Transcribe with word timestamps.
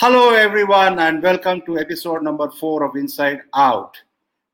Hello, 0.00 0.30
everyone, 0.30 1.00
and 1.00 1.20
welcome 1.20 1.60
to 1.62 1.76
episode 1.76 2.22
number 2.22 2.48
four 2.52 2.84
of 2.84 2.94
Inside 2.94 3.40
Out. 3.52 3.96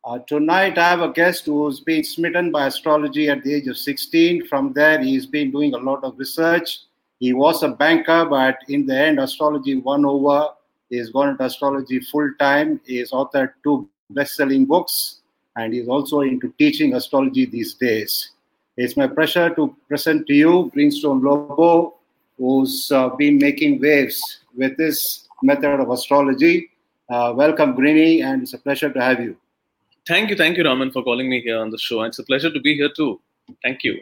Uh, 0.03 0.19
tonight, 0.21 0.79
I 0.79 0.89
have 0.89 1.03
a 1.03 1.13
guest 1.13 1.45
who's 1.45 1.81
been 1.81 2.03
smitten 2.03 2.51
by 2.51 2.69
astrology 2.69 3.29
at 3.29 3.45
the 3.45 3.53
age 3.53 3.67
of 3.67 3.77
16. 3.77 4.47
From 4.47 4.73
there, 4.73 5.03
he's 5.03 5.27
been 5.27 5.51
doing 5.51 5.75
a 5.75 5.77
lot 5.77 6.03
of 6.03 6.19
research. 6.19 6.79
He 7.21 7.35
was 7.35 7.63
a 7.63 7.69
banker, 7.69 8.25
but 8.25 8.57
in 8.71 8.87
the 8.87 8.97
end, 8.97 9.21
astrology 9.21 9.75
won 9.75 10.07
over. 10.07 10.49
He's 10.89 11.11
gone 11.11 11.29
into 11.29 11.45
astrology 11.45 12.01
full 12.01 12.31
time. 12.39 12.81
He's 12.87 13.11
authored 13.11 13.53
two 13.63 13.87
best 14.09 14.37
selling 14.37 14.65
books, 14.65 15.21
and 15.57 15.75
he's 15.75 15.89
also 15.89 16.23
into 16.23 16.55
teaching 16.59 16.95
astrology 16.95 17.45
these 17.45 17.75
days. 17.75 18.31
It's 18.79 18.97
my 18.97 19.09
pleasure 19.09 19.55
to 19.57 19.77
present 19.89 20.27
to 20.27 20.33
you 20.33 20.71
Greenstone 20.73 21.23
Lobo, 21.23 21.97
who's 22.39 22.91
uh, 22.91 23.11
been 23.11 23.37
making 23.37 23.83
waves 23.83 24.41
with 24.57 24.77
this 24.79 25.24
method 25.45 25.81
of 25.81 25.91
astrology. 25.91 26.71
Uh, 27.11 27.33
welcome, 27.37 27.75
Greeny, 27.75 28.23
and 28.23 28.43
it's 28.43 28.55
a 28.55 28.59
pleasure 28.59 28.91
to 28.91 29.01
have 29.01 29.21
you. 29.21 29.37
Thank 30.07 30.31
you, 30.31 30.37
thank 30.37 30.57
you, 30.57 30.65
Raman, 30.65 30.91
for 30.91 31.03
calling 31.03 31.29
me 31.29 31.41
here 31.43 31.59
on 31.59 31.71
the 31.71 31.79
show. 31.79 32.03
It's 32.03 32.19
a 32.19 32.25
pleasure 32.25 32.51
to 32.51 32.61
be 32.61 32.75
here 32.75 32.91
too. 32.95 33.21
Thank 33.63 33.85
you. 33.85 34.01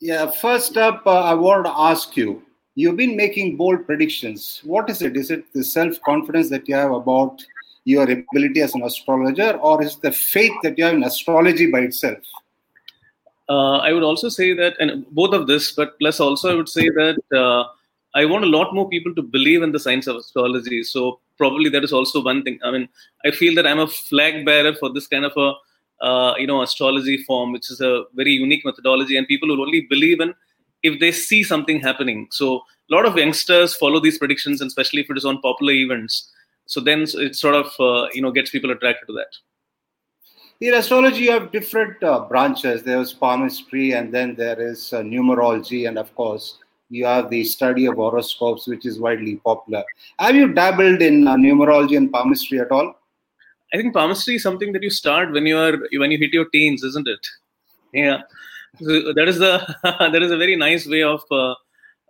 Yeah, 0.00 0.30
first 0.30 0.76
up, 0.76 1.02
uh, 1.06 1.22
I 1.24 1.34
wanted 1.34 1.64
to 1.64 1.78
ask 1.78 2.16
you 2.16 2.42
you've 2.74 2.96
been 2.96 3.16
making 3.16 3.56
bold 3.56 3.86
predictions. 3.86 4.60
What 4.64 4.88
is 4.88 5.02
it? 5.02 5.16
Is 5.16 5.30
it 5.30 5.52
the 5.52 5.64
self 5.64 6.00
confidence 6.02 6.48
that 6.50 6.68
you 6.68 6.74
have 6.74 6.92
about 6.92 7.42
your 7.84 8.04
ability 8.04 8.60
as 8.62 8.74
an 8.74 8.82
astrologer, 8.82 9.52
or 9.58 9.82
is 9.82 9.96
it 9.96 10.02
the 10.02 10.12
faith 10.12 10.52
that 10.62 10.78
you 10.78 10.84
have 10.84 10.94
in 10.94 11.04
astrology 11.04 11.70
by 11.70 11.80
itself? 11.80 12.18
Uh, 13.48 13.78
I 13.78 13.92
would 13.92 14.04
also 14.04 14.28
say 14.28 14.54
that, 14.54 14.74
and 14.78 15.04
both 15.10 15.34
of 15.34 15.48
this, 15.48 15.72
but 15.72 15.98
plus 15.98 16.20
also 16.20 16.52
I 16.52 16.54
would 16.54 16.68
say 16.68 16.88
that 16.88 17.18
uh, 17.36 17.64
I 18.14 18.24
want 18.24 18.44
a 18.44 18.48
lot 18.48 18.74
more 18.74 18.88
people 18.88 19.14
to 19.14 19.22
believe 19.22 19.62
in 19.62 19.72
the 19.72 19.78
science 19.78 20.06
of 20.06 20.16
astrology. 20.16 20.82
So 20.82 21.20
probably 21.38 21.70
that 21.70 21.84
is 21.84 21.92
also 21.92 22.22
one 22.22 22.42
thing. 22.42 22.58
I 22.64 22.70
mean, 22.70 22.88
I 23.24 23.30
feel 23.30 23.54
that 23.54 23.66
I'm 23.66 23.78
a 23.78 23.86
flag 23.86 24.44
bearer 24.44 24.74
for 24.74 24.92
this 24.92 25.06
kind 25.06 25.24
of 25.24 25.32
a 25.36 25.52
uh, 26.04 26.34
you 26.38 26.46
know 26.46 26.62
astrology 26.62 27.18
form, 27.24 27.52
which 27.52 27.70
is 27.70 27.80
a 27.80 28.04
very 28.14 28.32
unique 28.32 28.64
methodology, 28.64 29.16
and 29.16 29.26
people 29.26 29.48
will 29.48 29.62
only 29.62 29.82
believe 29.82 30.20
in 30.20 30.34
if 30.82 30.98
they 30.98 31.12
see 31.12 31.42
something 31.42 31.80
happening. 31.80 32.26
So 32.30 32.62
a 32.90 32.94
lot 32.94 33.06
of 33.06 33.16
youngsters 33.16 33.76
follow 33.76 34.00
these 34.00 34.18
predictions, 34.18 34.60
and 34.60 34.68
especially 34.68 35.02
if 35.02 35.10
it 35.10 35.18
is 35.18 35.24
on 35.24 35.40
popular 35.40 35.72
events. 35.72 36.32
So 36.66 36.80
then 36.80 37.02
it 37.14 37.36
sort 37.36 37.54
of 37.54 37.66
uh, 37.78 38.08
you 38.12 38.22
know 38.22 38.32
gets 38.32 38.50
people 38.50 38.70
attracted 38.70 39.06
to 39.06 39.12
that. 39.14 39.36
In 40.60 40.74
astrology, 40.74 41.24
you 41.24 41.30
have 41.30 41.52
different 41.52 42.02
uh, 42.02 42.20
branches. 42.28 42.82
There's 42.82 43.12
palmistry, 43.14 43.92
and 43.92 44.12
then 44.12 44.34
there 44.34 44.60
is 44.60 44.92
uh, 44.92 45.00
numerology, 45.00 45.88
and 45.88 45.98
of 45.98 46.14
course, 46.14 46.58
you 46.90 47.06
have 47.06 47.30
the 47.30 47.44
study 47.44 47.86
of 47.86 47.94
horoscopes, 47.94 48.66
which 48.66 48.84
is 48.84 48.98
widely 48.98 49.36
popular. 49.36 49.84
Have 50.18 50.34
you 50.34 50.52
dabbled 50.52 51.00
in 51.00 51.26
uh, 51.26 51.36
numerology 51.36 51.96
and 51.96 52.12
palmistry 52.12 52.60
at 52.60 52.70
all? 52.70 52.94
I 53.72 53.76
think 53.76 53.94
palmistry 53.94 54.34
is 54.34 54.42
something 54.42 54.72
that 54.72 54.82
you 54.82 54.90
start 54.90 55.32
when 55.32 55.46
you 55.46 55.56
are 55.56 55.78
when 55.92 56.10
you 56.10 56.18
hit 56.18 56.32
your 56.32 56.48
teens, 56.50 56.82
isn't 56.82 57.08
it? 57.08 57.26
Yeah, 57.92 58.22
so 58.80 59.12
that 59.12 59.28
is 59.28 59.38
the 59.38 59.76
that 60.12 60.22
is 60.22 60.30
a 60.30 60.36
very 60.36 60.56
nice 60.56 60.86
way 60.86 61.02
of 61.02 61.22
uh, 61.30 61.54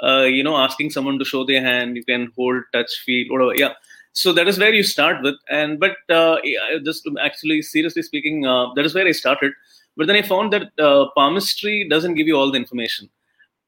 uh, 0.02 0.22
you 0.22 0.42
know 0.42 0.56
asking 0.56 0.90
someone 0.90 1.18
to 1.18 1.24
show 1.24 1.44
their 1.44 1.62
hand. 1.62 1.96
You 1.96 2.04
can 2.04 2.32
hold, 2.36 2.62
touch, 2.72 2.90
feel, 3.04 3.26
whatever. 3.30 3.54
Yeah, 3.54 3.74
so 4.12 4.32
that 4.32 4.48
is 4.48 4.58
where 4.58 4.74
you 4.74 4.82
start 4.82 5.22
with 5.22 5.36
and 5.48 5.78
but 5.78 5.96
uh, 6.10 6.38
just 6.84 7.08
actually 7.22 7.62
seriously 7.62 8.02
speaking 8.02 8.46
uh, 8.46 8.72
that 8.74 8.84
is 8.84 8.94
where 8.94 9.06
i 9.06 9.12
started 9.12 9.52
but 9.96 10.06
then 10.06 10.16
i 10.16 10.22
found 10.22 10.52
that 10.52 10.68
uh, 10.78 11.06
palmistry 11.16 11.88
doesn't 11.88 12.14
give 12.14 12.26
you 12.26 12.36
all 12.36 12.50
the 12.50 12.58
information 12.58 13.08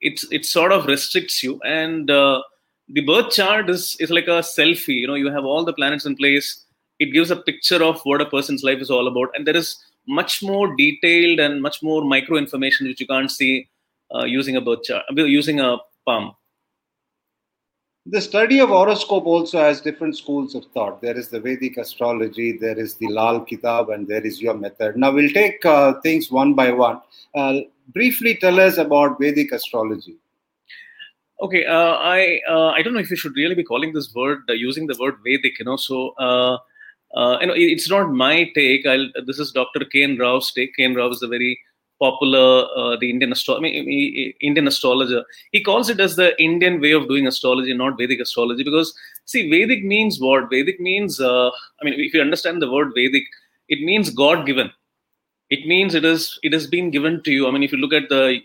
it's 0.02 0.26
it 0.30 0.44
sort 0.44 0.72
of 0.72 0.86
restricts 0.86 1.42
you. 1.42 1.60
And 1.64 2.10
uh, 2.10 2.42
the 2.88 3.00
birth 3.00 3.30
chart 3.30 3.70
is 3.70 3.96
is 4.00 4.10
like 4.10 4.26
a 4.26 4.42
selfie. 4.42 5.00
You 5.00 5.06
know 5.06 5.14
you 5.14 5.30
have 5.30 5.44
all 5.44 5.64
the 5.64 5.72
planets 5.72 6.04
in 6.04 6.16
place. 6.16 6.64
It 6.98 7.12
gives 7.12 7.30
a 7.30 7.36
picture 7.36 7.82
of 7.82 8.00
what 8.02 8.20
a 8.20 8.26
person's 8.26 8.62
life 8.62 8.80
is 8.80 8.90
all 8.90 9.08
about. 9.08 9.30
And 9.34 9.46
there 9.46 9.56
is 9.56 9.76
much 10.06 10.42
more 10.42 10.76
detailed 10.76 11.40
and 11.40 11.62
much 11.62 11.82
more 11.82 12.04
micro 12.04 12.36
information 12.36 12.86
which 12.86 13.00
you 13.00 13.06
can't 13.06 13.30
see 13.30 13.68
uh, 14.14 14.24
using 14.24 14.56
a 14.56 14.60
birth 14.60 14.82
chart 14.84 15.04
using 15.16 15.60
a 15.60 15.78
palm 16.04 16.32
the 18.06 18.20
study 18.20 18.58
of 18.58 18.70
horoscope 18.70 19.26
also 19.26 19.58
has 19.60 19.80
different 19.80 20.16
schools 20.16 20.54
of 20.54 20.64
thought. 20.74 21.00
There 21.00 21.16
is 21.16 21.28
the 21.28 21.38
Vedic 21.38 21.76
astrology, 21.76 22.58
there 22.58 22.78
is 22.78 22.94
the 22.94 23.08
Lal 23.08 23.40
Kitab, 23.40 23.90
and 23.90 24.08
there 24.08 24.26
is 24.26 24.42
your 24.42 24.54
method. 24.54 24.96
Now 24.96 25.12
we'll 25.12 25.30
take 25.30 25.64
uh, 25.64 26.00
things 26.00 26.30
one 26.30 26.54
by 26.54 26.72
one. 26.72 27.00
Uh, 27.34 27.60
briefly 27.88 28.36
tell 28.36 28.58
us 28.58 28.78
about 28.78 29.20
Vedic 29.20 29.52
astrology. 29.52 30.16
Okay, 31.40 31.64
uh, 31.64 31.94
I 31.94 32.40
uh, 32.48 32.68
I 32.70 32.82
don't 32.82 32.94
know 32.94 33.00
if 33.00 33.10
you 33.10 33.16
should 33.16 33.36
really 33.36 33.54
be 33.54 33.64
calling 33.64 33.92
this 33.92 34.12
word 34.14 34.42
uh, 34.48 34.52
using 34.52 34.86
the 34.86 34.96
word 34.98 35.16
Vedic. 35.24 35.58
You 35.58 35.64
know, 35.64 35.76
so 35.76 36.10
uh, 36.10 36.58
you 37.40 37.46
know 37.46 37.54
it's 37.56 37.88
not 37.88 38.10
my 38.10 38.50
take. 38.54 38.86
I'll, 38.86 39.08
this 39.26 39.38
is 39.38 39.52
Dr. 39.52 39.84
K. 39.84 40.02
N. 40.02 40.18
Rao's 40.18 40.52
take. 40.52 40.74
K. 40.76 40.84
N. 40.84 40.94
Rao 40.94 41.08
is 41.08 41.22
a 41.22 41.28
very 41.28 41.58
popular 42.04 42.46
uh, 42.80 42.96
the 43.00 43.08
Indian 43.14 43.32
astro- 43.36 43.56
I 43.56 43.60
mean, 43.60 44.34
Indian 44.40 44.68
astrologer. 44.72 45.22
He 45.52 45.62
calls 45.68 45.90
it 45.94 46.00
as 46.06 46.16
the 46.16 46.28
Indian 46.42 46.80
way 46.84 46.92
of 46.98 47.08
doing 47.08 47.26
astrology, 47.32 47.74
not 47.74 47.98
Vedic 47.98 48.20
astrology. 48.20 48.64
Because 48.68 48.94
see, 49.24 49.42
Vedic 49.54 49.84
means 49.94 50.20
what? 50.20 50.50
Vedic 50.50 50.80
means 50.80 51.20
uh, 51.20 51.48
I 51.48 51.84
mean, 51.84 51.94
if 51.96 52.14
you 52.14 52.20
understand 52.20 52.62
the 52.62 52.70
word 52.70 52.92
Vedic, 53.00 53.24
it 53.68 53.82
means 53.90 54.10
God 54.10 54.46
given. 54.46 54.70
It 55.50 55.66
means 55.66 55.94
it 56.00 56.06
is 56.14 56.38
it 56.42 56.52
has 56.58 56.66
been 56.66 56.90
given 56.96 57.22
to 57.28 57.36
you. 57.36 57.46
I 57.46 57.52
mean, 57.52 57.62
if 57.68 57.72
you 57.72 57.78
look 57.78 57.92
at 58.00 58.08
the 58.08 58.40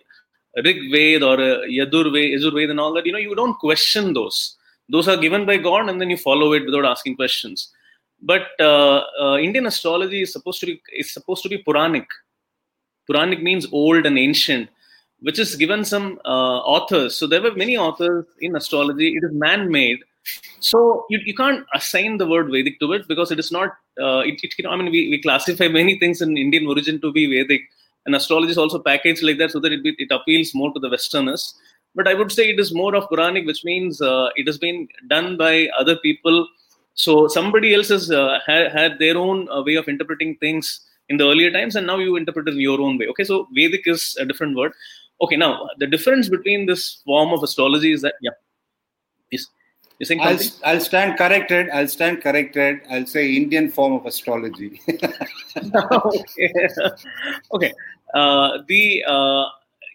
Rig 0.67 0.79
Ved 0.91 1.23
or 1.23 1.35
uh, 1.39 1.57
Yadur 1.79 2.11
Ved, 2.13 2.29
Yajur 2.35 2.53
Ved, 2.53 2.69
and 2.69 2.79
all 2.79 2.93
that, 2.93 3.05
you 3.05 3.11
know, 3.11 3.25
you 3.25 3.35
don't 3.35 3.59
question 3.59 4.13
those. 4.13 4.39
Those 4.89 5.07
are 5.07 5.17
given 5.25 5.45
by 5.45 5.57
God, 5.57 5.89
and 5.89 6.01
then 6.01 6.09
you 6.09 6.17
follow 6.17 6.53
it 6.53 6.65
without 6.65 6.85
asking 6.85 7.17
questions. 7.17 7.73
But 8.21 8.47
uh, 8.59 9.01
uh, 9.21 9.37
Indian 9.37 9.67
astrology 9.67 10.21
is 10.21 10.31
supposed 10.31 10.59
to 10.61 10.65
be 10.67 10.81
is 11.03 11.11
supposed 11.13 11.43
to 11.43 11.49
be 11.49 11.59
Puranic 11.59 12.07
Puranic 13.07 13.41
means 13.41 13.67
old 13.71 14.05
and 14.05 14.17
ancient, 14.17 14.69
which 15.21 15.39
is 15.39 15.55
given 15.55 15.83
some 15.83 16.19
uh, 16.25 16.59
authors. 16.75 17.15
So 17.15 17.25
there 17.25 17.41
were 17.41 17.55
many 17.55 17.77
authors 17.77 18.25
in 18.41 18.55
astrology. 18.55 19.15
It 19.15 19.23
is 19.23 19.33
man-made. 19.33 19.99
So 20.59 21.05
you, 21.09 21.19
you 21.23 21.33
can't 21.33 21.65
assign 21.73 22.17
the 22.17 22.27
word 22.27 22.51
Vedic 22.51 22.79
to 22.81 22.93
it 22.93 23.07
because 23.07 23.31
it 23.31 23.39
is 23.39 23.51
not. 23.51 23.69
Uh, 23.99 24.19
it, 24.19 24.39
it, 24.43 24.65
I 24.67 24.75
mean, 24.75 24.91
we, 24.91 25.09
we 25.09 25.21
classify 25.21 25.67
many 25.67 25.97
things 25.97 26.21
in 26.21 26.37
Indian 26.37 26.67
origin 26.67 26.99
to 27.01 27.11
be 27.11 27.25
Vedic, 27.27 27.61
and 28.05 28.15
astrology 28.15 28.51
is 28.51 28.57
also 28.57 28.79
packaged 28.79 29.23
like 29.23 29.37
that 29.37 29.51
so 29.51 29.59
that 29.59 29.71
it, 29.71 29.81
it 29.83 30.11
appeals 30.11 30.53
more 30.53 30.73
to 30.73 30.79
the 30.79 30.89
Westerners. 30.89 31.55
But 31.95 32.07
I 32.07 32.13
would 32.13 32.31
say 32.31 32.49
it 32.49 32.59
is 32.59 32.73
more 32.73 32.95
of 32.95 33.09
Puranic, 33.09 33.45
which 33.45 33.63
means 33.63 34.01
uh, 34.01 34.29
it 34.35 34.45
has 34.47 34.57
been 34.57 34.87
done 35.07 35.37
by 35.37 35.69
other 35.79 35.95
people. 35.95 36.47
So 36.93 37.27
somebody 37.27 37.73
else 37.73 37.89
has 37.89 38.11
uh, 38.11 38.39
had, 38.45 38.71
had 38.71 38.99
their 38.99 39.17
own 39.17 39.49
uh, 39.49 39.63
way 39.63 39.75
of 39.75 39.87
interpreting 39.87 40.35
things 40.37 40.81
in 41.09 41.17
the 41.17 41.23
earlier 41.23 41.51
times 41.51 41.75
and 41.75 41.87
now 41.87 41.97
you 41.97 42.15
interpret 42.15 42.47
it 42.47 42.53
in 42.53 42.59
your 42.61 42.81
own 42.81 42.97
way. 42.97 43.07
Okay 43.07 43.23
so 43.23 43.47
vedic 43.53 43.87
is 43.87 44.15
a 44.19 44.25
different 44.25 44.55
word. 44.55 44.71
Okay 45.21 45.35
now 45.35 45.67
the 45.79 45.87
difference 45.87 46.29
between 46.29 46.65
this 46.65 47.01
form 47.05 47.33
of 47.33 47.43
astrology 47.43 47.91
is 47.91 48.01
that 48.01 48.15
yeah. 48.21 48.31
Is 49.31 49.49
you 49.99 50.05
saying 50.05 50.21
I'll, 50.21 50.39
I'll 50.63 50.79
stand 50.79 51.17
corrected 51.17 51.69
i'll 51.71 51.87
stand 51.87 52.21
corrected 52.21 52.81
i'll 52.91 53.05
say 53.05 53.35
indian 53.35 53.69
form 53.69 53.93
of 53.93 54.05
astrology. 54.05 54.81
Okay, 55.57 56.53
okay. 57.53 57.73
Uh, 58.13 58.59
the 58.67 59.03
uh, 59.07 59.45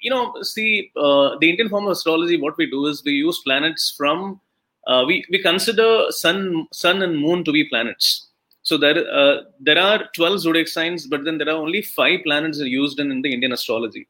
you 0.02 0.10
know 0.10 0.34
see 0.42 0.90
uh, 0.96 1.36
the 1.40 1.48
indian 1.48 1.68
form 1.68 1.86
of 1.86 1.92
astrology 1.92 2.40
what 2.40 2.56
we 2.58 2.68
do 2.68 2.86
is 2.86 3.02
we 3.04 3.12
use 3.12 3.40
planets 3.44 3.94
from 3.96 4.40
uh, 4.88 5.04
we 5.06 5.24
we 5.30 5.40
consider 5.40 6.06
sun 6.10 6.66
sun 6.72 7.02
and 7.02 7.18
moon 7.18 7.44
to 7.44 7.52
be 7.52 7.64
planets 7.68 8.28
so 8.72 8.78
there, 8.78 9.00
uh, 9.12 9.42
there 9.60 9.78
are 9.78 10.08
12 10.16 10.40
zodiac 10.40 10.66
signs, 10.66 11.06
but 11.06 11.24
then 11.24 11.36
there 11.36 11.50
are 11.50 11.62
only 11.64 11.82
five 11.82 12.20
planets 12.24 12.58
used 12.58 12.98
in, 12.98 13.10
in 13.12 13.20
the 13.20 13.30
Indian 13.30 13.52
astrology. 13.52 14.08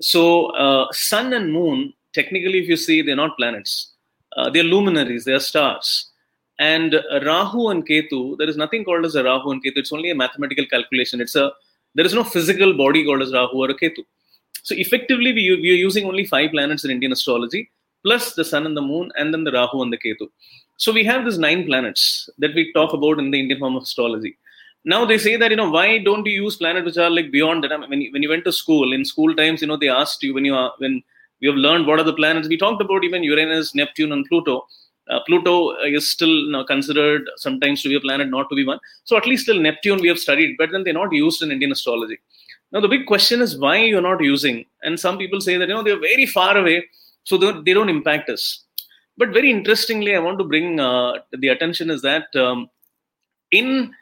So 0.00 0.46
uh, 0.64 0.86
sun 0.90 1.32
and 1.32 1.52
moon, 1.52 1.92
technically, 2.12 2.58
if 2.58 2.68
you 2.68 2.76
see, 2.76 3.00
they're 3.00 3.22
not 3.24 3.36
planets. 3.36 3.92
Uh, 4.36 4.50
they're 4.50 4.64
luminaries, 4.64 5.24
they're 5.24 5.38
stars. 5.38 6.10
And 6.58 6.96
Rahu 7.24 7.68
and 7.68 7.86
Ketu, 7.86 8.38
there 8.38 8.48
is 8.48 8.56
nothing 8.56 8.82
called 8.84 9.04
as 9.04 9.14
a 9.14 9.22
Rahu 9.22 9.52
and 9.52 9.62
Ketu. 9.64 9.76
It's 9.76 9.92
only 9.92 10.10
a 10.10 10.16
mathematical 10.16 10.66
calculation. 10.66 11.20
It's 11.20 11.36
a 11.36 11.52
there 11.94 12.04
is 12.04 12.14
no 12.14 12.24
physical 12.24 12.76
body 12.76 13.04
called 13.04 13.22
as 13.22 13.32
Rahu 13.32 13.56
or 13.56 13.70
a 13.70 13.74
Ketu. 13.74 14.04
So 14.64 14.74
effectively, 14.74 15.32
we, 15.32 15.60
we 15.62 15.70
are 15.70 15.82
using 15.88 16.06
only 16.06 16.26
five 16.26 16.50
planets 16.50 16.84
in 16.84 16.90
Indian 16.90 17.12
astrology, 17.12 17.70
plus 18.04 18.34
the 18.34 18.44
sun 18.44 18.66
and 18.66 18.76
the 18.76 18.82
moon, 18.82 19.12
and 19.16 19.32
then 19.32 19.44
the 19.44 19.52
Rahu 19.52 19.80
and 19.82 19.92
the 19.92 19.98
Ketu. 19.98 20.28
So 20.76 20.92
we 20.92 21.04
have 21.04 21.24
these 21.24 21.38
nine 21.38 21.66
planets 21.66 22.28
that 22.38 22.54
we 22.54 22.72
talk 22.72 22.92
about 22.92 23.18
in 23.18 23.30
the 23.30 23.38
Indian 23.38 23.60
form 23.60 23.76
of 23.76 23.84
astrology. 23.84 24.36
Now 24.84 25.04
they 25.04 25.18
say 25.18 25.36
that 25.36 25.50
you 25.50 25.56
know 25.56 25.70
why 25.70 25.98
don't 25.98 26.26
you 26.26 26.42
use 26.42 26.56
planets 26.56 26.84
which 26.84 26.96
are 26.96 27.10
like 27.10 27.30
beyond 27.30 27.62
that? 27.62 27.72
I 27.72 27.76
mean, 27.76 27.90
when 27.90 28.00
you, 28.00 28.12
when 28.12 28.22
you 28.22 28.28
went 28.28 28.44
to 28.44 28.52
school 28.52 28.92
in 28.92 29.04
school 29.04 29.34
times, 29.34 29.60
you 29.60 29.68
know 29.68 29.76
they 29.76 29.88
asked 29.88 30.22
you 30.22 30.34
when 30.34 30.44
you 30.44 30.54
are 30.54 30.72
when 30.78 31.02
we 31.40 31.48
have 31.48 31.56
learned 31.56 31.86
what 31.86 32.00
are 32.00 32.04
the 32.04 32.12
planets. 32.12 32.48
We 32.48 32.56
talked 32.56 32.82
about 32.82 33.04
even 33.04 33.22
Uranus, 33.22 33.74
Neptune, 33.74 34.12
and 34.12 34.26
Pluto. 34.26 34.66
Uh, 35.08 35.20
Pluto 35.26 35.76
is 35.84 36.08
still 36.10 36.28
you 36.28 36.50
know, 36.52 36.64
considered 36.64 37.28
sometimes 37.36 37.82
to 37.82 37.88
be 37.88 37.96
a 37.96 38.00
planet, 38.00 38.28
not 38.28 38.48
to 38.48 38.56
be 38.56 38.64
one. 38.64 38.78
So 39.04 39.16
at 39.16 39.26
least 39.26 39.44
still 39.44 39.60
Neptune 39.60 40.00
we 40.00 40.08
have 40.08 40.18
studied, 40.18 40.56
but 40.56 40.70
then 40.70 40.84
they're 40.84 40.94
not 40.94 41.12
used 41.12 41.42
in 41.42 41.50
Indian 41.50 41.72
astrology. 41.72 42.18
Now 42.70 42.80
the 42.80 42.88
big 42.88 43.06
question 43.06 43.40
is 43.40 43.58
why 43.58 43.76
you're 43.78 44.00
not 44.00 44.22
using. 44.22 44.64
And 44.82 44.98
some 44.98 45.18
people 45.18 45.40
say 45.40 45.58
that 45.58 45.68
you 45.68 45.74
know 45.74 45.82
they're 45.82 46.00
very 46.00 46.26
far 46.26 46.56
away, 46.56 46.86
so 47.24 47.36
they 47.36 47.74
don't 47.74 47.88
impact 47.88 48.30
us. 48.30 48.61
But 49.16 49.30
very 49.30 49.50
interestingly, 49.50 50.14
I 50.14 50.18
want 50.20 50.38
to 50.38 50.44
bring 50.44 50.80
uh, 50.80 51.14
the 51.32 51.48
attention 51.48 51.90
is 51.90 52.02
that 52.02 52.34
um, 52.34 52.70
in 53.50 53.92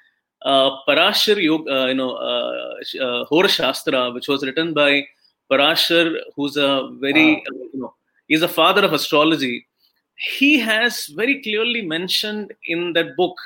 uh, 0.42 0.70
Parashar 0.88 1.42
Yoga, 1.42 1.82
uh, 1.82 1.86
you 1.86 1.94
know, 1.94 2.12
uh, 2.14 2.74
uh, 3.02 3.24
Hora 3.24 3.48
Shastra, 3.48 4.10
which 4.12 4.28
was 4.28 4.44
written 4.44 4.72
by 4.72 5.06
Parashar, 5.50 6.16
who's 6.36 6.56
a 6.56 6.90
very, 7.00 7.34
Wow. 7.34 7.42
you 7.72 7.80
know, 7.80 7.94
he's 8.28 8.42
a 8.42 8.48
father 8.48 8.84
of 8.84 8.92
astrology. 8.92 9.66
He 10.14 10.58
has 10.60 11.06
very 11.06 11.42
clearly 11.42 11.82
mentioned 11.82 12.52
in 12.66 12.92
that 12.92 13.16
book. 13.16 13.36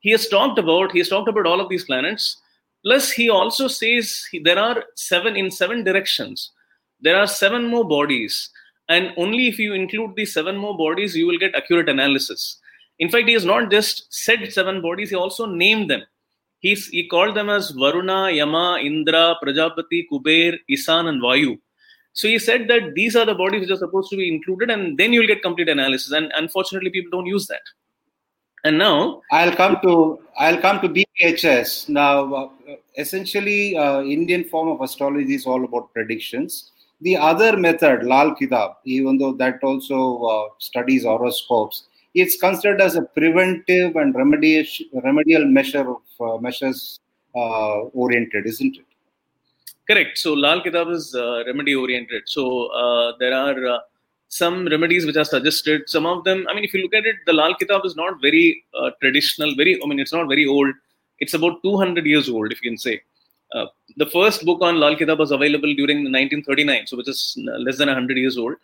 He 0.00 0.10
has 0.10 0.28
talked 0.28 0.58
about 0.58 0.92
he 0.92 0.98
has 0.98 1.08
talked 1.08 1.28
about 1.28 1.46
all 1.46 1.60
of 1.60 1.68
these 1.68 1.84
planets. 1.84 2.36
Plus, 2.84 3.12
he 3.12 3.30
also 3.30 3.68
says 3.68 4.26
he- 4.30 4.40
there 4.40 4.58
are 4.58 4.84
seven 4.96 5.36
in 5.36 5.50
seven 5.50 5.84
directions. 5.84 6.50
There 7.00 7.16
are 7.16 7.26
seven 7.28 7.66
more 7.66 7.84
bodies, 7.86 8.50
and 8.88 9.12
only 9.16 9.48
if 9.48 9.58
you 9.58 9.74
include 9.74 10.16
these 10.16 10.34
seven 10.34 10.56
more 10.56 10.76
bodies, 10.76 11.16
you 11.16 11.26
will 11.26 11.38
get 11.38 11.54
accurate 11.54 11.88
analysis. 11.88 12.58
In 12.98 13.10
fact, 13.10 13.26
he 13.26 13.34
has 13.34 13.44
not 13.44 13.70
just 13.70 14.06
said 14.12 14.52
seven 14.52 14.82
bodies; 14.82 15.10
he 15.10 15.16
also 15.16 15.46
named 15.46 15.90
them. 15.90 16.02
He's, 16.60 16.86
he 16.86 17.08
called 17.08 17.34
them 17.34 17.50
as 17.50 17.70
Varuna, 17.70 18.30
Yama, 18.30 18.78
Indra, 18.80 19.36
Prajapati, 19.42 20.06
Kuber, 20.10 20.58
Isan, 20.68 21.08
and 21.08 21.20
Vayu. 21.20 21.58
So 22.12 22.28
he 22.28 22.38
said 22.38 22.68
that 22.68 22.94
these 22.94 23.16
are 23.16 23.24
the 23.24 23.34
bodies 23.34 23.62
which 23.62 23.70
are 23.70 23.78
supposed 23.78 24.10
to 24.10 24.16
be 24.16 24.32
included, 24.32 24.70
and 24.70 24.96
then 24.96 25.12
you'll 25.12 25.26
get 25.26 25.42
complete 25.42 25.68
analysis. 25.68 26.12
And 26.12 26.30
unfortunately, 26.36 26.90
people 26.90 27.10
don't 27.10 27.26
use 27.26 27.46
that. 27.48 27.62
And 28.64 28.78
now, 28.78 29.22
I'll 29.32 29.54
come 29.56 29.78
to 29.82 30.20
I'll 30.38 30.60
come 30.60 30.80
to 30.82 30.88
BHS 30.88 31.88
now. 31.88 32.32
Uh, 32.32 32.48
essentially, 32.96 33.76
uh, 33.76 34.02
Indian 34.02 34.44
form 34.44 34.68
of 34.68 34.80
astrology 34.80 35.34
is 35.34 35.46
all 35.46 35.64
about 35.64 35.92
predictions. 35.92 36.70
The 37.02 37.16
other 37.16 37.56
method, 37.56 38.04
Lal 38.04 38.34
Kitab, 38.34 38.72
even 38.84 39.18
though 39.18 39.32
that 39.34 39.58
also 39.62 40.22
uh, 40.22 40.48
studies 40.58 41.04
horoscopes, 41.04 41.84
it's 42.14 42.38
considered 42.38 42.80
as 42.80 42.96
a 42.96 43.02
preventive 43.02 43.96
and 43.96 44.14
remediation, 44.14 44.86
remedial 45.02 45.44
measure 45.46 45.90
of 45.90 46.02
uh, 46.20 46.38
measures 46.38 47.00
uh, 47.34 47.80
oriented, 48.02 48.46
isn't 48.46 48.76
it? 48.76 48.84
correct. 49.88 50.18
So 50.18 50.32
Lal 50.32 50.62
Kitab 50.62 50.88
is 50.88 51.14
uh, 51.14 51.44
remedy 51.46 51.74
oriented. 51.74 52.22
So 52.26 52.66
uh, 52.66 53.12
there 53.18 53.34
are 53.34 53.66
uh, 53.66 53.78
some 54.28 54.66
remedies 54.68 55.06
which 55.06 55.16
are 55.16 55.24
suggested. 55.24 55.88
Some 55.88 56.06
of 56.06 56.24
them, 56.24 56.46
I 56.48 56.54
mean, 56.54 56.64
if 56.64 56.72
you 56.74 56.82
look 56.82 56.94
at 56.94 57.04
it, 57.04 57.16
the 57.26 57.32
Lal 57.32 57.54
Kitab 57.54 57.84
is 57.84 57.96
not 57.96 58.20
very 58.20 58.64
traditional. 59.00 59.54
Very, 59.56 59.80
I 59.82 59.86
mean, 59.86 60.00
it's 60.00 60.12
not 60.12 60.28
very 60.28 60.46
old. 60.46 60.74
It's 61.18 61.34
about 61.34 61.62
200 61.62 62.06
years 62.06 62.28
old, 62.28 62.52
if 62.52 62.62
you 62.62 62.70
can 62.70 62.78
say. 62.78 63.02
Uh, 63.54 63.66
the 63.96 64.06
first 64.06 64.44
book 64.44 64.60
on 64.62 64.80
Lal 64.80 64.96
Kitab 64.96 65.18
was 65.18 65.30
available 65.30 65.74
during 65.74 65.98
1939, 65.98 66.86
so 66.86 66.96
which 66.96 67.08
is 67.08 67.36
uh, 67.48 67.58
less 67.58 67.78
than 67.78 67.88
100 67.88 68.16
years 68.16 68.38
old. 68.38 68.54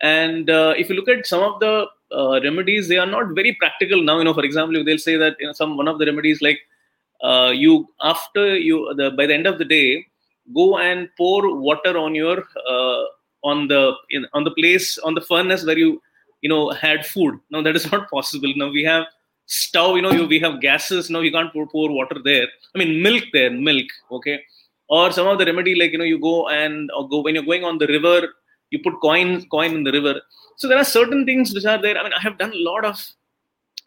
And 0.00 0.48
uh, 0.48 0.74
if 0.76 0.88
you 0.88 0.94
look 0.94 1.08
at 1.08 1.26
some 1.26 1.42
of 1.42 1.58
the 1.60 1.86
uh, 2.12 2.40
remedies, 2.42 2.88
they 2.88 2.98
are 2.98 3.06
not 3.06 3.34
very 3.34 3.54
practical 3.54 4.02
now. 4.02 4.18
You 4.18 4.24
know, 4.24 4.34
for 4.34 4.44
example, 4.44 4.76
if 4.76 4.86
they'll 4.86 4.98
say 4.98 5.16
that 5.16 5.36
you 5.40 5.46
know, 5.46 5.52
some 5.52 5.76
one 5.76 5.88
of 5.88 5.98
the 5.98 6.06
remedies 6.06 6.40
like 6.40 6.60
uh, 7.22 7.50
you 7.52 7.88
after 8.00 8.56
you 8.56 8.94
the 8.96 9.10
by 9.10 9.26
the 9.26 9.34
end 9.34 9.46
of 9.46 9.58
the 9.58 9.64
day 9.64 10.06
go 10.54 10.78
and 10.78 11.08
pour 11.16 11.56
water 11.56 11.98
on 11.98 12.14
your 12.14 12.44
on 13.42 13.68
the 13.68 13.92
in, 14.10 14.26
on 14.32 14.44
the 14.44 14.50
place 14.52 14.98
on 14.98 15.14
the 15.14 15.20
furnace 15.20 15.64
where 15.64 15.78
you 15.78 16.00
you 16.40 16.48
know 16.48 16.70
had 16.70 17.04
food. 17.04 17.38
Now 17.50 17.62
that 17.62 17.76
is 17.76 17.90
not 17.92 18.10
possible. 18.10 18.52
Now 18.56 18.70
we 18.70 18.84
have 18.84 19.06
stove. 19.48 19.96
You 19.96 20.02
know, 20.02 20.12
you, 20.12 20.26
we 20.26 20.38
have 20.40 20.60
gases. 20.60 21.10
Now 21.10 21.20
you 21.20 21.32
can't 21.32 21.52
pour, 21.52 21.66
pour 21.66 21.90
water 21.90 22.18
there. 22.24 22.46
I 22.74 22.78
mean, 22.78 23.02
milk 23.02 23.24
there, 23.32 23.50
milk. 23.50 23.86
Okay, 24.12 24.40
or 24.88 25.10
some 25.12 25.26
of 25.26 25.38
the 25.38 25.46
remedy 25.46 25.74
like 25.74 25.92
you 25.92 25.98
know 25.98 26.04
you 26.04 26.20
go 26.20 26.48
and 26.48 26.90
go 27.10 27.20
when 27.20 27.34
you're 27.34 27.44
going 27.44 27.64
on 27.64 27.78
the 27.78 27.86
river, 27.86 28.28
you 28.70 28.78
put 28.82 29.00
coin 29.00 29.44
coin 29.48 29.74
in 29.74 29.84
the 29.84 29.92
river. 29.92 30.20
So 30.56 30.68
there 30.68 30.78
are 30.78 30.84
certain 30.84 31.24
things 31.24 31.52
which 31.54 31.64
are 31.64 31.80
there. 31.80 31.98
I 31.98 32.02
mean, 32.04 32.12
I 32.12 32.20
have 32.20 32.38
done 32.38 32.52
a 32.52 32.62
lot 32.70 32.84
of. 32.84 33.04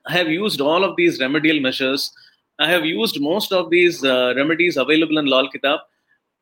I 0.07 0.13
have 0.13 0.27
used 0.27 0.61
all 0.61 0.83
of 0.83 0.95
these 0.97 1.19
remedial 1.19 1.59
measures. 1.61 2.11
I 2.59 2.69
have 2.69 2.85
used 2.85 3.21
most 3.21 3.51
of 3.53 3.69
these 3.69 4.03
uh, 4.03 4.33
remedies 4.35 4.77
available 4.77 5.17
in 5.17 5.25
Lal 5.25 5.49
Kitab 5.49 5.79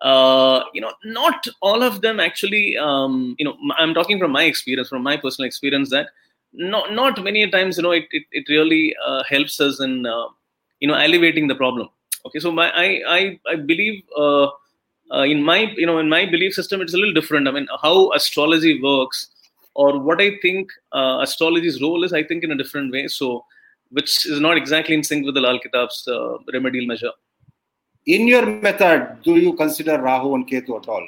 uh, 0.02 0.64
you 0.74 0.82
know, 0.82 0.94
not 1.04 1.48
all 1.62 1.84
of 1.84 2.02
them 2.02 2.20
actually, 2.20 2.78
um, 2.78 3.36
you 3.38 3.46
know, 3.46 3.58
i'm 3.78 3.94
talking 3.94 4.20
from 4.20 4.32
my 4.32 4.44
experience, 4.44 4.88
from 4.88 5.04
my 5.04 5.18
personal 5.18 5.46
experience, 5.46 5.90
that 5.90 6.08
not 6.54 6.94
not 6.94 7.24
many 7.24 7.50
times, 7.50 7.78
you 7.78 7.84
know, 7.84 7.92
it 7.92 8.08
it, 8.12 8.24
it 8.32 8.50
really 8.50 8.96
uh, 9.06 9.24
helps 9.24 9.60
us 9.60 9.80
in, 9.80 10.06
uh, 10.06 10.26
you 10.80 10.88
know, 10.88 10.96
alleviating 10.96 11.48
the 11.48 11.56
problem. 11.56 11.90
Okay, 12.26 12.40
so 12.40 12.52
my 12.52 12.70
I 12.72 13.02
I, 13.08 13.40
I 13.48 13.56
believe 13.56 14.04
uh, 14.18 14.48
uh, 15.12 15.24
in 15.24 15.44
my 15.44 15.72
you 15.78 15.86
know 15.86 16.00
in 16.00 16.10
my 16.10 16.26
belief 16.26 16.54
system, 16.54 16.82
it's 16.82 16.94
a 16.94 16.98
little 16.98 17.14
different. 17.14 17.48
I 17.48 17.52
mean, 17.52 17.68
how 17.82 18.12
astrology 18.14 18.82
works, 18.82 19.30
or 19.74 20.00
what 20.00 20.22
I 20.22 20.38
think 20.42 20.70
uh, 20.92 21.20
astrology's 21.22 21.82
role 21.82 22.04
is, 22.04 22.14
I 22.14 22.24
think 22.24 22.44
in 22.44 22.52
a 22.52 22.58
different 22.58 22.92
way. 22.92 23.08
So, 23.08 23.46
which 23.92 24.26
is 24.26 24.40
not 24.40 24.58
exactly 24.58 24.96
in 24.96 25.04
sync 25.04 25.26
with 25.26 25.36
the 25.36 25.42
Lal 25.42 25.60
Kitab's 25.60 26.08
uh, 26.08 26.38
remedial 26.52 26.86
measure. 26.86 27.12
In 28.06 28.28
your 28.28 28.46
method, 28.46 29.18
do 29.24 29.36
you 29.36 29.54
consider 29.54 30.02
Rahu 30.02 30.34
and 30.36 30.48
Ketu 30.48 30.82
at 30.82 30.88
all? 30.88 31.08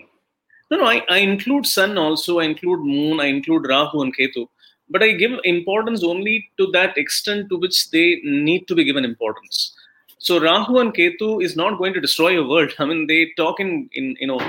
No, 0.70 0.78
no, 0.78 0.86
I, 0.86 1.02
I 1.10 1.18
include 1.18 1.66
Sun 1.66 1.98
also, 1.98 2.40
I 2.40 2.44
include 2.44 2.82
Moon, 2.82 3.20
I 3.20 3.26
include 3.26 3.68
Rahu 3.68 4.02
and 4.04 4.16
Ketu. 4.16 4.48
But 4.92 5.04
I 5.04 5.14
give 5.14 5.32
importance 5.44 6.04
only 6.04 6.50
to 6.58 6.68
that 6.74 6.98
extent 6.98 7.50
to 7.50 7.58
which 7.58 7.92
they 7.92 8.22
need 8.24 8.68
to 8.68 8.76
be 8.76 8.84
given 8.84 9.06
importance. 9.06 9.74
So 10.18 10.40
Rahu 10.40 10.78
and 10.80 10.94
Ketu 10.94 11.44
is 11.44 11.56
not 11.56 11.78
going 11.80 11.94
to 11.94 12.02
destroy 12.02 12.30
your 12.30 12.48
world. 12.48 12.74
I 12.80 12.86
mean, 12.86 13.08
they 13.08 13.32
talk 13.38 13.60
in, 13.60 13.90
in 13.94 14.16
you 14.20 14.28
know 14.28 14.40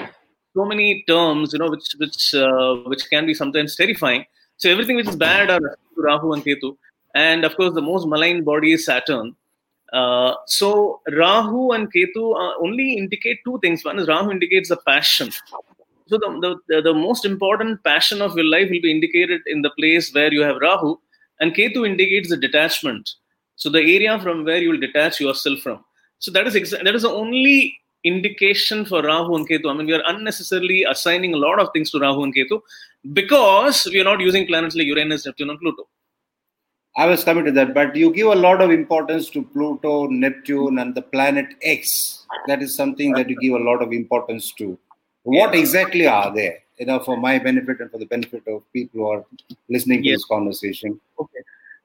so 0.54 0.64
many 0.64 1.04
terms, 1.08 1.52
you 1.52 1.58
know, 1.58 1.70
which 1.70 1.94
which 1.98 2.34
uh, 2.34 2.74
which 2.92 3.08
can 3.08 3.26
be 3.26 3.34
sometimes 3.34 3.76
terrifying. 3.76 4.24
So 4.56 4.70
everything 4.70 4.96
which 4.96 5.08
is 5.08 5.16
bad 5.16 5.50
are 5.50 5.78
Rahu 5.96 6.32
and 6.34 6.44
Ketu, 6.44 6.76
and 7.14 7.44
of 7.44 7.56
course 7.56 7.74
the 7.74 7.82
most 7.82 8.06
malign 8.06 8.44
body 8.44 8.72
is 8.72 8.84
Saturn. 8.84 9.34
Uh, 9.92 10.34
so 10.46 11.00
Rahu 11.10 11.72
and 11.72 11.92
Ketu 11.92 12.24
uh, 12.42 12.54
only 12.60 12.94
indicate 12.94 13.38
two 13.44 13.58
things. 13.60 13.84
One 13.84 13.98
is 13.98 14.08
Rahu 14.08 14.30
indicates 14.30 14.70
the 14.70 14.76
passion. 14.76 15.30
So 16.06 16.18
the, 16.18 16.56
the, 16.68 16.82
the 16.82 16.94
most 16.94 17.24
important 17.24 17.82
passion 17.84 18.20
of 18.20 18.36
your 18.36 18.44
life 18.44 18.68
will 18.70 18.80
be 18.80 18.90
indicated 18.90 19.40
in 19.46 19.62
the 19.62 19.70
place 19.70 20.12
where 20.12 20.32
you 20.32 20.42
have 20.42 20.56
Rahu, 20.56 20.96
and 21.40 21.54
Ketu 21.54 21.86
indicates 21.86 22.28
the 22.28 22.36
detachment. 22.36 23.08
So 23.56 23.70
the 23.70 23.80
area 23.80 24.18
from 24.20 24.44
where 24.44 24.58
you 24.58 24.70
will 24.70 24.80
detach 24.80 25.20
yourself 25.20 25.60
from. 25.60 25.84
So 26.18 26.30
that 26.32 26.46
is 26.46 26.54
exa- 26.54 26.84
that 26.84 26.94
is 26.94 27.02
the 27.02 27.10
only 27.10 27.78
indication 28.04 28.84
for 28.84 29.02
Rahu 29.02 29.36
and 29.36 29.48
Ketu. 29.48 29.70
I 29.70 29.74
mean, 29.74 29.86
we 29.86 29.94
are 29.94 30.02
unnecessarily 30.06 30.84
assigning 30.84 31.34
a 31.34 31.36
lot 31.36 31.60
of 31.60 31.68
things 31.72 31.90
to 31.92 32.00
Rahu 32.00 32.24
and 32.24 32.34
Ketu 32.34 32.60
because 33.12 33.88
we 33.92 34.00
are 34.00 34.04
not 34.04 34.20
using 34.20 34.46
planets 34.46 34.74
like 34.74 34.86
Uranus, 34.86 35.26
Neptune, 35.26 35.50
and 35.50 35.58
Pluto. 35.58 35.88
I 36.96 37.06
was 37.06 37.24
coming 37.24 37.46
to 37.46 37.52
that, 37.52 37.72
but 37.72 37.96
you 37.96 38.12
give 38.12 38.26
a 38.26 38.34
lot 38.34 38.60
of 38.60 38.70
importance 38.70 39.30
to 39.30 39.42
Pluto, 39.42 40.08
Neptune, 40.08 40.78
and 40.78 40.94
the 40.94 41.00
planet 41.00 41.46
X. 41.62 42.26
That 42.46 42.62
is 42.62 42.74
something 42.74 43.12
that 43.14 43.30
you 43.30 43.36
give 43.40 43.54
a 43.54 43.64
lot 43.64 43.82
of 43.82 43.92
importance 43.92 44.52
to. 44.58 44.78
What 45.22 45.54
exactly 45.54 46.06
are 46.06 46.34
they? 46.34 46.58
You 46.78 46.86
know, 46.86 46.98
for 47.00 47.16
my 47.16 47.38
benefit 47.38 47.80
and 47.80 47.90
for 47.90 47.98
the 47.98 48.06
benefit 48.06 48.42
of 48.48 48.62
people 48.72 49.00
who 49.00 49.06
are 49.06 49.24
listening 49.68 50.02
to 50.02 50.10
this 50.10 50.24
conversation. 50.24 51.00
Okay. 51.18 51.40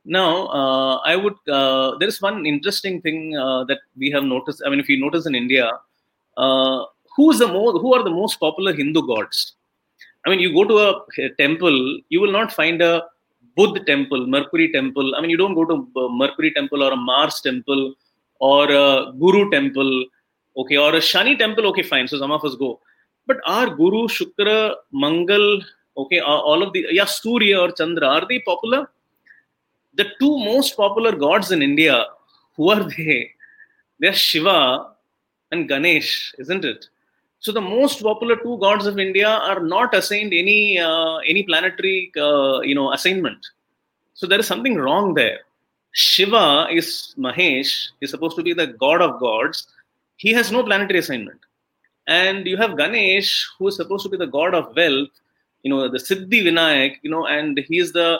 Now, 0.06 0.48
uh, 0.48 0.96
I 0.98 1.16
would. 1.16 1.36
Uh, 1.48 1.98
there 2.00 2.08
is 2.08 2.22
one 2.22 2.46
interesting 2.46 3.02
thing 3.02 3.36
uh, 3.38 3.66
that 3.66 3.80
we 3.98 4.10
have 4.12 4.24
noticed. 4.24 4.64
I 4.66 4.70
mean, 4.70 4.80
if 4.80 4.90
you 4.90 5.00
notice 5.00 5.26
in 5.26 5.36
India, 5.36 5.72
uh, 6.38 6.86
who's 7.16 7.40
the 7.40 7.48
more, 7.48 7.74
who 7.74 7.94
are 7.94 8.04
the 8.04 8.10
most 8.10 8.40
popular 8.40 8.74
Hindu 8.74 9.06
gods? 9.06 9.54
I 10.26 10.30
mean, 10.30 10.40
you 10.40 10.54
go 10.54 10.64
to 10.64 10.78
a, 10.78 11.06
a 11.26 11.30
temple, 11.38 12.00
you 12.10 12.22
will 12.22 12.32
not 12.32 12.52
find 12.52 12.82
a 12.82 13.04
Buddha 13.56 13.84
temple, 13.84 14.28
Mercury 14.28 14.72
temple. 14.72 15.16
I 15.16 15.22
mean, 15.22 15.30
you 15.30 15.38
don't 15.38 15.56
go 15.56 15.66
to 15.66 16.00
a 16.00 16.10
Mercury 16.10 16.52
temple 16.54 16.84
or 16.84 16.92
a 16.94 16.98
Mars 16.98 17.42
temple 17.42 17.94
or 18.40 18.72
a 18.72 19.12
Guru 19.20 19.50
temple, 19.50 20.06
okay, 20.58 20.78
or 20.78 20.96
a 20.96 21.00
Shani 21.00 21.38
temple. 21.38 21.66
Okay, 21.68 21.82
fine. 21.82 22.08
So 22.08 22.18
some 22.18 22.32
of 22.32 22.44
us 22.46 22.56
go, 22.56 22.80
but 23.28 23.38
are 23.46 23.70
Guru, 23.70 24.08
Shukra, 24.08 24.76
Mangal, 24.92 25.62
okay, 25.98 26.20
all 26.20 26.64
of 26.64 26.74
the 26.74 26.88
yeah, 26.92 27.06
Surya 27.06 27.60
or 27.60 27.72
Chandra 27.72 28.08
are 28.08 28.28
they 28.28 28.40
popular? 28.40 28.88
the 29.98 30.06
two 30.20 30.38
most 30.38 30.78
popular 30.78 31.12
gods 31.12 31.52
in 31.52 31.62
India, 31.62 32.06
who 32.56 32.70
are 32.70 32.84
they? 32.84 33.32
They're 34.00 34.14
Shiva 34.14 34.92
and 35.52 35.68
Ganesh, 35.68 36.34
isn't 36.38 36.64
it? 36.64 36.88
So 37.40 37.52
the 37.52 37.62
most 37.62 38.02
popular 38.02 38.36
two 38.36 38.58
gods 38.60 38.86
of 38.86 39.00
India 39.00 39.28
are 39.28 39.60
not 39.60 39.94
assigned 39.94 40.34
any 40.34 40.80
uh, 40.80 41.18
any 41.18 41.44
planetary 41.44 42.12
uh, 42.18 42.62
you 42.62 42.76
know 42.76 42.94
assignment. 42.94 43.46
So 44.14 44.28
there 44.28 44.40
is 44.40 44.48
something 44.48 44.76
wrong 44.76 45.14
there. 45.14 45.40
Shiva 45.92 46.68
is 46.72 47.16
Mahesh, 47.18 47.90
is 48.02 48.12
supposed 48.12 48.38
to 48.38 48.44
be 48.44 48.54
the 48.54 48.68
god 48.68 49.02
of 49.02 49.20
gods. 49.20 49.68
He 50.18 50.32
has 50.34 50.52
no 50.52 50.64
planetary 50.64 51.00
assignment. 51.00 51.40
And 52.08 52.48
you 52.48 52.58
have 52.58 52.78
Ganesh, 52.78 53.48
who 53.60 53.68
is 53.68 53.76
supposed 53.76 54.04
to 54.04 54.10
be 54.10 54.18
the 54.18 54.28
god 54.28 54.54
of 54.54 54.76
wealth, 54.76 55.10
you 55.64 55.70
know, 55.70 55.90
the 55.90 55.98
Siddhi 55.98 56.44
Vinayak, 56.44 56.96
you 57.02 57.12
know, 57.12 57.26
and 57.28 57.58
he 57.68 57.80
is 57.80 57.92
the 57.92 58.20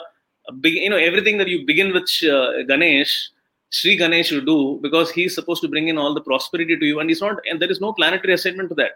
you 0.64 0.90
know, 0.90 0.96
everything 0.96 1.38
that 1.38 1.48
you 1.48 1.66
begin 1.66 1.92
with 1.92 2.08
uh, 2.24 2.62
Ganesh, 2.62 3.30
Sri 3.70 3.96
Ganesh 3.96 4.30
you 4.30 4.40
do 4.40 4.78
because 4.82 5.10
he's 5.10 5.34
supposed 5.34 5.60
to 5.62 5.68
bring 5.68 5.88
in 5.88 5.98
all 5.98 6.14
the 6.14 6.20
prosperity 6.20 6.76
to 6.76 6.86
you, 6.86 7.00
and 7.00 7.10
he's 7.10 7.20
not, 7.20 7.38
and 7.48 7.60
there 7.60 7.70
is 7.70 7.80
no 7.80 7.92
planetary 7.92 8.34
assignment 8.34 8.68
to 8.70 8.74
that. 8.76 8.92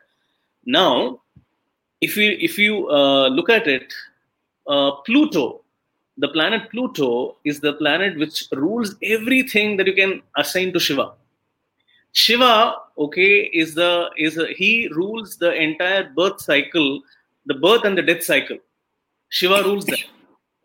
Now, 0.65 1.21
if 2.01 2.17
you 2.17 2.37
if 2.41 2.59
you 2.59 2.89
uh, 2.91 3.29
look 3.29 3.51
at 3.51 3.67
it, 3.67 3.93
uh, 4.67 4.93
Pluto, 5.07 5.63
the 6.17 6.29
planet 6.29 6.71
Pluto 6.71 7.37
is 7.45 7.61
the 7.61 7.75
planet 7.75 8.19
which 8.19 8.49
rules 8.53 8.95
everything 9.03 9.77
that 9.77 9.87
you 9.87 9.95
can 9.95 10.23
assign 10.37 10.73
to 10.73 10.81
Shiva. 10.81 11.13
Shiva, 12.13 12.77
okay, 12.99 13.51
is 13.53 13.75
the 13.75 14.11
is 14.19 14.37
a, 14.37 14.47
he 14.49 14.89
rules 14.89 15.37
the 15.37 15.53
entire 15.55 16.11
birth 16.11 16.41
cycle, 16.41 17.03
the 17.47 17.55
birth 17.55 17.85
and 17.85 17.97
the 17.97 18.03
death 18.03 18.23
cycle. 18.23 18.59
Shiva 19.31 19.63
rules 19.65 19.87
that. 19.87 20.01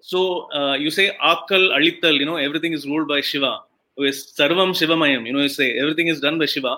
So 0.02 0.52
uh, 0.54 0.76
you 0.76 0.92
say 0.92 1.16
Akal 1.24 1.72
Alital, 1.78 2.18
you 2.20 2.26
know, 2.26 2.36
everything 2.36 2.74
is 2.74 2.86
ruled 2.86 3.08
by 3.08 3.22
Shiva. 3.22 3.60
Sarvam 3.98 4.72
Shivamayam, 4.72 5.26
you 5.26 5.34
know, 5.34 5.40
you 5.40 5.50
say 5.50 5.78
everything 5.80 6.08
is 6.08 6.20
done 6.20 6.38
by 6.38 6.46
Shiva. 6.46 6.78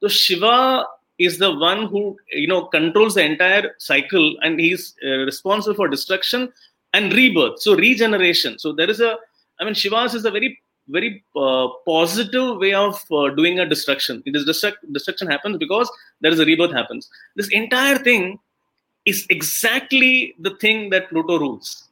So 0.00 0.08
Shiva 0.08 0.84
is 1.18 1.38
the 1.38 1.54
one 1.54 1.86
who 1.86 2.16
you 2.30 2.46
know 2.46 2.66
controls 2.66 3.14
the 3.14 3.24
entire 3.24 3.74
cycle, 3.78 4.36
and 4.42 4.58
he's 4.60 4.94
uh, 5.04 5.18
responsible 5.18 5.74
for 5.74 5.88
destruction 5.88 6.52
and 6.92 7.12
rebirth. 7.12 7.60
So 7.60 7.76
regeneration. 7.76 8.58
So 8.58 8.72
there 8.72 8.90
is 8.90 9.00
a, 9.00 9.16
I 9.60 9.64
mean, 9.64 9.74
Shiva's 9.74 10.14
is 10.14 10.24
a 10.24 10.30
very 10.30 10.60
very 10.88 11.24
uh, 11.36 11.68
positive 11.86 12.58
way 12.58 12.74
of 12.74 13.02
uh, 13.12 13.28
doing 13.30 13.60
a 13.60 13.66
destruction. 13.66 14.22
It 14.26 14.34
is 14.34 14.44
destruct, 14.46 14.76
destruction 14.92 15.28
happens 15.28 15.58
because 15.58 15.90
there 16.20 16.32
is 16.32 16.40
a 16.40 16.44
rebirth 16.44 16.72
happens. 16.72 17.08
This 17.36 17.48
entire 17.48 17.98
thing 17.98 18.38
is 19.04 19.26
exactly 19.30 20.34
the 20.38 20.50
thing 20.56 20.90
that 20.90 21.08
Pluto 21.08 21.38
rules. 21.38 21.88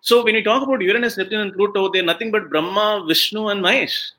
So 0.00 0.22
when 0.22 0.34
you 0.34 0.44
talk 0.44 0.62
about 0.62 0.82
Uranus, 0.82 1.16
Neptune, 1.16 1.40
and 1.40 1.52
Pluto, 1.52 1.90
they're 1.90 2.02
nothing 2.02 2.30
but 2.30 2.50
Brahma, 2.50 3.04
Vishnu, 3.08 3.48
and 3.48 3.62
Mahesh. 3.62 4.10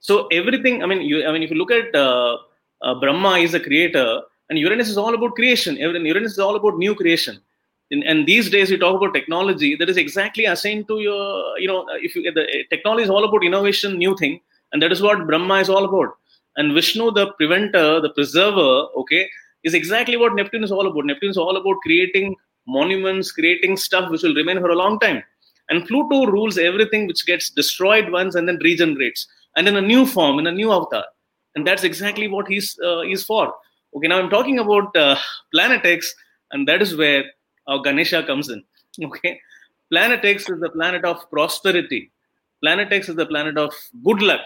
So 0.00 0.26
everything. 0.28 0.82
I 0.82 0.86
mean, 0.86 1.02
you, 1.02 1.26
I 1.26 1.32
mean, 1.32 1.42
if 1.42 1.50
you 1.50 1.56
look 1.56 1.70
at 1.70 1.94
uh, 1.94 2.38
uh 2.82 2.94
Brahma 2.94 3.38
is 3.38 3.54
a 3.54 3.60
creator, 3.60 4.22
and 4.48 4.58
Uranus 4.58 4.88
is 4.88 4.96
all 4.96 5.14
about 5.14 5.34
creation. 5.34 5.76
Uranus 5.76 6.32
is 6.32 6.38
all 6.38 6.56
about 6.56 6.78
new 6.78 6.94
creation 6.94 7.40
in, 7.90 8.02
and 8.02 8.26
these 8.26 8.50
days 8.50 8.70
we 8.70 8.76
talk 8.76 8.96
about 8.96 9.14
technology 9.14 9.76
that 9.76 9.88
is 9.88 9.96
exactly 9.96 10.44
assigned 10.44 10.88
to 10.88 11.00
your 11.00 11.58
you 11.58 11.68
know 11.68 11.86
if 12.02 12.16
you 12.16 12.32
the 12.32 12.46
technology 12.70 13.04
is 13.04 13.10
all 13.10 13.24
about 13.24 13.44
innovation 13.44 13.96
new 13.96 14.16
thing 14.16 14.40
and 14.72 14.82
that 14.82 14.92
is 14.92 15.02
what 15.02 15.26
brahma 15.26 15.60
is 15.60 15.68
all 15.68 15.84
about. 15.84 16.14
And 16.56 16.74
vishnu 16.74 17.10
the 17.12 17.32
preventer 17.32 18.00
the 18.00 18.10
preserver 18.10 18.86
okay 18.96 19.28
is 19.62 19.74
exactly 19.74 20.16
what 20.16 20.34
neptune 20.34 20.64
is 20.64 20.72
all 20.72 20.86
about. 20.86 21.04
Neptune 21.04 21.30
is 21.30 21.36
all 21.36 21.56
about 21.56 21.76
creating 21.82 22.34
monuments 22.66 23.30
creating 23.30 23.76
stuff 23.76 24.10
which 24.10 24.22
will 24.22 24.34
remain 24.34 24.58
for 24.60 24.70
a 24.70 24.74
long 24.76 24.98
time. 24.98 25.22
And 25.68 25.86
pluto 25.86 26.26
rules 26.26 26.58
everything 26.58 27.06
which 27.06 27.26
gets 27.26 27.50
destroyed 27.50 28.10
once 28.10 28.34
and 28.34 28.48
then 28.48 28.58
regenerates 28.62 29.26
and 29.56 29.68
in 29.68 29.76
a 29.76 29.80
new 29.80 30.06
form 30.06 30.38
in 30.38 30.46
a 30.46 30.52
new 30.52 30.72
avatar. 30.72 31.04
And 31.54 31.66
that's 31.66 31.84
exactly 31.84 32.28
what 32.28 32.48
he's 32.48 32.78
uh, 32.84 33.02
he's 33.02 33.22
for. 33.22 33.54
Okay 33.94 34.08
now 34.08 34.18
i'm 34.18 34.30
talking 34.30 34.58
about 34.58 34.94
uh, 34.96 35.16
planet 35.52 35.86
x 35.86 36.12
and 36.50 36.66
that 36.66 36.82
is 36.82 36.96
where 36.96 37.24
how 37.66 37.78
Ganesha 37.78 38.22
comes 38.22 38.48
in. 38.48 38.64
Okay. 39.04 39.38
Planet 39.90 40.24
X 40.24 40.48
is 40.48 40.58
the 40.58 40.70
planet 40.70 41.04
of 41.04 41.30
prosperity. 41.30 42.10
Planet 42.62 42.90
X 42.90 43.10
is 43.10 43.16
the 43.16 43.26
planet 43.26 43.58
of 43.58 43.72
good 44.04 44.22
luck. 44.22 44.40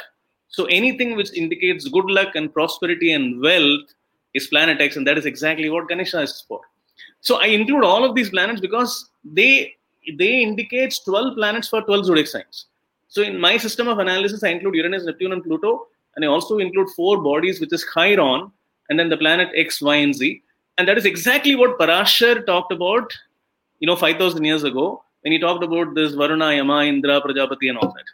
So 0.48 0.64
anything 0.64 1.16
which 1.16 1.32
indicates 1.32 1.88
good 1.88 2.06
luck 2.06 2.34
and 2.34 2.52
prosperity 2.52 3.12
and 3.12 3.40
wealth 3.40 3.94
is 4.34 4.48
planet 4.48 4.80
X, 4.80 4.96
and 4.96 5.06
that 5.06 5.16
is 5.16 5.24
exactly 5.24 5.70
what 5.70 5.88
Ganesha 5.88 6.20
is 6.20 6.44
for. 6.46 6.60
So 7.20 7.36
I 7.36 7.46
include 7.46 7.84
all 7.84 8.04
of 8.04 8.14
these 8.14 8.30
planets 8.30 8.60
because 8.60 9.10
they 9.24 9.74
they 10.18 10.42
indicate 10.42 10.98
12 11.04 11.36
planets 11.36 11.68
for 11.68 11.82
12 11.82 12.06
zodiac 12.06 12.26
signs. 12.26 12.66
So 13.08 13.22
in 13.22 13.38
my 13.38 13.56
system 13.56 13.88
of 13.88 13.98
analysis, 13.98 14.42
I 14.42 14.48
include 14.48 14.74
Uranus, 14.74 15.04
Neptune, 15.04 15.32
and 15.32 15.42
Pluto, 15.42 15.86
and 16.16 16.24
I 16.24 16.28
also 16.28 16.58
include 16.58 16.88
four 16.90 17.22
bodies, 17.22 17.60
which 17.60 17.72
is 17.72 17.84
Chiron, 17.94 18.50
and 18.88 18.98
then 18.98 19.08
the 19.08 19.16
planet 19.16 19.48
X, 19.54 19.80
Y, 19.80 19.96
and 19.96 20.14
Z. 20.14 20.42
And 20.78 20.88
that 20.88 20.96
is 20.96 21.04
exactly 21.04 21.56
what 21.56 21.78
Parashar 21.78 22.46
talked 22.46 22.72
about, 22.72 23.12
you 23.80 23.86
know, 23.86 23.96
5,000 23.96 24.44
years 24.44 24.64
ago 24.64 25.02
when 25.22 25.32
he 25.32 25.38
talked 25.38 25.62
about 25.62 25.94
this 25.94 26.14
Varuna, 26.14 26.54
Yama, 26.54 26.84
Indra, 26.84 27.20
Prajapati, 27.20 27.68
and 27.68 27.78
all 27.78 27.92
that. 27.92 28.04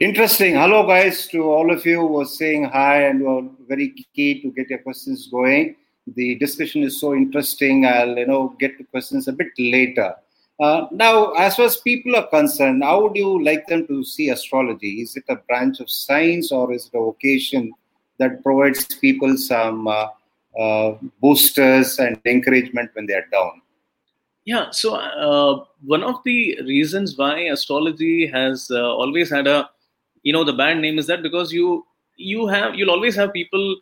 Interesting. 0.00 0.54
Hello, 0.54 0.86
guys, 0.86 1.26
to 1.28 1.42
all 1.42 1.70
of 1.70 1.84
you 1.84 2.00
who 2.00 2.20
are 2.20 2.26
saying 2.26 2.64
hi 2.64 3.04
and 3.04 3.20
who 3.20 3.38
are 3.38 3.50
very 3.68 3.94
keen 4.14 4.42
to 4.42 4.50
get 4.52 4.70
your 4.70 4.78
questions 4.78 5.28
going. 5.28 5.76
The 6.16 6.36
discussion 6.36 6.82
is 6.82 7.00
so 7.00 7.14
interesting. 7.14 7.86
I'll, 7.86 8.16
you 8.16 8.26
know, 8.26 8.56
get 8.58 8.78
to 8.78 8.84
questions 8.84 9.28
a 9.28 9.32
bit 9.32 9.48
later. 9.58 10.14
Uh, 10.60 10.86
now, 10.92 11.32
as 11.32 11.56
far 11.56 11.66
as 11.66 11.76
people 11.78 12.14
are 12.16 12.26
concerned, 12.28 12.82
how 12.82 13.02
would 13.02 13.16
you 13.16 13.42
like 13.42 13.66
them 13.66 13.86
to 13.86 14.04
see 14.04 14.30
astrology? 14.30 15.02
Is 15.02 15.16
it 15.16 15.24
a 15.28 15.36
branch 15.36 15.80
of 15.80 15.90
science 15.90 16.52
or 16.52 16.72
is 16.72 16.86
it 16.86 16.96
a 16.96 17.00
vocation 17.00 17.72
that 18.18 18.42
provides 18.42 18.84
people 18.84 19.36
some 19.36 19.88
uh, 19.88 20.06
uh, 20.58 20.94
boosters 21.20 21.98
and 21.98 22.20
encouragement 22.24 22.90
when 22.94 23.06
they 23.06 23.14
are 23.14 23.26
down? 23.32 23.62
Yeah, 24.44 24.70
so 24.70 24.96
uh, 24.96 25.64
one 25.84 26.02
of 26.02 26.16
the 26.24 26.58
reasons 26.62 27.16
why 27.16 27.40
astrology 27.42 28.26
has 28.26 28.68
uh, 28.70 28.94
always 28.94 29.30
had 29.30 29.46
a, 29.46 29.70
you 30.22 30.32
know, 30.32 30.44
the 30.44 30.52
bad 30.52 30.78
name 30.78 30.98
is 30.98 31.06
that 31.06 31.22
because 31.22 31.52
you 31.52 31.86
you 32.16 32.46
have 32.46 32.74
you'll 32.74 32.90
always 32.90 33.14
have 33.16 33.32
people 33.32 33.76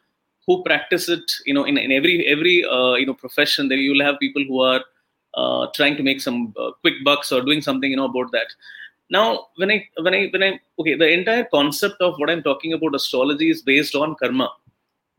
who 0.46 0.62
practice 0.62 1.08
it, 1.08 1.22
you 1.46 1.54
know, 1.54 1.64
in, 1.64 1.78
in 1.78 1.92
every 1.92 2.26
every 2.26 2.64
uh, 2.64 2.94
you 2.94 3.06
know 3.06 3.14
profession. 3.14 3.68
There 3.68 3.78
you'll 3.78 4.04
have 4.04 4.18
people 4.18 4.44
who 4.44 4.60
are 4.60 4.84
uh, 5.34 5.68
trying 5.74 5.96
to 5.96 6.02
make 6.02 6.20
some 6.20 6.54
uh, 6.58 6.72
quick 6.82 6.94
bucks 7.04 7.32
or 7.32 7.40
doing 7.42 7.62
something, 7.62 7.90
you 7.90 7.96
know, 7.96 8.06
about 8.06 8.30
that. 8.32 8.48
Now, 9.10 9.46
when 9.56 9.70
I 9.70 9.88
when 10.02 10.14
I 10.14 10.28
when 10.28 10.42
I 10.42 10.60
okay, 10.78 10.94
the 10.94 11.08
entire 11.08 11.44
concept 11.44 12.00
of 12.00 12.14
what 12.18 12.30
I'm 12.30 12.42
talking 12.42 12.74
about 12.74 12.94
astrology 12.94 13.50
is 13.50 13.62
based 13.62 13.94
on 13.94 14.14
karma 14.16 14.50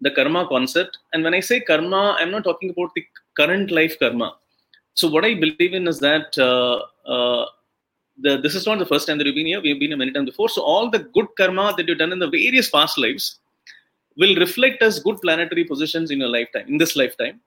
the 0.02 0.12
karma 0.12 0.48
concept. 0.48 0.98
And 1.14 1.24
when 1.24 1.34
I 1.34 1.40
say 1.40 1.62
karma, 1.62 2.18
I'm 2.20 2.32
not 2.32 2.44
talking 2.44 2.72
about 2.72 2.92
the 2.96 3.06
current 3.38 3.72
life 3.72 3.98
karma. 4.00 4.36
So 4.94 5.08
what 5.08 5.24
I 5.24 5.34
believe 5.36 5.74
in 5.74 5.88
is 5.88 6.00
that 6.00 6.38
uh, 6.38 6.82
uh, 7.10 7.46
the, 8.20 8.38
this 8.38 8.56
is 8.56 8.66
not 8.66 8.80
the 8.80 8.86
first 8.86 9.08
time 9.08 9.18
that 9.18 9.26
you've 9.26 9.36
been 9.36 9.46
here. 9.46 9.62
We've 9.62 9.80
been 9.80 9.90
here 9.90 9.98
many 9.98 10.12
times 10.12 10.30
before. 10.30 10.50
So 10.50 10.62
all 10.62 10.90
the 10.90 11.00
good 11.00 11.28
karma 11.38 11.74
that 11.78 11.88
you've 11.88 11.98
done 11.98 12.12
in 12.12 12.20
the 12.20 12.30
various 12.30 12.70
past 12.70 12.98
lives 12.98 13.40
will 14.18 14.36
reflect 14.36 14.82
as 14.82 15.00
good 15.00 15.22
planetary 15.22 15.64
positions 15.64 16.12
in 16.12 16.20
your 16.20 16.30
lifetime, 16.30 16.68
in 16.68 16.78
this 16.78 16.96
lifetime. 16.96 17.40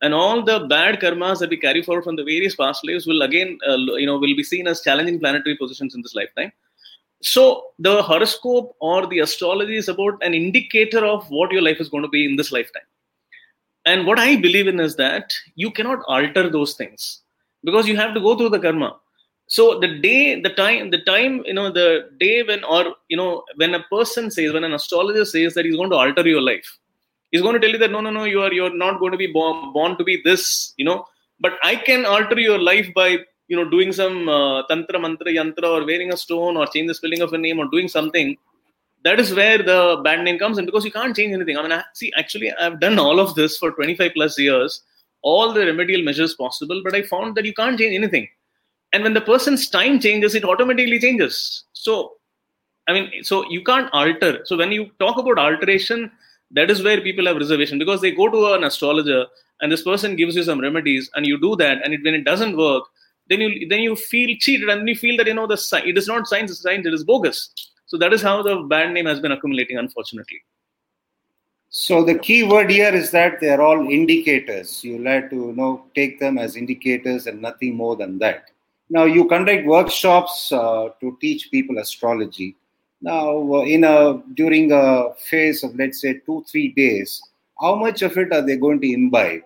And 0.00 0.14
all 0.14 0.42
the 0.44 0.60
bad 0.60 1.00
karmas 1.00 1.38
that 1.40 1.50
we 1.50 1.56
carry 1.56 1.82
forward 1.82 2.04
from 2.04 2.16
the 2.16 2.24
various 2.24 2.54
past 2.54 2.84
lives 2.84 3.06
will 3.06 3.22
again, 3.22 3.58
uh, 3.68 3.76
you 3.76 4.06
know, 4.06 4.18
will 4.18 4.36
be 4.36 4.44
seen 4.44 4.66
as 4.66 4.80
challenging 4.80 5.18
planetary 5.18 5.56
positions 5.56 5.94
in 5.94 6.02
this 6.02 6.14
lifetime. 6.14 6.52
So 7.22 7.70
the 7.78 8.02
horoscope 8.02 8.76
or 8.80 9.06
the 9.06 9.20
astrology 9.20 9.76
is 9.76 9.88
about 9.88 10.22
an 10.22 10.34
indicator 10.34 11.04
of 11.04 11.28
what 11.30 11.50
your 11.50 11.62
life 11.62 11.80
is 11.80 11.88
going 11.88 12.04
to 12.04 12.08
be 12.08 12.24
in 12.24 12.36
this 12.36 12.52
lifetime. 12.52 12.82
And 13.84 14.06
what 14.06 14.18
I 14.18 14.36
believe 14.36 14.68
in 14.68 14.80
is 14.80 14.96
that 14.96 15.32
you 15.56 15.70
cannot 15.70 16.04
alter 16.06 16.48
those 16.48 16.74
things 16.74 17.22
because 17.64 17.88
you 17.88 17.96
have 17.96 18.14
to 18.14 18.20
go 18.20 18.36
through 18.36 18.50
the 18.50 18.60
karma. 18.60 18.96
So 19.46 19.80
the 19.80 19.88
day, 19.88 20.40
the 20.40 20.50
time, 20.50 20.90
the 20.90 21.00
time, 21.02 21.42
you 21.46 21.54
know, 21.54 21.72
the 21.72 22.10
day 22.20 22.42
when, 22.42 22.62
or 22.64 22.94
you 23.08 23.16
know, 23.16 23.44
when 23.56 23.74
a 23.74 23.82
person 23.84 24.30
says, 24.30 24.52
when 24.52 24.64
an 24.64 24.74
astrologer 24.74 25.24
says 25.24 25.54
that 25.54 25.64
he's 25.64 25.76
going 25.76 25.90
to 25.90 25.96
alter 25.96 26.28
your 26.28 26.42
life, 26.42 26.78
he's 27.30 27.40
going 27.40 27.54
to 27.54 27.60
tell 27.60 27.70
you 27.70 27.78
that 27.78 27.90
no, 27.90 28.00
no, 28.00 28.10
no, 28.10 28.24
you 28.24 28.42
are, 28.42 28.52
you're 28.52 28.76
not 28.76 29.00
going 29.00 29.12
to 29.12 29.18
be 29.18 29.26
born, 29.26 29.72
born 29.72 29.96
to 29.96 30.04
be 30.04 30.20
this, 30.22 30.74
you 30.76 30.84
know. 30.84 31.06
But 31.40 31.54
I 31.62 31.76
can 31.76 32.04
alter 32.04 32.38
your 32.38 32.58
life 32.58 32.92
by 32.94 33.20
you 33.48 33.56
know 33.56 33.68
doing 33.68 33.92
some 33.92 34.28
uh, 34.28 34.62
tantra 34.68 34.98
mantra 35.04 35.32
yantra 35.38 35.68
or 35.76 35.84
wearing 35.90 36.12
a 36.12 36.16
stone 36.16 36.56
or 36.56 36.66
change 36.66 36.88
the 36.88 36.94
spelling 36.94 37.22
of 37.22 37.32
a 37.32 37.38
name 37.38 37.58
or 37.58 37.66
doing 37.74 37.88
something 37.88 38.36
that 39.04 39.20
is 39.20 39.32
where 39.34 39.58
the 39.58 40.00
bad 40.04 40.24
name 40.24 40.38
comes 40.38 40.58
in 40.58 40.66
because 40.66 40.84
you 40.84 40.90
can't 40.90 41.14
change 41.16 41.32
anything. 41.32 41.56
I 41.56 41.62
mean 41.62 41.72
I, 41.72 41.82
see 41.94 42.12
actually 42.16 42.52
i've 42.52 42.80
done 42.80 42.98
all 42.98 43.20
of 43.20 43.34
this 43.34 43.56
for 43.56 43.70
25 43.72 44.12
plus 44.14 44.38
years. 44.38 44.82
All 45.22 45.52
the 45.52 45.64
remedial 45.66 46.02
measures 46.02 46.34
possible 46.34 46.80
but 46.84 46.94
i 46.94 47.02
found 47.02 47.34
that 47.36 47.44
you 47.44 47.54
can't 47.54 47.78
change 47.78 47.94
anything. 47.94 48.28
And 48.92 49.02
when 49.02 49.14
the 49.14 49.20
person's 49.20 49.68
time 49.68 50.00
changes 50.00 50.34
it 50.34 50.44
automatically 50.44 51.00
changes. 51.00 51.64
So 51.72 52.14
i 52.88 52.92
mean 52.92 53.24
so 53.24 53.48
you 53.50 53.62
can't 53.64 53.90
alter. 53.92 54.44
So 54.44 54.56
when 54.56 54.72
you 54.72 54.90
talk 54.98 55.18
about 55.18 55.38
alteration 55.38 56.10
that 56.50 56.70
is 56.70 56.82
where 56.82 57.00
people 57.00 57.26
have 57.26 57.36
reservation 57.36 57.78
because 57.78 58.00
they 58.00 58.10
go 58.10 58.28
to 58.28 58.54
an 58.54 58.64
astrologer 58.64 59.26
and 59.60 59.70
this 59.70 59.82
person 59.82 60.16
gives 60.16 60.34
you 60.36 60.42
some 60.42 60.60
remedies 60.60 61.10
and 61.14 61.26
you 61.26 61.40
do 61.40 61.56
that 61.56 61.82
and 61.84 61.92
it, 61.94 62.00
when 62.04 62.14
it 62.14 62.24
doesn't 62.24 62.56
work 62.56 62.84
then 63.28 63.40
you 63.40 63.68
then 63.68 63.80
you 63.80 63.96
feel 63.96 64.36
cheated 64.38 64.68
and 64.68 64.88
you 64.88 64.96
feel 64.96 65.16
that 65.16 65.26
you 65.26 65.34
know 65.34 65.46
the 65.46 65.58
it 65.84 65.96
is 65.96 66.08
not 66.08 66.26
science 66.26 66.50
it's 66.50 66.62
science 66.62 66.86
it 66.86 66.94
is 66.94 67.04
bogus. 67.04 67.50
So 67.86 67.96
that 67.98 68.12
is 68.12 68.22
how 68.22 68.42
the 68.42 68.56
bad 68.62 68.92
name 68.92 69.06
has 69.06 69.20
been 69.20 69.32
accumulating 69.32 69.78
unfortunately. 69.78 70.42
So 71.70 72.02
the 72.02 72.18
key 72.18 72.42
word 72.44 72.70
here 72.70 72.94
is 72.94 73.10
that 73.10 73.40
they 73.40 73.50
are 73.50 73.60
all 73.60 73.88
indicators. 73.88 74.82
You 74.82 74.98
like 74.98 75.30
to 75.30 75.36
you 75.36 75.52
know 75.52 75.84
take 75.94 76.18
them 76.18 76.38
as 76.38 76.56
indicators 76.56 77.26
and 77.26 77.40
nothing 77.40 77.74
more 77.76 77.96
than 77.96 78.18
that. 78.18 78.50
Now 78.90 79.04
you 79.04 79.26
conduct 79.28 79.66
workshops 79.66 80.50
uh, 80.50 80.88
to 81.00 81.16
teach 81.20 81.50
people 81.50 81.78
astrology. 81.78 82.56
Now 83.00 83.54
uh, 83.54 83.62
in 83.62 83.84
a 83.84 84.22
during 84.34 84.72
a 84.72 85.14
phase 85.14 85.62
of 85.62 85.76
let's 85.76 86.00
say 86.00 86.20
2 86.26 86.44
3 86.50 86.68
days 86.72 87.22
how 87.60 87.74
much 87.74 88.02
of 88.02 88.16
it 88.16 88.32
are 88.32 88.42
they 88.42 88.56
going 88.56 88.80
to 88.80 88.92
imbibe? 88.92 89.42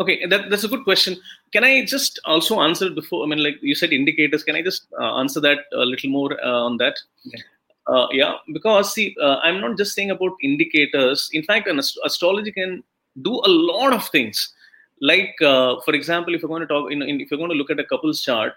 Okay, 0.00 0.26
that, 0.26 0.50
that's 0.50 0.64
a 0.64 0.68
good 0.68 0.84
question. 0.84 1.16
Can 1.54 1.64
I 1.64 1.84
just 1.86 2.20
also 2.26 2.60
answer 2.60 2.90
before? 2.90 3.24
I 3.24 3.28
mean, 3.28 3.42
like 3.42 3.56
you 3.62 3.74
said, 3.74 3.92
indicators. 3.92 4.44
Can 4.44 4.56
I 4.56 4.62
just 4.62 4.86
uh, 5.00 5.14
answer 5.22 5.40
that 5.40 5.60
a 5.72 5.86
little 5.92 6.10
more 6.10 6.32
uh, 6.44 6.60
on 6.68 6.76
that? 6.78 6.96
Yeah. 7.22 7.40
Uh, 7.86 8.08
yeah, 8.12 8.34
because 8.52 8.92
see, 8.94 9.14
uh, 9.22 9.36
I'm 9.42 9.60
not 9.60 9.78
just 9.78 9.94
saying 9.94 10.10
about 10.10 10.32
indicators. 10.42 11.30
In 11.32 11.42
fact, 11.42 11.68
an 11.68 11.78
ast- 11.78 12.00
astrology 12.04 12.52
can 12.52 12.82
do 13.22 13.34
a 13.34 13.50
lot 13.72 13.92
of 13.92 14.08
things. 14.08 14.52
like 15.00 15.34
uh, 15.42 15.80
for 15.84 15.94
example 15.94 16.34
if 16.34 16.42
you're 16.42 16.48
going 16.48 16.62
to 16.62 16.66
talk 16.66 16.90
in, 16.90 17.02
in, 17.02 17.20
if 17.20 17.30
you're 17.30 17.38
going 17.38 17.50
to 17.50 17.56
look 17.56 17.70
at 17.70 17.80
a 17.80 17.84
couple's 17.84 18.22
chart 18.22 18.54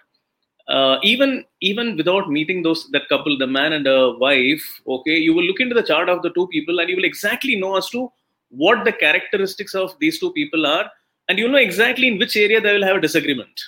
uh, 0.68 0.98
even 1.04 1.44
even 1.62 1.98
without 1.98 2.30
meeting 2.30 2.64
those 2.64 2.90
that 2.92 3.08
couple 3.10 3.38
the 3.38 3.48
man 3.48 3.74
and 3.74 3.88
a 3.88 4.12
wife 4.26 4.66
okay 4.88 5.18
you 5.18 5.34
will 5.34 5.44
look 5.44 5.60
into 5.60 5.76
the 5.76 5.84
chart 5.84 6.10
of 6.10 6.22
the 6.22 6.30
two 6.32 6.48
people 6.48 6.80
and 6.80 6.90
you 6.90 6.96
will 6.96 7.12
exactly 7.12 7.56
know 7.56 7.76
as 7.78 7.90
to 7.90 8.12
what 8.50 8.86
the 8.86 8.92
characteristics 8.92 9.74
of 9.76 9.96
these 10.00 10.20
two 10.20 10.32
people 10.34 10.66
are 10.66 10.90
and 11.28 11.38
you'll 11.38 11.52
know 11.52 11.58
exactly 11.58 12.08
in 12.08 12.18
which 12.18 12.36
area 12.38 12.62
they 12.62 12.74
will 12.74 12.86
have 12.86 12.98
a 12.98 13.02
disagreement. 13.02 13.60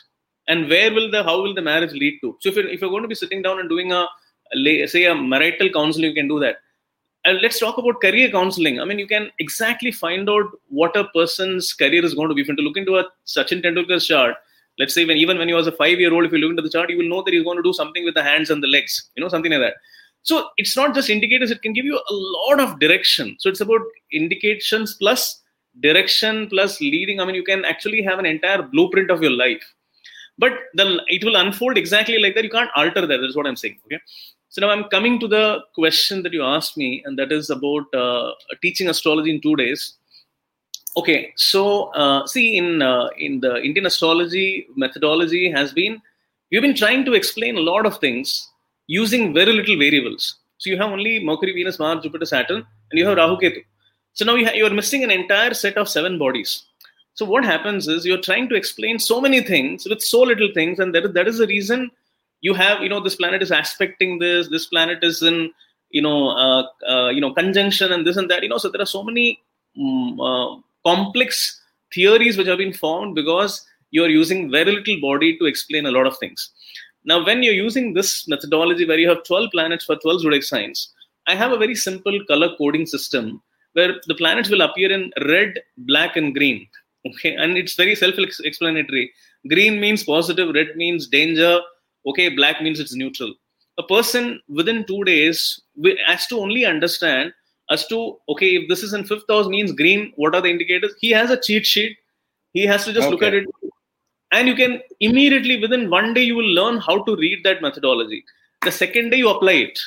And 0.48 0.70
where 0.70 0.92
will 0.94 1.12
the 1.12 1.24
how 1.24 1.42
will 1.42 1.54
the 1.54 1.62
marriage 1.62 1.92
lead 1.92 2.20
to? 2.22 2.38
So 2.39 2.50
if 2.50 2.56
you're, 2.56 2.68
if 2.68 2.82
you're 2.82 2.89
going 2.89 3.04
to 3.04 3.08
be 3.08 3.16
sitting 3.16 3.42
down 3.42 3.60
and 3.60 3.70
doing 3.70 3.92
a 3.92 4.08
say 4.88 5.06
a 5.06 5.16
marital 5.16 5.70
counseling 5.70 6.10
you 6.10 6.16
can 6.16 6.28
do 6.28 6.39
that. 6.39 6.58
And 7.25 7.42
let's 7.42 7.60
talk 7.60 7.78
about 7.78 8.01
career 8.01 8.32
counseling. 8.32 8.80
I 8.80 8.86
mean 8.86 8.98
you 8.98 9.08
can 9.08 9.30
exactly 9.39 9.92
find 9.92 10.30
out 10.30 10.46
what 10.70 10.96
a 10.96 11.04
person's 11.06 11.74
career 11.74 12.04
is 12.04 12.16
going 12.16 12.30
to 12.30 12.36
be. 12.36 12.42
If 12.42 12.48
you 12.48 12.56
look 12.56 12.78
into 12.78 12.98
a 12.98 13.06
sachin 13.25 13.63
tendulkar's 13.63 14.08
chart 14.08 14.36
let's 14.80 14.94
say 14.94 15.06
when 15.06 15.18
even 15.18 15.38
when 15.38 15.48
he 15.48 15.54
was 15.54 15.68
a 15.68 15.72
five 15.74 16.00
year 16.00 16.13
old 16.13 16.25
if 16.25 16.32
you 16.32 16.39
look 16.39 16.51
into 16.51 16.62
the 16.62 16.70
chart 16.70 16.89
you 16.89 16.98
will 16.98 17.10
know 17.10 17.22
that 17.22 17.34
he's 17.34 17.44
going 17.44 17.58
to 17.58 17.63
do 17.63 17.74
something 17.74 18.06
with 18.06 18.16
the 18.16 18.24
hands 18.24 18.50
and 18.50 18.63
the 18.63 18.68
legs 18.68 19.10
you 19.16 19.22
know 19.22 19.30
something 19.30 19.51
like 19.51 19.62
that. 19.62 19.75
So 20.24 20.50
it's 20.58 20.75
not 20.75 20.96
just 20.96 21.10
indicators 21.10 21.51
it 21.51 21.62
can 21.62 21.74
give 21.74 21.86
you 21.86 21.96
a 21.98 22.13
lot 22.13 22.60
of 22.60 22.80
direction. 22.80 23.36
So 23.39 23.50
it's 23.50 23.62
about 23.62 23.82
indications 24.12 24.96
plus 24.96 25.42
direction 25.81 26.48
plus 26.53 26.79
leading 26.81 27.19
i 27.19 27.25
mean 27.25 27.36
you 27.36 27.43
can 27.51 27.63
actually 27.65 28.01
have 28.01 28.19
an 28.19 28.25
entire 28.25 28.62
blueprint 28.62 29.12
of 29.12 29.21
your 29.21 29.31
life. 29.31 29.67
But 30.38 30.53
the 30.74 31.01
it 31.07 31.24
will 31.25 31.36
unfold 31.36 31.77
exactly 31.77 32.17
like 32.17 32.33
that. 32.36 32.45
You 32.45 32.50
can't 32.50 32.69
alter 32.75 33.05
that. 33.05 33.17
That's 33.21 33.36
what 33.36 33.48
i'm 33.48 33.57
saying 33.62 33.77
okay? 33.86 34.00
So 34.50 34.62
now 34.62 34.69
i'm 34.69 34.86
coming 34.86 35.19
to 35.19 35.27
the 35.27 35.59
question 35.75 36.24
that 36.24 36.33
you 36.33 36.43
asked 36.43 36.77
me 36.77 37.03
and 37.05 37.19
that 37.19 37.31
is 37.31 37.50
about 37.50 37.93
uh, 37.93 38.31
teaching 38.62 38.89
astrology 38.89 39.31
in 39.31 39.41
two 39.41 39.55
days. 39.55 39.95
Okay 40.98 41.33
so 41.36 41.63
uh, 42.03 42.25
see 42.25 42.57
in 42.57 42.81
uh, 42.81 43.09
in 43.17 43.41
the 43.41 43.55
indian 43.62 43.86
astrology 43.86 44.67
methodology 44.75 45.51
has 45.57 45.74
been 45.74 46.01
we've 46.51 46.65
been 46.67 46.79
trying 46.83 47.03
to 47.05 47.13
explain 47.13 47.57
a 47.57 47.65
lot 47.71 47.86
of 47.86 47.98
things 48.00 48.50
using 48.88 49.33
very 49.33 49.53
little 49.53 49.77
variables. 49.77 50.38
So 50.57 50.69
you 50.69 50.77
have 50.77 50.91
only 50.91 51.24
mercury 51.24 51.53
venus 51.53 51.79
mars 51.79 52.03
jupiter 52.03 52.25
saturn 52.36 52.65
and 52.91 53.00
you 53.00 53.05
have 53.09 53.17
rahu 53.24 53.36
ketu 53.43 53.68
so 54.13 54.25
now 54.25 54.36
you, 54.36 54.46
ha- 54.46 54.54
you 54.54 54.66
are 54.66 54.74
missing 54.74 55.04
an 55.04 55.12
entire 55.12 55.54
set 55.54 55.78
of 55.78 55.89
seven 55.89 56.18
bodies 56.18 56.63
so 57.13 57.25
what 57.25 57.44
happens 57.44 57.88
is 57.88 58.06
you're 58.06 58.22
trying 58.22 58.48
to 58.50 58.56
explain 58.56 59.00
so 59.00 59.20
many 59.20 59.42
things 59.42 59.86
with 59.89 60.01
so 60.01 60.22
little 60.22 60.50
things 60.54 60.80
and 60.80 60.94
that 60.96 61.06
is, 61.06 61.13
that 61.13 61.28
is 61.28 61.38
the 61.38 61.48
reason 61.48 61.92
you 62.42 62.54
have 62.54 62.82
you 62.82 62.89
know 62.89 63.01
this 63.01 63.16
planet 63.16 63.42
is 63.42 63.51
aspecting 63.51 64.20
this 64.20 64.50
this 64.50 64.68
planet 64.68 65.04
is 65.04 65.22
in 65.22 65.51
you 65.89 66.01
know 66.01 66.30
uh, 66.30 66.63
uh, 66.88 67.10
you 67.10 67.22
know 67.22 67.34
conjunction 67.34 67.92
and 67.92 68.06
this 68.06 68.18
and 68.18 68.30
that 68.30 68.44
you 68.44 68.50
know 68.50 68.58
so 68.58 68.70
there 68.70 68.82
are 68.82 68.94
so 68.98 69.04
many 69.04 69.42
um, 69.80 70.63
complex 70.86 71.60
theories 71.94 72.38
which 72.38 72.48
have 72.48 72.58
been 72.58 72.74
formed 72.74 73.16
because 73.16 73.66
you're 73.92 74.10
using 74.10 74.51
very 74.51 74.72
little 74.72 75.01
body 75.01 75.38
to 75.38 75.46
explain 75.46 75.86
a 75.86 75.92
lot 75.92 76.06
of 76.06 76.18
things. 76.18 76.51
Now, 77.06 77.25
when 77.25 77.42
you're 77.44 77.54
using 77.54 77.94
this 77.94 78.28
methodology 78.28 78.86
where 78.86 79.00
you 79.00 79.10
have 79.10 79.24
12 79.24 79.50
planets 79.51 79.86
for 79.86 79.96
12 79.96 80.22
zodiac 80.22 80.44
signs, 80.44 80.94
I 81.28 81.36
have 81.36 81.51
a 81.51 81.58
very 81.58 81.75
simple 81.75 82.20
color 82.28 82.56
coding 82.58 82.86
system 82.86 83.42
where 83.73 83.95
the 84.07 84.15
planets 84.15 84.49
will 84.49 84.61
appear 84.61 84.91
in 84.91 85.11
red, 85.25 85.59
black, 85.77 86.15
and 86.15 86.33
green. 86.33 86.67
Okay, 87.07 87.35
and 87.35 87.57
it's 87.57 87.75
very 87.75 87.95
self-explanatory. 87.95 89.11
Green 89.47 89.79
means 89.79 90.03
positive, 90.03 90.53
red 90.53 90.75
means 90.75 91.07
danger. 91.07 91.59
Okay, 92.05 92.29
black 92.29 92.61
means 92.61 92.79
it's 92.79 92.95
neutral. 92.95 93.33
A 93.77 93.83
person 93.83 94.41
within 94.49 94.85
two 94.85 95.03
days 95.05 95.61
has 96.07 96.27
to 96.27 96.39
only 96.39 96.65
understand 96.65 97.31
as 97.69 97.85
to 97.88 98.17
okay 98.27 98.55
if 98.55 98.67
this 98.67 98.83
is 98.83 98.93
in 98.93 99.05
fifth 99.05 99.29
house 99.29 99.47
means 99.47 99.71
green 99.71 100.11
what 100.15 100.35
are 100.35 100.41
the 100.41 100.49
indicators 100.49 100.93
he 100.99 101.11
has 101.11 101.29
a 101.29 101.39
cheat 101.39 101.65
sheet 101.65 101.97
he 102.53 102.65
has 102.65 102.85
to 102.85 102.93
just 102.93 103.07
okay. 103.07 103.11
look 103.11 103.23
at 103.23 103.33
it 103.33 103.45
and 104.31 104.47
you 104.47 104.55
can 104.55 104.79
immediately 104.99 105.59
within 105.61 105.89
one 105.89 106.13
day 106.13 106.23
you 106.23 106.35
will 106.35 106.53
learn 106.59 106.77
how 106.77 107.01
to 107.03 107.15
read 107.15 107.43
that 107.43 107.61
methodology 107.61 108.23
the 108.63 108.71
second 108.71 109.10
day 109.12 109.17
you 109.17 109.29
apply 109.29 109.53
it 109.67 109.79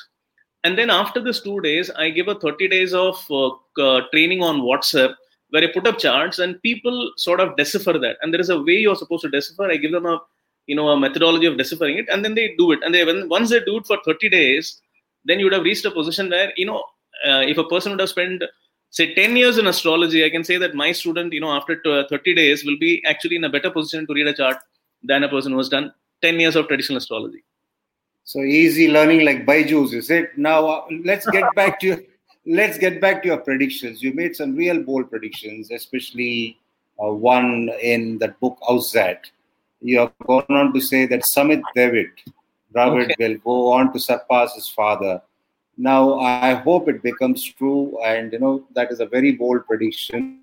and 0.64 0.78
then 0.78 0.90
after 0.90 1.20
this 1.20 1.40
two 1.40 1.60
days 1.60 1.90
i 2.04 2.08
give 2.10 2.28
a 2.28 2.34
30 2.34 2.68
days 2.68 2.94
of 2.94 3.24
uh, 3.30 3.50
uh, 3.80 4.00
training 4.12 4.42
on 4.42 4.60
whatsapp 4.60 5.14
where 5.52 5.64
i 5.64 5.72
put 5.72 5.86
up 5.86 5.98
charts 5.98 6.38
and 6.38 6.60
people 6.62 7.12
sort 7.16 7.40
of 7.40 7.56
decipher 7.56 7.98
that. 7.98 8.16
And 8.22 8.32
there 8.32 8.40
is 8.40 8.48
a 8.48 8.60
way 8.60 8.76
you're 8.78 8.96
supposed 8.96 9.22
to 9.22 9.30
decipher. 9.30 9.70
I 9.70 9.76
give 9.76 9.92
them 9.92 10.06
a 10.06 10.18
you 10.66 10.76
know 10.76 10.88
a 10.88 10.98
methodology 10.98 11.46
of 11.46 11.58
deciphering 11.58 11.98
it 11.98 12.08
and 12.08 12.24
then 12.24 12.34
they 12.34 12.54
do 12.56 12.72
it. 12.72 12.80
And 12.82 12.94
they 12.94 13.04
when 13.04 13.28
once 13.28 13.50
they 13.50 13.60
do 13.60 13.76
it 13.76 13.86
for 13.86 13.98
30 14.04 14.30
days 14.30 14.80
then 15.24 15.38
you 15.38 15.46
would 15.46 15.52
have 15.52 15.64
reached 15.64 15.84
a 15.84 15.90
position 15.90 16.30
where 16.30 16.52
you 16.56 16.66
know 16.66 16.82
uh, 17.26 17.42
if 17.52 17.58
a 17.58 17.64
person 17.64 17.92
would 17.92 18.00
have 18.00 18.08
spent 18.08 18.42
say 18.90 19.14
10 19.14 19.36
years 19.36 19.58
in 19.58 19.66
astrology 19.66 20.24
i 20.24 20.30
can 20.30 20.44
say 20.44 20.58
that 20.58 20.74
my 20.74 20.92
student 20.92 21.32
you 21.32 21.40
know 21.40 21.52
after 21.52 21.80
30 21.84 22.34
days 22.34 22.64
will 22.64 22.78
be 22.78 23.02
actually 23.06 23.36
in 23.36 23.44
a 23.44 23.48
better 23.48 23.70
position 23.70 24.06
to 24.06 24.14
read 24.14 24.26
a 24.26 24.34
chart 24.34 24.58
than 25.02 25.22
a 25.22 25.28
person 25.28 25.52
who 25.52 25.58
has 25.58 25.68
done 25.68 25.92
10 26.22 26.40
years 26.40 26.56
of 26.56 26.68
traditional 26.68 26.98
astrology 26.98 27.42
so 28.24 28.40
easy 28.40 28.88
learning 28.88 29.24
like 29.24 29.46
Byju's 29.46 29.92
is 29.92 30.10
it 30.10 30.36
now 30.36 30.66
uh, 30.66 30.84
let's 31.04 31.26
get 31.30 31.44
back 31.56 31.80
to 31.80 31.86
your, 31.88 32.00
let's 32.46 32.78
get 32.78 33.00
back 33.00 33.22
to 33.22 33.28
your 33.28 33.38
predictions 33.38 34.02
you 34.02 34.12
made 34.14 34.36
some 34.36 34.54
real 34.54 34.82
bold 34.82 35.10
predictions 35.10 35.70
especially 35.70 36.58
uh, 37.02 37.10
one 37.10 37.70
in 37.82 38.18
that 38.18 38.38
book 38.40 38.58
Auszeit 38.68 39.18
you 39.80 39.98
have 39.98 40.12
gone 40.26 40.44
on 40.48 40.72
to 40.72 40.80
say 40.80 41.06
that 41.06 41.26
Samit 41.26 41.62
David 41.74 42.10
Dravid 42.74 43.12
okay. 43.12 43.28
will 43.28 43.38
go 43.38 43.72
on 43.72 43.92
to 43.92 44.00
surpass 44.00 44.54
his 44.54 44.68
father 44.68 45.20
now, 45.78 46.20
I 46.20 46.54
hope 46.54 46.88
it 46.88 47.02
becomes 47.02 47.42
true, 47.42 47.98
and 48.04 48.32
you 48.32 48.38
know 48.38 48.64
that 48.74 48.92
is 48.92 49.00
a 49.00 49.06
very 49.06 49.32
bold 49.32 49.66
prediction. 49.66 50.40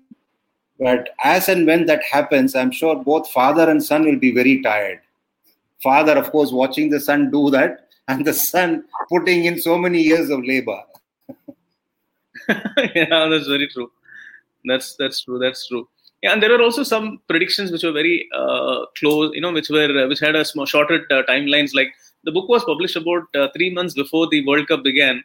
But 0.78 1.10
as 1.22 1.48
and 1.48 1.66
when 1.66 1.86
that 1.86 2.02
happens, 2.02 2.54
I'm 2.54 2.72
sure 2.72 2.96
both 2.96 3.30
father 3.30 3.70
and 3.70 3.82
son 3.82 4.04
will 4.04 4.18
be 4.18 4.32
very 4.32 4.60
tired. 4.62 5.00
Father, 5.82 6.16
of 6.16 6.30
course, 6.30 6.52
watching 6.52 6.90
the 6.90 7.00
son 7.00 7.30
do 7.30 7.50
that, 7.50 7.88
and 8.08 8.26
the 8.26 8.34
son 8.34 8.84
putting 9.10 9.44
in 9.44 9.58
so 9.58 9.78
many 9.78 10.02
years 10.02 10.30
of 10.30 10.44
labor. 10.44 10.80
yeah, 12.94 13.28
that's 13.28 13.46
very 13.46 13.68
true. 13.68 13.90
That's 14.64 14.94
that's 14.96 15.22
true. 15.22 15.38
That's 15.38 15.66
true. 15.66 15.88
Yeah, 16.22 16.32
and 16.32 16.42
there 16.42 16.50
were 16.50 16.62
also 16.62 16.82
some 16.82 17.20
predictions 17.28 17.70
which 17.72 17.82
were 17.82 17.92
very 17.92 18.28
uh, 18.34 18.84
close. 18.98 19.32
You 19.34 19.40
know, 19.40 19.52
which 19.52 19.70
were 19.70 20.08
which 20.08 20.20
had 20.20 20.36
a 20.36 20.44
small, 20.44 20.66
shorter 20.66 21.06
uh, 21.10 21.22
timelines. 21.28 21.74
Like 21.74 21.92
the 22.24 22.32
book 22.32 22.48
was 22.48 22.64
published 22.64 22.96
about 22.96 23.24
uh, 23.34 23.48
three 23.56 23.72
months 23.72 23.94
before 23.94 24.26
the 24.28 24.46
World 24.46 24.68
Cup 24.68 24.82
began, 24.84 25.24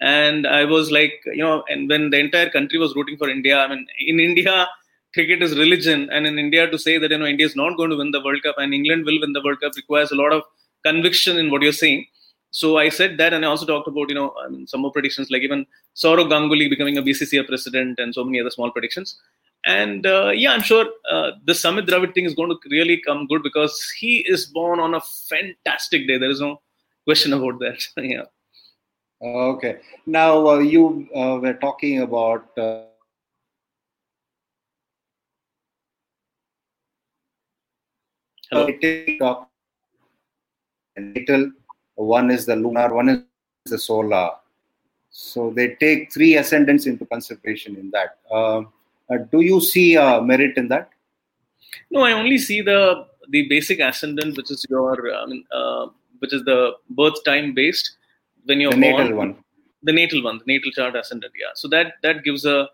and 0.00 0.46
I 0.46 0.64
was 0.64 0.90
like, 0.92 1.14
you 1.26 1.42
know, 1.42 1.64
and 1.68 1.88
when 1.88 2.10
the 2.10 2.18
entire 2.18 2.50
country 2.50 2.78
was 2.78 2.94
rooting 2.94 3.16
for 3.16 3.28
India, 3.28 3.58
I 3.58 3.68
mean, 3.68 3.86
in 3.98 4.20
India, 4.20 4.68
cricket 5.16 5.42
is 5.46 5.56
religion, 5.64 6.08
and 6.10 6.26
in 6.26 6.38
India, 6.38 6.70
to 6.72 6.78
say 6.86 6.98
that 6.98 7.10
you 7.10 7.18
know 7.20 7.30
India 7.34 7.46
is 7.50 7.56
not 7.60 7.76
going 7.78 7.90
to 7.90 7.96
win 8.00 8.10
the 8.16 8.22
World 8.26 8.42
Cup 8.42 8.58
and 8.58 8.74
England 8.78 9.06
will 9.06 9.20
win 9.22 9.32
the 9.36 9.42
World 9.46 9.60
Cup 9.62 9.76
requires 9.76 10.12
a 10.12 10.18
lot 10.22 10.32
of 10.38 10.42
conviction 10.88 11.38
in 11.42 11.50
what 11.50 11.62
you're 11.62 11.80
saying. 11.84 12.06
So 12.50 12.76
I 12.82 12.88
said 12.98 13.16
that, 13.20 13.32
and 13.34 13.44
I 13.44 13.48
also 13.48 13.66
talked 13.70 13.88
about 13.92 14.10
you 14.10 14.18
know 14.18 14.28
I 14.44 14.48
mean, 14.48 14.66
some 14.66 14.82
more 14.82 14.92
predictions 14.92 15.30
like 15.30 15.42
even 15.48 15.66
Sourav 16.04 16.30
Ganguly 16.34 16.68
becoming 16.74 16.98
a 16.98 17.02
BCCI 17.08 17.46
president 17.48 17.98
and 17.98 18.14
so 18.18 18.24
many 18.24 18.40
other 18.40 18.54
small 18.58 18.70
predictions. 18.70 19.18
And 19.64 20.06
uh, 20.06 20.30
yeah, 20.42 20.52
I'm 20.52 20.62
sure 20.62 20.86
uh, 21.10 21.32
the 21.44 21.54
Samit 21.54 21.86
Dravid 21.86 22.14
thing 22.14 22.26
is 22.30 22.34
going 22.34 22.50
to 22.50 22.58
really 22.70 23.00
come 23.08 23.26
good 23.26 23.42
because 23.42 23.74
he 23.98 24.18
is 24.34 24.46
born 24.46 24.78
on 24.78 24.94
a 24.94 25.00
fantastic 25.30 26.06
day. 26.06 26.18
There 26.18 26.30
is 26.30 26.40
no 26.40 26.60
question 27.04 27.32
about 27.32 27.58
that. 27.60 27.86
yeah. 28.14 28.26
Okay. 29.20 29.78
Now 30.04 30.46
uh, 30.46 30.58
you 30.58 31.08
uh, 31.14 31.38
were 31.42 31.54
talking 31.54 32.02
about. 32.02 32.46
Uh, 38.52 38.70
Hello. 38.80 39.48
Little 40.96 41.50
one 41.96 42.30
is 42.30 42.46
the 42.46 42.56
lunar, 42.56 42.94
one 42.94 43.08
is 43.08 43.20
the 43.64 43.78
solar. 43.78 44.30
So 45.10 45.50
they 45.50 45.74
take 45.80 46.12
three 46.12 46.36
ascendants 46.36 46.86
into 46.86 47.06
consideration 47.06 47.76
in 47.76 47.90
that. 47.90 48.18
Um, 48.32 48.72
uh, 49.10 49.18
do 49.32 49.40
you 49.40 49.60
see 49.60 49.96
uh, 49.96 50.20
merit 50.20 50.56
in 50.56 50.68
that? 50.68 50.90
No, 51.90 52.02
I 52.02 52.12
only 52.12 52.38
see 52.38 52.60
the 52.60 53.06
the 53.28 53.48
basic 53.48 53.80
ascendant, 53.80 54.36
which 54.36 54.50
is 54.50 54.64
your, 54.70 55.14
I 55.14 55.26
mean, 55.26 55.44
uh, 55.52 55.86
which 56.20 56.32
is 56.32 56.44
the 56.44 56.72
birth 56.90 57.24
time 57.24 57.54
based 57.54 57.96
when 58.44 58.60
you're 58.60 58.72
the 58.72 58.80
born. 58.80 58.96
natal 58.96 59.16
one. 59.16 59.36
The 59.82 59.92
natal 59.92 60.22
one, 60.22 60.38
the 60.38 60.44
natal 60.46 60.70
chart 60.70 60.94
ascendant. 60.96 61.32
Yeah, 61.38 61.50
so 61.54 61.68
that 61.68 61.94
that 62.02 62.24
gives 62.24 62.44
a 62.44 62.68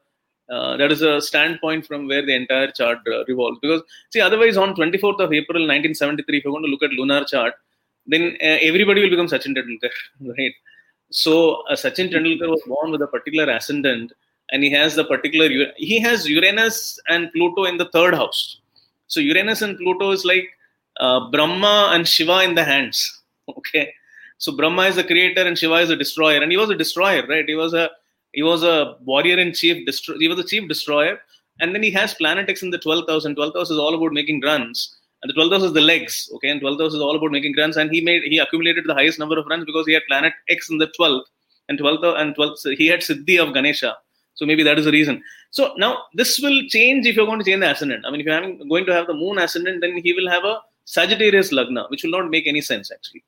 uh, 0.50 0.76
that 0.76 0.92
is 0.92 1.02
a 1.02 1.20
standpoint 1.20 1.86
from 1.86 2.08
where 2.08 2.24
the 2.24 2.34
entire 2.34 2.70
chart 2.70 2.98
uh, 3.06 3.24
revolves. 3.26 3.58
Because 3.60 3.82
see, 4.10 4.20
otherwise, 4.20 4.56
on 4.56 4.74
24th 4.74 5.20
of 5.20 5.32
April 5.32 5.62
1973, 5.62 6.38
if 6.38 6.44
you're 6.44 6.52
going 6.52 6.64
to 6.64 6.70
look 6.70 6.82
at 6.82 6.90
lunar 6.90 7.24
chart, 7.24 7.54
then 8.06 8.36
uh, 8.40 8.58
everybody 8.60 9.02
will 9.02 9.10
become 9.10 9.26
Sachin 9.26 9.56
Tendulkar, 9.56 9.90
right? 10.38 10.52
So 11.10 11.62
uh, 11.68 11.74
Sachin 11.74 12.12
Tendulkar 12.12 12.48
was 12.48 12.62
born 12.66 12.90
with 12.90 13.02
a 13.02 13.06
particular 13.06 13.52
ascendant 13.52 14.12
and 14.50 14.62
he 14.62 14.70
has 14.70 14.94
the 14.94 15.04
particular 15.04 15.48
he 15.76 15.98
has 16.00 16.28
Uranus 16.28 16.98
and 17.08 17.32
Pluto 17.32 17.64
in 17.64 17.78
the 17.78 17.88
third 17.90 18.14
house. 18.14 18.58
So 19.06 19.20
Uranus 19.20 19.62
and 19.62 19.76
Pluto 19.78 20.10
is 20.10 20.24
like 20.24 20.48
uh, 21.00 21.30
Brahma 21.30 21.90
and 21.92 22.06
Shiva 22.06 22.42
in 22.42 22.54
the 22.54 22.64
hands. 22.64 23.18
Okay, 23.58 23.92
so 24.38 24.52
Brahma 24.56 24.82
is 24.82 24.94
the 24.94 25.02
creator 25.02 25.42
and 25.42 25.58
Shiva 25.58 25.74
is 25.78 25.88
the 25.88 25.96
destroyer, 25.96 26.40
and 26.40 26.50
he 26.52 26.56
was 26.56 26.70
a 26.70 26.76
destroyer, 26.76 27.26
right? 27.26 27.44
He 27.44 27.56
was 27.56 27.74
a 27.74 27.90
he 28.32 28.42
was 28.42 28.62
a 28.62 28.96
warrior 29.04 29.38
in 29.38 29.52
chief. 29.52 29.76
He 30.18 30.28
was 30.28 30.38
a 30.38 30.44
chief 30.44 30.68
destroyer, 30.68 31.18
and 31.60 31.74
then 31.74 31.82
he 31.82 31.90
has 31.90 32.14
Planet 32.14 32.48
X 32.48 32.62
in 32.62 32.70
the 32.70 32.78
12th 32.78 33.08
house, 33.08 33.24
and 33.24 33.36
12th 33.36 33.56
house 33.56 33.70
is 33.70 33.78
all 33.78 33.94
about 33.94 34.12
making 34.12 34.40
runs, 34.40 34.96
and 35.22 35.30
the 35.30 35.34
12th 35.34 35.52
house 35.52 35.62
is 35.62 35.72
the 35.72 35.80
legs, 35.80 36.30
okay, 36.34 36.48
and 36.48 36.60
12th 36.60 36.80
house 36.80 36.94
is 36.94 37.00
all 37.00 37.16
about 37.16 37.30
making 37.30 37.54
runs, 37.56 37.76
and 37.76 37.90
he 37.90 38.00
made 38.00 38.22
he 38.22 38.38
accumulated 38.38 38.84
the 38.86 38.94
highest 38.94 39.18
number 39.18 39.38
of 39.38 39.46
runs 39.46 39.64
because 39.64 39.86
he 39.86 39.92
had 39.92 40.02
Planet 40.08 40.32
X 40.48 40.70
in 40.70 40.78
the 40.78 40.90
12th, 40.98 41.24
and 41.68 41.78
12th 41.78 42.20
and 42.20 42.36
12th 42.36 42.58
so 42.58 42.70
he 42.70 42.86
had 42.86 43.00
Siddhi 43.00 43.38
of 43.38 43.54
Ganesha, 43.54 43.96
so 44.34 44.46
maybe 44.46 44.62
that 44.62 44.78
is 44.78 44.86
the 44.86 44.92
reason. 44.92 45.22
So 45.50 45.74
now 45.76 46.04
this 46.14 46.38
will 46.38 46.62
change 46.68 47.06
if 47.06 47.16
you're 47.16 47.26
going 47.26 47.38
to 47.38 47.44
change 47.44 47.60
the 47.60 47.70
ascendant. 47.70 48.06
I 48.06 48.10
mean, 48.10 48.20
if 48.20 48.26
you're 48.26 48.34
having, 48.34 48.66
going 48.68 48.86
to 48.86 48.94
have 48.94 49.06
the 49.06 49.14
moon 49.14 49.38
ascendant, 49.38 49.82
then 49.82 49.98
he 49.98 50.14
will 50.14 50.30
have 50.30 50.44
a 50.44 50.60
Sagittarius 50.86 51.52
Lagna, 51.52 51.88
which 51.90 52.02
will 52.02 52.10
not 52.10 52.30
make 52.30 52.46
any 52.46 52.62
sense 52.62 52.90
actually. 52.90 53.22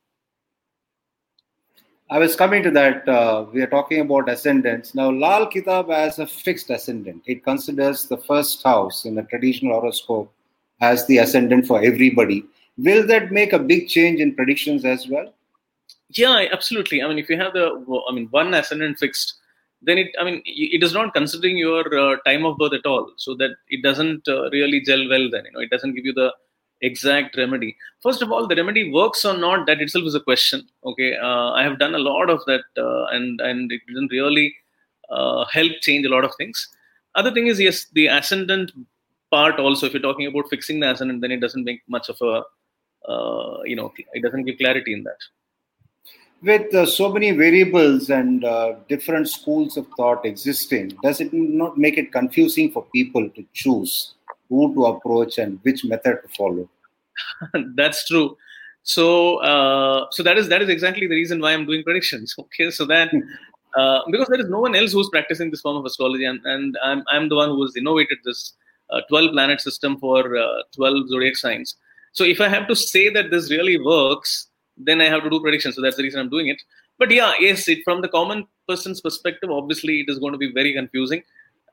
I 2.14 2.18
was 2.18 2.36
coming 2.36 2.62
to 2.62 2.70
that. 2.70 3.08
Uh, 3.08 3.46
we 3.52 3.60
are 3.60 3.66
talking 3.66 3.98
about 3.98 4.28
ascendants. 4.28 4.94
Now, 4.94 5.10
Lal 5.10 5.48
Kitab 5.48 5.88
has 5.88 6.20
a 6.20 6.28
fixed 6.28 6.70
ascendant. 6.70 7.24
It 7.26 7.42
considers 7.42 8.06
the 8.06 8.18
first 8.18 8.62
house 8.62 9.04
in 9.04 9.16
the 9.16 9.24
traditional 9.24 9.80
horoscope 9.80 10.32
as 10.80 11.04
the 11.08 11.18
ascendant 11.18 11.66
for 11.66 11.82
everybody. 11.82 12.44
Will 12.78 13.04
that 13.08 13.32
make 13.32 13.52
a 13.52 13.58
big 13.58 13.88
change 13.88 14.20
in 14.20 14.32
predictions 14.36 14.84
as 14.84 15.08
well? 15.08 15.34
Yeah, 16.10 16.44
absolutely. 16.52 17.02
I 17.02 17.08
mean, 17.08 17.18
if 17.18 17.28
you 17.28 17.36
have 17.36 17.52
the, 17.52 17.66
I 18.08 18.14
mean, 18.14 18.28
one 18.30 18.54
ascendant 18.54 19.00
fixed, 19.00 19.34
then 19.82 19.98
it, 19.98 20.14
I 20.16 20.22
mean, 20.22 20.40
it 20.44 20.84
is 20.84 20.94
not 20.94 21.14
considering 21.14 21.58
your 21.58 21.82
uh, 21.98 22.18
time 22.24 22.44
of 22.44 22.58
birth 22.58 22.74
at 22.74 22.86
all. 22.86 23.10
So 23.16 23.34
that 23.38 23.56
it 23.70 23.82
doesn't 23.82 24.28
uh, 24.28 24.50
really 24.50 24.82
gel 24.82 25.08
well. 25.08 25.28
Then 25.32 25.46
you 25.46 25.50
know, 25.50 25.60
it 25.62 25.70
doesn't 25.70 25.96
give 25.96 26.04
you 26.04 26.12
the 26.12 26.32
exact 26.84 27.36
remedy. 27.36 27.76
First 28.02 28.22
of 28.22 28.30
all, 28.32 28.46
the 28.46 28.56
remedy 28.56 28.90
works 28.90 29.24
or 29.24 29.36
not, 29.36 29.66
that 29.66 29.80
itself 29.80 30.04
is 30.04 30.14
a 30.14 30.20
question. 30.20 30.68
Okay, 30.84 31.16
uh, 31.16 31.50
I 31.52 31.62
have 31.62 31.78
done 31.78 31.94
a 31.94 31.98
lot 31.98 32.30
of 32.30 32.44
that, 32.46 32.64
uh, 32.76 33.04
and 33.16 33.40
and 33.40 33.72
it 33.72 33.80
didn't 33.86 34.12
really 34.12 34.54
uh, 35.10 35.44
help 35.46 35.72
change 35.80 36.06
a 36.06 36.10
lot 36.10 36.24
of 36.24 36.34
things. 36.36 36.68
Other 37.14 37.32
thing 37.32 37.46
is, 37.46 37.60
yes, 37.60 37.86
the 37.92 38.06
ascendant 38.08 38.72
part 39.30 39.58
also. 39.58 39.86
If 39.86 39.92
you're 39.94 40.02
talking 40.02 40.26
about 40.26 40.50
fixing 40.50 40.80
the 40.80 40.90
ascendant, 40.90 41.20
then 41.20 41.32
it 41.32 41.40
doesn't 41.40 41.64
make 41.64 41.82
much 41.88 42.08
of 42.08 42.18
a, 42.20 42.42
uh, 43.10 43.62
you 43.64 43.76
know, 43.76 43.92
it 44.12 44.22
doesn't 44.22 44.44
give 44.44 44.58
clarity 44.58 44.92
in 44.92 45.04
that. 45.04 45.18
With 46.42 46.74
uh, 46.74 46.84
so 46.84 47.10
many 47.10 47.30
variables 47.30 48.10
and 48.10 48.44
uh, 48.44 48.74
different 48.88 49.30
schools 49.30 49.76
of 49.76 49.86
thought 49.96 50.26
existing, 50.26 50.98
does 51.02 51.20
it 51.20 51.32
not 51.32 51.78
make 51.78 51.96
it 51.96 52.12
confusing 52.12 52.70
for 52.70 52.84
people 52.92 53.30
to 53.30 53.44
choose? 53.54 54.13
Who 54.48 54.74
to 54.74 54.86
approach 54.86 55.38
and 55.38 55.58
which 55.62 55.84
method 55.84 56.18
to 56.22 56.28
follow. 56.36 56.68
That's 57.74 58.06
true. 58.06 58.36
So, 58.82 59.38
uh, 59.38 60.06
so 60.10 60.22
that 60.22 60.36
is 60.36 60.48
that 60.48 60.60
is 60.60 60.68
exactly 60.68 61.06
the 61.06 61.14
reason 61.14 61.40
why 61.40 61.52
I'm 61.52 61.66
doing 61.66 61.82
predictions. 61.82 62.34
Okay, 62.38 62.70
so 62.70 62.84
that 62.86 63.10
uh, 63.76 64.00
because 64.10 64.28
there 64.28 64.40
is 64.40 64.48
no 64.48 64.60
one 64.60 64.74
else 64.74 64.92
who's 64.92 65.08
practicing 65.10 65.50
this 65.50 65.62
form 65.62 65.76
of 65.76 65.84
astrology, 65.86 66.24
and, 66.24 66.40
and 66.44 66.76
I'm 66.82 67.02
I'm 67.08 67.28
the 67.28 67.36
one 67.36 67.48
who 67.50 67.62
has 67.62 67.76
innovated 67.76 68.18
this 68.24 68.52
uh, 68.90 69.00
12 69.08 69.32
planet 69.32 69.60
system 69.60 69.98
for 69.98 70.36
uh, 70.36 70.62
12 70.74 71.08
zodiac 71.08 71.36
signs. 71.36 71.76
So, 72.12 72.24
if 72.24 72.40
I 72.40 72.48
have 72.48 72.68
to 72.68 72.76
say 72.76 73.08
that 73.08 73.30
this 73.30 73.50
really 73.50 73.80
works, 73.80 74.48
then 74.76 75.00
I 75.00 75.06
have 75.06 75.22
to 75.22 75.30
do 75.30 75.40
predictions. 75.40 75.76
So 75.76 75.82
that's 75.82 75.96
the 75.96 76.02
reason 76.02 76.20
I'm 76.20 76.30
doing 76.30 76.48
it. 76.48 76.60
But 76.98 77.10
yeah, 77.10 77.32
yes, 77.40 77.68
it, 77.68 77.80
from 77.84 78.02
the 78.02 78.08
common 78.08 78.46
person's 78.68 79.00
perspective, 79.00 79.50
obviously 79.50 80.00
it 80.00 80.08
is 80.08 80.18
going 80.18 80.32
to 80.32 80.38
be 80.38 80.52
very 80.52 80.72
confusing 80.72 81.22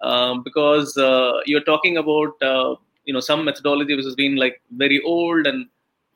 um, 0.02 0.44
because 0.44 0.98
uh, 0.98 1.34
you're 1.46 1.64
talking 1.64 1.98
about 1.98 2.42
uh, 2.42 2.76
you 3.06 3.14
know 3.14 3.20
some 3.20 3.44
methodology 3.46 3.96
which 3.96 4.06
has 4.06 4.16
been 4.16 4.36
like 4.36 4.62
very 4.72 5.02
old 5.02 5.48
and 5.48 5.68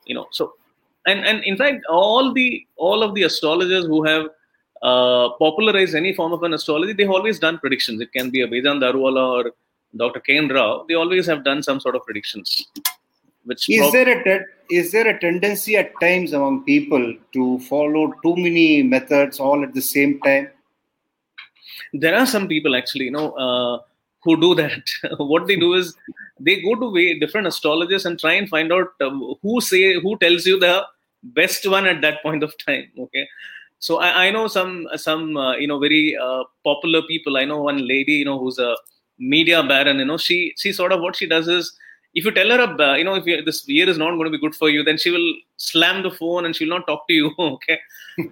you 0.06 0.14
know 0.14 0.26
so 0.30 0.54
and 1.06 1.24
and 1.24 1.44
in 1.44 1.56
fact 1.56 1.84
all 1.88 2.32
the 2.32 2.66
all 2.76 3.02
of 3.02 3.14
the 3.14 3.22
astrologers 3.22 3.86
who 3.86 4.04
have 4.04 4.26
uh, 4.82 5.30
popularized 5.38 5.94
any 5.94 6.12
form 6.12 6.32
of 6.32 6.42
an 6.42 6.54
astrology 6.54 6.92
they've 6.92 7.16
always 7.18 7.38
done 7.38 7.58
predictions 7.58 8.00
it 8.00 8.12
can 8.12 8.30
be 8.30 8.42
a 8.42 8.48
Bejan 8.48 8.80
Daruwalla 8.80 9.24
or 9.36 9.52
Dr. 9.96 10.20
K.N. 10.20 10.48
Rao 10.48 10.84
they 10.88 10.94
always 10.94 11.26
have 11.26 11.44
done 11.44 11.62
some 11.62 11.80
sort 11.80 11.96
of 11.96 12.04
predictions 12.04 12.66
which 13.44 13.68
is 13.70 13.78
prob- 13.78 13.92
there 13.92 14.20
a 14.20 14.24
te- 14.24 14.44
is 14.70 14.92
there 14.92 15.08
a 15.08 15.18
tendency 15.18 15.76
at 15.76 15.92
times 16.00 16.32
among 16.32 16.64
people 16.64 17.14
to 17.32 17.58
follow 17.60 18.12
too 18.22 18.36
many 18.36 18.82
methods 18.82 19.40
all 19.40 19.62
at 19.62 19.72
the 19.74 19.82
same 19.82 20.20
time 20.20 20.48
there 21.92 22.16
are 22.16 22.26
some 22.26 22.48
people 22.48 22.76
actually 22.76 23.06
you 23.06 23.10
know 23.10 23.32
uh, 23.32 23.78
who 24.22 24.40
do 24.40 24.54
that. 24.54 24.82
What 25.18 25.46
they 25.46 25.56
do 25.56 25.74
is 25.74 25.94
they 26.40 26.60
go 26.60 26.74
to 26.74 27.18
different 27.20 27.46
astrologers 27.46 28.06
and 28.06 28.18
try 28.18 28.32
and 28.34 28.48
find 28.48 28.72
out 28.72 28.88
uh, 29.00 29.10
who 29.42 29.60
say 29.60 30.00
who 30.00 30.18
tells 30.18 30.46
you 30.46 30.58
the 30.58 30.84
best 31.22 31.68
one 31.68 31.86
at 31.86 32.00
that 32.02 32.22
point 32.22 32.42
of 32.42 32.56
time 32.58 32.88
okay? 32.98 33.26
So 33.78 33.98
i, 33.98 34.26
I 34.26 34.30
know 34.30 34.46
some 34.48 34.88
some 34.96 35.36
uh, 35.36 35.56
you 35.56 35.66
know 35.66 35.78
very 35.78 36.16
uh, 36.16 36.44
popular 36.64 37.02
people. 37.02 37.36
I 37.36 37.44
know 37.44 37.60
one 37.62 37.86
lady 37.86 38.12
you 38.12 38.24
know 38.24 38.38
who's 38.38 38.58
a 38.58 38.76
media 39.18 39.62
baron 39.62 39.98
you 39.98 40.04
know 40.04 40.18
she 40.18 40.54
she 40.56 40.72
sort 40.72 40.92
of 40.92 41.00
what 41.00 41.16
she 41.16 41.26
does 41.26 41.48
is 41.48 41.76
if 42.16 42.24
you 42.24 42.30
tell 42.30 42.48
her, 42.48 42.82
uh, 42.82 42.94
you 42.96 43.04
know, 43.04 43.14
if 43.14 43.26
you, 43.26 43.42
this 43.44 43.68
year 43.68 43.86
is 43.86 43.98
not 43.98 44.12
going 44.12 44.24
to 44.24 44.30
be 44.30 44.38
good 44.38 44.54
for 44.56 44.70
you, 44.70 44.82
then 44.82 44.96
she 44.96 45.10
will 45.10 45.34
slam 45.58 46.02
the 46.02 46.10
phone 46.10 46.46
and 46.46 46.56
she'll 46.56 46.74
not 46.76 46.86
talk 46.86 47.06
to 47.08 47.14
you. 47.14 47.30
Okay. 47.38 47.78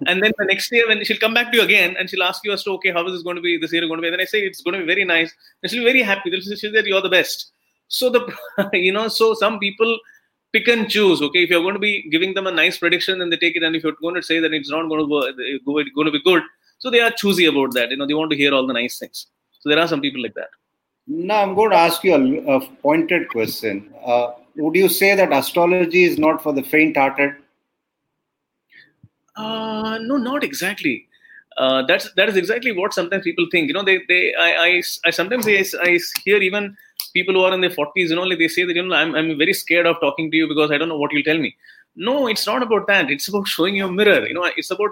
and 0.07 0.23
then 0.23 0.31
the 0.39 0.45
next 0.45 0.71
year, 0.71 0.87
when 0.87 1.03
she'll 1.05 1.19
come 1.19 1.35
back 1.35 1.51
to 1.51 1.57
you 1.59 1.63
again 1.63 1.95
and 1.99 2.09
she'll 2.09 2.23
ask 2.23 2.43
you 2.43 2.51
as 2.51 2.63
to, 2.63 2.71
okay, 2.71 2.91
how 2.91 3.05
is 3.05 3.13
this 3.13 3.21
going 3.21 3.35
to 3.35 3.43
be 3.43 3.59
this 3.59 3.71
year 3.71 3.87
going 3.87 3.97
to 3.97 4.01
be? 4.01 4.07
And 4.07 4.15
then 4.15 4.21
I 4.21 4.25
say, 4.25 4.39
it's 4.39 4.61
going 4.61 4.73
to 4.73 4.79
be 4.79 4.87
very 4.87 5.05
nice. 5.05 5.31
And 5.61 5.71
she'll 5.71 5.81
be 5.83 5.91
very 5.91 6.01
happy. 6.01 6.31
She'll 6.41 6.57
say 6.57 6.71
that 6.71 6.87
you're 6.87 7.01
the 7.01 7.09
best. 7.09 7.51
So 7.87 8.09
the, 8.09 8.21
you 8.73 8.91
know, 8.91 9.07
so 9.07 9.35
some 9.35 9.59
people 9.59 9.99
pick 10.51 10.67
and 10.67 10.89
choose. 10.89 11.21
Okay. 11.21 11.43
If 11.43 11.51
you're 11.51 11.61
going 11.61 11.75
to 11.75 11.79
be 11.79 12.09
giving 12.09 12.33
them 12.33 12.47
a 12.47 12.51
nice 12.51 12.79
prediction, 12.79 13.19
then 13.19 13.29
they 13.29 13.37
take 13.37 13.55
it. 13.55 13.61
And 13.61 13.75
if 13.75 13.83
you're 13.83 14.01
going 14.01 14.15
to 14.15 14.23
say 14.23 14.39
that 14.39 14.51
it's 14.51 14.71
not 14.71 14.89
going 14.89 15.01
to 15.01 15.07
go, 15.07 15.73
going 15.95 16.07
to 16.07 16.11
be 16.11 16.23
good, 16.23 16.41
so 16.79 16.89
they 16.89 17.01
are 17.01 17.11
choosy 17.11 17.45
about 17.45 17.75
that. 17.75 17.91
You 17.91 17.97
know, 17.97 18.07
they 18.07 18.15
want 18.15 18.31
to 18.31 18.37
hear 18.37 18.51
all 18.51 18.65
the 18.65 18.73
nice 18.73 18.97
things. 18.97 19.27
So 19.59 19.69
there 19.69 19.79
are 19.79 19.87
some 19.87 20.01
people 20.01 20.23
like 20.23 20.33
that. 20.33 20.49
Now, 21.07 21.41
I'm 21.41 21.55
going 21.55 21.71
to 21.71 21.77
ask 21.77 22.03
you 22.03 22.13
a, 22.15 22.57
a 22.57 22.67
pointed 22.81 23.29
question. 23.29 23.93
Uh, 24.03 24.31
would 24.55 24.75
you 24.75 24.89
say 24.89 25.15
that 25.15 25.31
astrology 25.31 26.03
is 26.03 26.17
not 26.17 26.41
for 26.41 26.53
the 26.53 26.63
faint-hearted? 26.63 27.35
Uh, 29.35 29.99
no, 30.01 30.17
not 30.17 30.43
exactly. 30.43 31.07
Uh, 31.57 31.83
that's 31.85 32.11
that 32.13 32.27
is 32.27 32.35
exactly 32.35 32.71
what 32.71 32.93
sometimes 32.93 33.23
people 33.23 33.45
think. 33.49 33.67
You 33.67 33.73
know, 33.73 33.83
they 33.83 34.01
they 34.09 34.33
I 34.35 34.65
I, 34.65 34.81
I 35.05 35.09
sometimes 35.09 35.47
I, 35.47 35.63
I 35.83 35.99
hear 36.23 36.37
even 36.37 36.75
people 37.13 37.33
who 37.33 37.43
are 37.43 37.53
in 37.53 37.61
their 37.61 37.69
forties. 37.69 38.09
You 38.09 38.17
know, 38.17 38.23
like 38.23 38.39
they 38.39 38.49
say 38.49 38.65
that 38.65 38.75
you 38.75 38.83
know 38.83 38.95
I'm 38.95 39.15
I'm 39.15 39.37
very 39.37 39.53
scared 39.53 39.85
of 39.85 39.99
talking 40.01 40.29
to 40.31 40.37
you 40.37 40.47
because 40.47 40.71
I 40.71 40.77
don't 40.77 40.89
know 40.89 40.97
what 40.97 41.13
you'll 41.13 41.23
tell 41.23 41.37
me. 41.37 41.55
No, 41.95 42.27
it's 42.27 42.45
not 42.45 42.61
about 42.61 42.87
that. 42.87 43.09
It's 43.09 43.29
about 43.29 43.47
showing 43.47 43.75
your 43.75 43.89
mirror. 43.89 44.27
You 44.27 44.33
know, 44.33 44.49
it's 44.57 44.69
about 44.71 44.91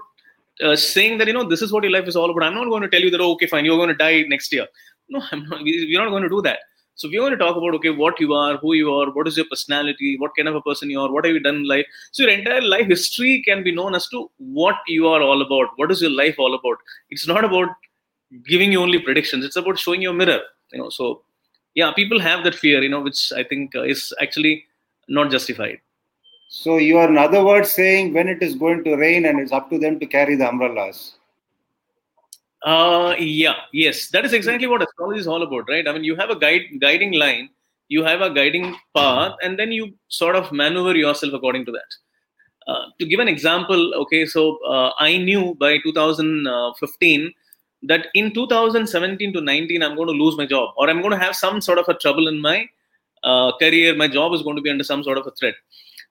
uh, 0.62 0.76
saying 0.78 1.18
that 1.18 1.28
you 1.28 1.34
know 1.34 1.44
this 1.44 1.62
is 1.62 1.74
what 1.74 1.84
your 1.84 1.92
life 1.92 2.08
is 2.08 2.16
all 2.16 2.30
about. 2.30 2.44
I'm 2.44 2.54
not 2.54 2.70
going 2.70 2.84
to 2.84 2.90
tell 2.90 3.02
you 3.02 3.10
that 3.10 3.20
oh, 3.20 3.34
okay, 3.34 3.48
fine, 3.48 3.66
you're 3.66 3.78
going 3.78 3.90
to 3.90 3.96
die 3.96 4.24
next 4.30 4.54
year. 4.54 4.68
No, 5.10 5.22
I'm 5.32 5.48
not, 5.48 5.62
we're 5.64 6.04
not 6.04 6.10
going 6.10 6.24
to 6.24 6.30
do 6.30 6.42
that. 6.44 6.60
So 6.96 7.08
we're 7.08 7.22
going 7.22 7.32
to 7.32 7.38
talk 7.38 7.56
about 7.58 7.74
okay, 7.76 7.90
what 7.90 8.20
you 8.20 8.34
are, 8.34 8.58
who 8.58 8.74
you 8.74 8.94
are, 8.94 9.12
what 9.12 9.28
is 9.28 9.36
your 9.36 9.48
personality, 9.50 10.16
what 10.20 10.32
kind 10.36 10.48
of 10.48 10.56
a 10.56 10.62
person 10.62 10.90
you 10.90 11.00
are, 11.02 11.12
what 11.12 11.26
have 11.26 11.34
you 11.34 11.40
done 11.40 11.56
in 11.56 11.68
life. 11.68 11.86
So 12.12 12.24
your 12.24 12.32
entire 12.32 12.62
life 12.62 12.88
history 12.88 13.42
can 13.44 13.64
be 13.64 13.74
known 13.74 13.96
as 13.96 14.08
to 14.10 14.30
what 14.38 14.76
you 14.88 15.08
are 15.08 15.22
all 15.22 15.42
about. 15.42 15.70
What 15.78 15.92
is 15.92 16.02
your 16.02 16.12
life 16.12 16.36
all 16.38 16.54
about? 16.54 16.78
It's 17.10 17.28
not 17.28 17.44
about 17.44 17.70
giving 18.46 18.72
you 18.72 18.82
only 18.82 19.00
predictions. 19.00 19.44
It's 19.44 19.56
about 19.56 19.80
showing 19.80 20.02
your 20.02 20.14
mirror. 20.14 20.42
You 20.72 20.80
know, 20.80 20.90
so 20.90 21.24
yeah, 21.74 21.92
people 21.94 22.20
have 22.20 22.44
that 22.44 22.56
fear. 22.56 22.82
You 22.84 22.90
know, 22.90 23.02
which 23.02 23.34
I 23.34 23.44
think 23.44 23.76
uh, 23.76 23.84
is 23.84 24.14
actually 24.22 24.66
not 25.08 25.32
justified. 25.32 25.80
So 26.50 26.78
you 26.78 27.00
are, 27.00 27.10
in 27.10 27.18
other 27.18 27.44
words, 27.44 27.72
saying 27.72 28.14
when 28.14 28.30
it 28.30 28.44
is 28.44 28.54
going 28.54 28.84
to 28.84 28.96
rain 28.96 29.26
and 29.26 29.40
it's 29.40 29.52
up 29.52 29.72
to 29.72 29.80
them 29.80 30.00
to 30.00 30.06
carry 30.06 30.36
the 30.36 30.48
umbrellas. 30.48 31.16
Uh, 32.64 33.14
yeah, 33.20 33.56
yes, 33.74 34.08
that 34.10 34.24
is 34.24 34.32
exactly 34.32 34.68
what 34.68 34.82
astrology 34.82 35.20
is 35.20 35.28
all 35.28 35.44
about, 35.44 35.68
right? 35.68 35.88
I 35.88 35.92
mean, 35.92 36.06
you 36.06 36.16
have 36.16 36.30
a 36.30 36.36
guide, 36.36 36.62
guiding 36.80 37.12
line, 37.12 37.50
you 37.90 38.04
have 38.04 38.22
a 38.22 38.30
guiding 38.30 38.76
path, 38.96 39.36
and 39.44 39.60
then 39.60 39.72
you 39.72 39.94
sort 40.08 40.36
of 40.38 40.52
maneuver 40.52 40.96
yourself 40.96 41.34
according 41.34 41.66
to 41.66 41.72
that. 41.74 42.72
Uh, 42.72 42.86
to 43.00 43.06
give 43.06 43.20
an 43.20 43.28
example, 43.28 43.94
okay, 43.96 44.26
so 44.26 44.58
uh, 44.66 44.92
I 44.98 45.18
knew 45.18 45.56
by 45.56 45.78
2015 45.80 47.34
that 47.84 48.08
in 48.14 48.34
2017 48.34 49.34
to 49.34 49.42
19 49.42 49.84
I'm 49.84 49.96
going 49.96 50.08
to 50.08 50.14
lose 50.14 50.38
my 50.38 50.46
job, 50.46 50.74
or 50.78 50.90
I'm 50.90 51.02
going 51.02 51.12
to 51.12 51.24
have 51.26 51.36
some 51.36 51.60
sort 51.60 51.80
of 51.80 51.90
a 51.90 51.96
trouble 51.96 52.30
in 52.30 52.40
my 52.40 52.66
uh, 53.24 53.52
career. 53.58 53.94
My 53.94 54.08
job 54.08 54.34
is 54.34 54.42
going 54.42 54.56
to 54.56 54.62
be 54.62 54.70
under 54.70 54.86
some 54.86 55.04
sort 55.04 55.18
of 55.18 55.28
a 55.28 55.32
threat. 55.32 55.56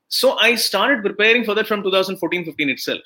So 0.08 0.36
I 0.38 0.56
started 0.56 1.02
preparing 1.02 1.44
for 1.44 1.54
that 1.54 1.66
from 1.66 1.82
2014-15 1.82 2.54
itself. 2.68 3.00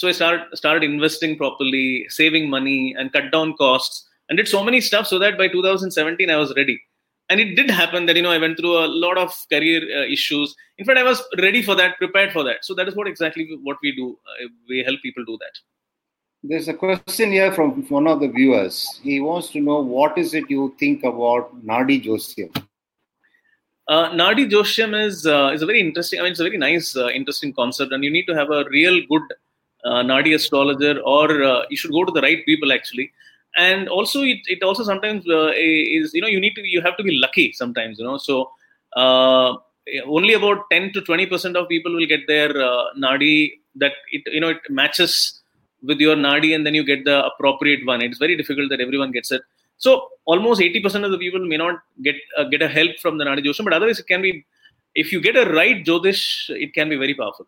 So 0.00 0.08
I 0.08 0.12
started 0.12 0.46
started 0.56 0.82
investing 0.82 1.36
properly, 1.36 2.06
saving 2.08 2.48
money, 2.48 2.94
and 2.98 3.12
cut 3.12 3.30
down 3.30 3.52
costs, 3.58 4.08
and 4.28 4.38
did 4.38 4.48
so 4.48 4.64
many 4.64 4.80
stuff 4.80 5.06
so 5.06 5.18
that 5.18 5.36
by 5.36 5.46
2017 5.46 6.30
I 6.30 6.36
was 6.36 6.54
ready. 6.56 6.80
And 7.28 7.38
it 7.38 7.54
did 7.54 7.68
happen 7.68 8.06
that 8.06 8.16
you 8.16 8.22
know 8.22 8.30
I 8.30 8.38
went 8.38 8.56
through 8.58 8.78
a 8.78 8.86
lot 8.86 9.18
of 9.18 9.34
career 9.52 9.82
uh, 9.96 10.06
issues. 10.06 10.56
In 10.78 10.86
fact, 10.86 10.98
I 10.98 11.02
was 11.02 11.22
ready 11.42 11.62
for 11.62 11.74
that, 11.74 11.98
prepared 11.98 12.32
for 12.32 12.42
that. 12.44 12.64
So 12.64 12.74
that 12.76 12.88
is 12.88 12.96
what 12.96 13.08
exactly 13.08 13.58
what 13.62 13.76
we 13.82 13.94
do. 13.94 14.06
Uh, 14.30 14.46
we 14.70 14.82
help 14.82 15.02
people 15.02 15.26
do 15.26 15.36
that. 15.42 15.60
There's 16.44 16.68
a 16.68 16.72
question 16.72 17.32
here 17.32 17.52
from 17.52 17.86
one 17.90 18.06
of 18.06 18.20
the 18.20 18.28
viewers. 18.28 18.88
He 19.02 19.20
wants 19.20 19.50
to 19.50 19.60
know 19.60 19.80
what 19.80 20.16
is 20.16 20.32
it 20.32 20.48
you 20.48 20.74
think 20.78 21.04
about 21.04 21.54
Nadi 21.62 22.02
Joshyam? 22.02 22.56
Uh, 23.86 24.08
Nadi 24.22 24.48
Joshyam 24.50 24.98
is 25.04 25.26
uh, 25.26 25.50
is 25.52 25.60
a 25.60 25.66
very 25.66 25.80
interesting. 25.80 26.20
I 26.20 26.22
mean, 26.22 26.32
it's 26.32 26.40
a 26.40 26.44
very 26.44 26.56
nice, 26.56 26.96
uh, 26.96 27.08
interesting 27.10 27.52
concept, 27.52 27.92
and 27.92 28.02
you 28.02 28.10
need 28.10 28.24
to 28.32 28.34
have 28.34 28.50
a 28.50 28.64
real 28.70 28.98
good 29.12 29.30
uh, 29.84 30.02
Nadi 30.02 30.34
astrologer, 30.34 31.00
or 31.00 31.42
uh, 31.42 31.62
you 31.70 31.76
should 31.76 31.92
go 31.92 32.04
to 32.04 32.12
the 32.12 32.20
right 32.20 32.44
people 32.44 32.72
actually. 32.72 33.10
and 33.56 33.88
also 33.88 34.22
it, 34.22 34.38
it 34.46 34.62
also 34.62 34.84
sometimes 34.84 35.28
uh, 35.28 35.50
is 35.56 36.12
you 36.14 36.20
know 36.22 36.28
you 36.28 36.40
need 36.40 36.54
to 36.54 36.66
you 36.66 36.80
have 36.80 36.96
to 36.96 37.02
be 37.02 37.18
lucky 37.18 37.52
sometimes 37.52 37.98
you 37.98 38.04
know. 38.04 38.18
So 38.18 38.50
uh, 38.96 39.54
only 40.06 40.34
about 40.34 40.70
10 40.70 40.92
to 40.92 41.00
20 41.00 41.26
percent 41.26 41.56
of 41.56 41.68
people 41.68 41.92
will 41.92 42.06
get 42.06 42.26
their 42.26 42.50
uh, 42.50 42.84
nadi 42.96 43.52
that 43.76 43.92
it 44.12 44.22
you 44.32 44.40
know 44.40 44.50
it 44.50 44.58
matches 44.68 45.42
with 45.82 45.98
your 45.98 46.16
nadi 46.16 46.54
and 46.54 46.66
then 46.66 46.74
you 46.74 46.84
get 46.84 47.04
the 47.04 47.24
appropriate 47.24 47.84
one. 47.86 48.02
It's 48.02 48.18
very 48.18 48.36
difficult 48.36 48.70
that 48.70 48.80
everyone 48.80 49.12
gets 49.12 49.32
it. 49.32 49.42
So 49.78 50.08
almost 50.26 50.60
80 50.60 50.80
percent 50.80 51.04
of 51.04 51.10
the 51.10 51.18
people 51.18 51.44
may 51.44 51.56
not 51.56 51.80
get 52.02 52.16
uh, 52.38 52.44
get 52.44 52.62
a 52.62 52.68
help 52.68 52.98
from 53.00 53.18
the 53.18 53.24
nadi 53.24 53.44
jyosham 53.44 53.64
but 53.64 53.72
otherwise 53.72 53.98
it 53.98 54.06
can 54.06 54.22
be 54.22 54.44
if 54.94 55.12
you 55.12 55.20
get 55.20 55.36
a 55.36 55.52
right 55.52 55.84
jyotish 55.84 56.22
it 56.50 56.74
can 56.74 56.88
be 56.88 56.96
very 56.96 57.14
powerful 57.14 57.46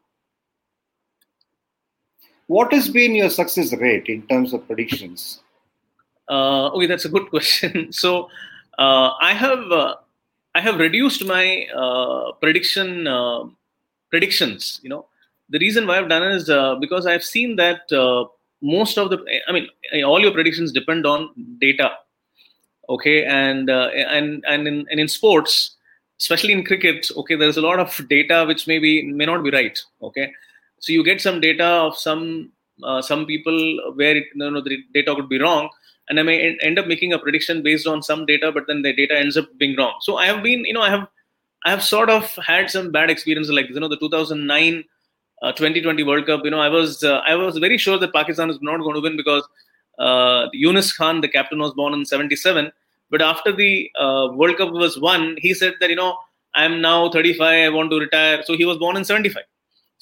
what 2.47 2.73
has 2.73 2.89
been 2.89 3.15
your 3.15 3.31
success 3.31 3.73
rate 3.75 4.07
in 4.07 4.23
terms 4.27 4.53
of 4.53 4.67
predictions 4.67 5.43
uh, 6.29 6.69
okay, 6.69 6.87
that's 6.87 7.05
a 7.05 7.09
good 7.09 7.29
question. 7.29 7.93
so 8.03 8.29
uh, 8.79 9.11
I 9.21 9.35
have 9.35 9.71
uh, 9.71 9.97
I 10.55 10.61
have 10.61 10.79
reduced 10.79 11.25
my 11.25 11.67
uh, 11.75 12.33
prediction 12.33 13.07
uh, 13.07 13.45
predictions. 14.11 14.81
You 14.83 14.91
know, 14.91 15.07
the 15.49 15.59
reason 15.59 15.87
why 15.87 15.99
I've 15.99 16.09
done 16.09 16.23
is 16.23 16.49
uh, 16.49 16.77
because 16.77 17.07
I've 17.07 17.25
seen 17.25 17.57
that 17.57 17.81
most 18.63 18.97
of 18.97 19.11
the 19.11 19.19
I 19.49 19.53
mean 19.53 19.69
all 20.05 20.21
your 20.21 20.33
predictions 20.33 20.73
depend 20.73 21.07
on 21.07 21.31
data. 21.61 21.91
Okay, 22.89 23.25
and 23.25 23.71
and 23.71 24.45
and 24.47 24.69
in 24.69 24.87
and 24.91 25.01
in 25.01 25.09
sports, 25.09 25.77
especially 26.21 26.53
in 26.53 26.65
cricket, 26.65 27.09
okay, 27.17 27.37
there's 27.37 27.57
a 27.57 27.61
lot 27.61 27.79
of 27.79 28.09
data 28.09 28.45
which 28.47 28.67
maybe 28.67 29.03
may 29.03 29.25
not 29.25 29.45
be 29.45 29.51
right. 29.51 29.79
Okay, 30.03 30.33
so 30.83 30.93
you 30.93 31.03
get 31.03 31.21
some 31.21 31.41
data 31.41 31.65
of 31.87 31.97
some 31.97 32.53
some 33.01 33.25
people 33.27 33.59
where 33.95 34.17
it, 34.17 34.25
you 34.35 34.51
know, 34.51 34.61
the 34.61 34.77
data 34.93 35.15
could 35.15 35.29
be 35.29 35.39
wrong 35.39 35.71
and 36.09 36.19
I 36.19 36.23
may 36.23 36.59
end 36.61 36.79
up 36.79 36.87
making 36.87 37.13
a 37.13 37.19
prediction 37.19 37.63
based 37.63 37.87
on 37.87 38.03
some 38.03 38.27
data, 38.27 38.51
but 38.53 38.65
then 38.67 38.83
the 38.83 38.93
data 38.93 39.17
ends 39.17 39.37
up 39.37 39.47
being 39.59 39.77
wrong. 39.77 39.95
So 40.01 40.17
I 40.17 40.27
have 40.27 40.43
been, 40.43 40.65
you 40.65 40.75
know, 40.75 40.83
I 40.83 40.91
have, 40.91 41.07
I 41.65 41.71
have 41.71 41.83
sort 41.83 42.11
of 42.11 42.35
had 42.45 42.71
some 42.71 42.91
bad 42.91 43.11
experiences 43.11 43.55
like, 43.55 43.69
you 43.69 43.79
know, 43.79 43.89
the 43.89 43.97
2009 43.97 44.85
uh, 45.43 45.53
2020 45.53 46.03
World 46.03 46.27
Cup. 46.27 46.43
You 46.45 46.51
know, 46.51 46.61
I 46.61 46.69
was, 46.69 47.03
uh, 47.03 47.19
I 47.27 47.35
was 47.35 47.59
very 47.59 47.79
sure 47.79 47.99
that 47.99 48.13
Pakistan 48.13 48.51
is 48.51 48.59
not 48.61 48.79
going 48.79 48.95
to 48.95 49.01
win 49.01 49.17
because 49.17 49.43
uh, 49.99 50.49
Younis 50.55 50.97
Khan, 50.97 51.21
the 51.21 51.29
captain, 51.29 51.59
was 51.59 51.73
born 51.75 51.95
in 51.95 52.05
77. 52.05 52.71
But 53.11 53.23
after 53.23 53.53
the 53.53 53.91
uh, 53.99 54.29
World 54.33 54.57
Cup 54.57 54.73
was 54.73 54.99
won, 54.99 55.37
he 55.39 55.55
said 55.55 55.75
that, 55.81 55.91
you 55.91 55.97
know, 55.97 56.17
I'm 56.55 56.81
now 56.81 57.11
35, 57.11 57.41
I 57.41 57.69
want 57.71 57.91
to 57.91 57.99
retire. 57.99 58.43
So 58.45 58.57
he 58.57 58.65
was 58.65 58.79
born 58.79 58.97
in 58.97 59.05
75. 59.05 59.43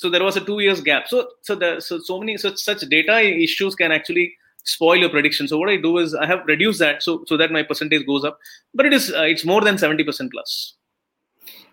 So 0.00 0.08
there 0.08 0.24
was 0.24 0.36
a 0.38 0.40
two 0.40 0.60
years 0.60 0.80
gap. 0.80 1.08
So, 1.08 1.28
so 1.42 1.54
the, 1.54 1.78
so, 1.78 1.98
so 1.98 2.18
many 2.18 2.38
such, 2.38 2.56
such 2.56 2.80
data 2.88 3.20
issues 3.20 3.74
can 3.74 3.92
actually 3.92 4.32
spoil 4.64 4.96
your 4.96 5.10
prediction. 5.10 5.46
So 5.46 5.58
what 5.58 5.68
I 5.68 5.76
do 5.76 5.98
is 5.98 6.14
I 6.14 6.24
have 6.24 6.46
reduced 6.46 6.78
that 6.78 7.02
so 7.02 7.22
so 7.26 7.36
that 7.36 7.52
my 7.52 7.62
percentage 7.62 8.06
goes 8.06 8.24
up, 8.24 8.38
but 8.72 8.86
it 8.86 8.94
is 8.94 9.12
uh, 9.12 9.24
it's 9.24 9.44
more 9.44 9.60
than 9.60 9.76
seventy 9.76 10.02
percent 10.02 10.32
plus. 10.32 10.76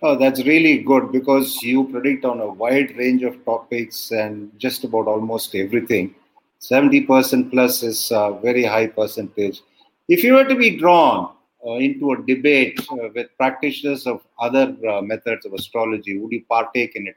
Oh, 0.02 0.18
that's 0.18 0.44
really 0.46 0.80
good 0.80 1.14
because 1.14 1.64
you 1.64 1.86
predict 1.86 2.26
on 2.26 2.42
a 2.42 2.48
wide 2.48 2.98
range 2.98 3.24
of 3.24 3.44
topics 3.46 4.12
and 4.12 4.52
just 4.60 4.84
about 4.84 5.08
almost 5.08 5.56
everything. 5.56 6.14
Seventy 6.60 7.02
percent 7.02 7.50
plus 7.50 7.82
is 7.82 8.12
a 8.12 8.38
very 8.44 8.66
high 8.66 8.88
percentage. 8.88 9.62
If 10.10 10.26
you 10.26 10.34
were 10.34 10.46
to 10.46 10.56
be 10.56 10.76
drawn 10.78 11.34
uh, 11.66 11.76
into 11.76 12.12
a 12.12 12.22
debate 12.34 12.86
uh, 12.92 13.08
with 13.16 13.28
practitioners 13.38 14.06
of 14.06 14.22
other 14.38 14.76
uh, 14.92 15.02
methods 15.02 15.46
of 15.46 15.54
astrology, 15.54 16.18
would 16.18 16.34
you 16.34 16.44
partake 16.50 16.98
in 16.98 17.08
it? 17.08 17.16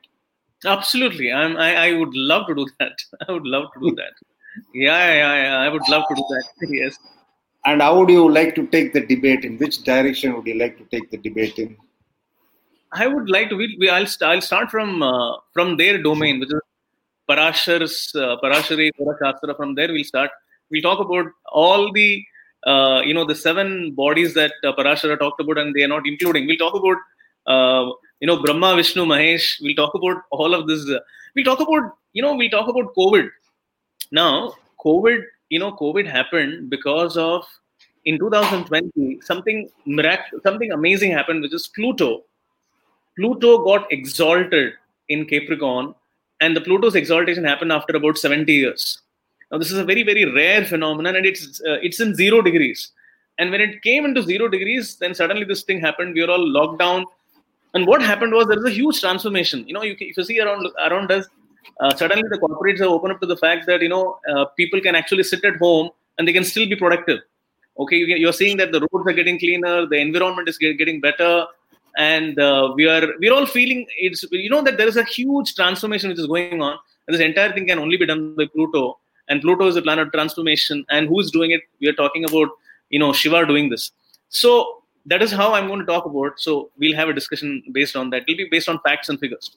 Absolutely, 0.64 1.32
I'm, 1.32 1.56
I, 1.56 1.88
I 1.88 1.92
would 1.94 2.14
love 2.14 2.46
to 2.48 2.54
do 2.54 2.66
that. 2.80 2.92
I 3.28 3.32
would 3.32 3.46
love 3.46 3.72
to 3.74 3.80
do 3.80 3.94
that. 3.96 4.12
Yeah, 4.74 5.14
yeah, 5.14 5.42
yeah. 5.42 5.58
I 5.58 5.68
would 5.68 5.88
love 5.88 6.04
to 6.08 6.14
do 6.14 6.24
that. 6.30 6.68
Yes. 6.68 6.98
And 7.64 7.82
how 7.82 7.98
would 7.98 8.08
you 8.08 8.30
like 8.30 8.54
to 8.54 8.66
take 8.66 8.92
the 8.92 9.00
debate? 9.00 9.44
In 9.44 9.58
which 9.58 9.82
direction 9.82 10.34
would 10.34 10.46
you 10.46 10.54
like 10.54 10.78
to 10.78 10.84
take 10.84 11.10
the 11.10 11.18
debate 11.18 11.58
in? 11.58 11.76
I 12.92 13.06
would 13.06 13.28
like 13.30 13.50
to. 13.50 13.56
We, 13.56 13.76
we 13.78 13.88
I'll, 13.88 14.06
I'll 14.22 14.40
start 14.40 14.70
from 14.70 15.02
uh, 15.02 15.36
from 15.52 15.76
their 15.76 16.02
domain, 16.02 16.40
which 16.40 16.52
is 16.52 16.60
Parashar's 17.28 18.10
uh, 18.14 18.36
Parashari 18.42 18.90
Shastra. 18.96 19.54
From 19.54 19.74
there, 19.74 19.92
we'll 19.92 20.04
start. 20.04 20.30
We'll 20.70 20.82
talk 20.82 21.00
about 21.00 21.26
all 21.52 21.92
the 21.92 22.24
uh, 22.66 23.02
you 23.04 23.14
know 23.14 23.24
the 23.24 23.34
seven 23.34 23.92
bodies 23.94 24.34
that 24.34 24.52
uh, 24.64 24.72
Parashara 24.72 25.18
talked 25.18 25.40
about, 25.40 25.58
and 25.58 25.74
they 25.74 25.82
are 25.82 25.88
not 25.88 26.06
including. 26.06 26.46
We'll 26.46 26.56
talk 26.56 26.74
about 26.74 26.96
uh, 27.46 27.92
you 28.20 28.26
know 28.26 28.42
Brahma, 28.42 28.76
Vishnu, 28.76 29.04
Mahesh. 29.04 29.60
We'll 29.60 29.74
talk 29.74 29.94
about 29.94 30.22
all 30.30 30.54
of 30.54 30.66
this. 30.66 30.88
we'll 31.34 31.44
talk 31.44 31.60
about 31.60 31.96
you 32.12 32.22
know 32.22 32.34
we'll 32.34 32.50
talk 32.50 32.68
about 32.68 32.94
COVID 32.94 33.28
now, 34.10 34.54
COVID, 34.84 35.22
you 35.50 35.58
know, 35.58 35.72
COVID 35.72 36.06
happened 36.06 36.68
because 36.68 37.16
of 37.16 37.46
in 38.04 38.18
2020 38.18 39.20
something 39.20 39.68
mirac- 39.86 40.32
something 40.42 40.72
amazing 40.72 41.12
happened, 41.12 41.42
which 41.42 41.54
is 41.54 41.68
Pluto. 41.68 42.24
Pluto 43.16 43.64
got 43.64 43.90
exalted 43.92 44.72
in 45.08 45.26
Capricorn, 45.26 45.94
and 46.40 46.56
the 46.56 46.60
Pluto's 46.60 46.94
exaltation 46.94 47.44
happened 47.44 47.72
after 47.72 47.96
about 47.96 48.18
70 48.18 48.52
years. 48.52 49.00
Now, 49.52 49.58
this 49.58 49.70
is 49.70 49.78
a 49.78 49.84
very 49.84 50.02
very 50.02 50.24
rare 50.24 50.64
phenomenon, 50.64 51.16
and 51.16 51.26
it's 51.26 51.60
uh, 51.60 51.78
it's 51.82 52.00
in 52.00 52.14
zero 52.14 52.42
degrees. 52.42 52.92
And 53.38 53.50
when 53.50 53.60
it 53.60 53.82
came 53.82 54.04
into 54.04 54.22
zero 54.22 54.48
degrees, 54.48 54.96
then 54.96 55.14
suddenly 55.14 55.44
this 55.44 55.62
thing 55.62 55.80
happened. 55.80 56.14
We 56.14 56.22
were 56.22 56.30
all 56.30 56.46
locked 56.46 56.78
down. 56.78 57.06
And 57.74 57.86
what 57.86 58.02
happened 58.02 58.32
was 58.32 58.46
there 58.48 58.56
was 58.56 58.66
a 58.66 58.74
huge 58.74 59.00
transformation. 59.00 59.66
You 59.66 59.74
know, 59.74 59.82
you, 59.82 59.96
if 59.98 60.16
you 60.16 60.24
see 60.24 60.40
around 60.40 60.66
around 60.86 61.10
us, 61.12 61.26
uh, 61.80 61.94
suddenly 61.94 62.28
the 62.28 62.38
corporates 62.38 62.80
have 62.80 62.88
opened 62.88 63.14
up 63.14 63.20
to 63.20 63.26
the 63.26 63.36
fact 63.36 63.66
that 63.66 63.82
you 63.82 63.88
know 63.88 64.18
uh, 64.32 64.46
people 64.56 64.80
can 64.80 64.94
actually 64.94 65.22
sit 65.22 65.44
at 65.44 65.56
home 65.56 65.90
and 66.18 66.26
they 66.26 66.32
can 66.32 66.44
still 66.44 66.68
be 66.68 66.76
productive. 66.76 67.20
Okay 67.78 67.96
you're 67.96 68.32
seeing 68.32 68.56
that 68.58 68.72
the 68.72 68.80
roads 68.80 69.08
are 69.08 69.12
getting 69.12 69.38
cleaner 69.38 69.86
the 69.86 69.96
environment 69.96 70.48
is 70.48 70.58
getting 70.58 71.00
better 71.00 71.46
and 71.96 72.38
uh, 72.38 72.72
we 72.74 72.86
are 72.86 73.06
we're 73.20 73.32
all 73.32 73.46
feeling 73.46 73.86
it's 73.96 74.24
you 74.30 74.50
know 74.50 74.60
that 74.60 74.76
there 74.76 74.88
is 74.88 74.98
a 74.98 75.04
huge 75.04 75.54
transformation 75.54 76.10
which 76.10 76.18
is 76.18 76.26
going 76.26 76.60
on 76.60 76.76
and 77.06 77.14
this 77.14 77.24
entire 77.24 77.52
thing 77.52 77.68
can 77.68 77.78
only 77.78 77.96
be 77.96 78.04
done 78.04 78.34
by 78.36 78.44
pluto 78.46 78.98
and 79.30 79.40
pluto 79.40 79.68
is 79.68 79.76
a 79.76 79.82
planet 79.82 80.08
of 80.08 80.12
transformation 80.12 80.84
and 80.90 81.08
who 81.08 81.20
is 81.20 81.30
doing 81.30 81.52
it? 81.52 81.62
We 81.80 81.88
are 81.88 81.94
talking 81.94 82.24
about 82.24 82.50
you 82.90 82.98
know 82.98 83.12
shiva 83.12 83.46
doing 83.46 83.70
this. 83.70 83.92
So 84.28 84.79
that 85.06 85.22
is 85.22 85.32
how 85.32 85.52
i'm 85.54 85.66
going 85.66 85.80
to 85.80 85.86
talk 85.86 86.04
about 86.04 86.38
so 86.38 86.70
we'll 86.78 86.96
have 86.96 87.08
a 87.08 87.12
discussion 87.12 87.62
based 87.72 87.96
on 87.96 88.10
that 88.10 88.22
it'll 88.28 88.36
be 88.36 88.48
based 88.50 88.68
on 88.68 88.78
facts 88.80 89.08
and 89.08 89.18
figures 89.18 89.56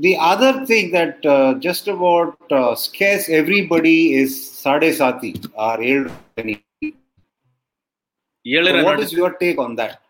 the 0.00 0.16
other 0.18 0.66
thing 0.66 0.90
that 0.92 1.24
uh, 1.24 1.54
just 1.54 1.88
about 1.88 2.36
uh, 2.50 2.74
scares 2.74 3.28
everybody 3.28 4.14
is 4.14 4.50
Sade 4.50 4.94
Sati 4.94 5.40
or 5.54 5.78
Elrani. 5.78 6.62
So 8.44 8.84
what 8.84 9.00
is 9.00 9.12
your 9.12 9.32
take 9.34 9.58
on 9.58 9.76
that? 9.76 10.00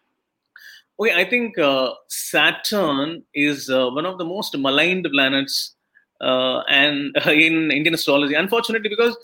Okay, 0.98 1.14
I 1.14 1.28
think 1.28 1.58
uh, 1.58 1.92
Saturn 2.08 3.22
is 3.34 3.70
uh, 3.70 3.90
one 3.90 4.06
of 4.06 4.18
the 4.18 4.24
most 4.24 4.56
maligned 4.56 5.06
planets 5.12 5.76
uh, 6.20 6.60
and 6.68 7.14
in 7.26 7.70
Indian 7.70 7.94
astrology. 7.94 8.34
Unfortunately, 8.34 8.88
because 8.88 9.16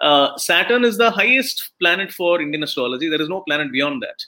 uh, 0.00 0.36
Saturn 0.38 0.84
is 0.84 0.96
the 0.98 1.10
highest 1.10 1.72
planet 1.80 2.12
for 2.12 2.40
Indian 2.40 2.62
astrology, 2.62 3.08
there 3.08 3.20
is 3.20 3.28
no 3.28 3.42
planet 3.42 3.70
beyond 3.70 4.02
that 4.02 4.24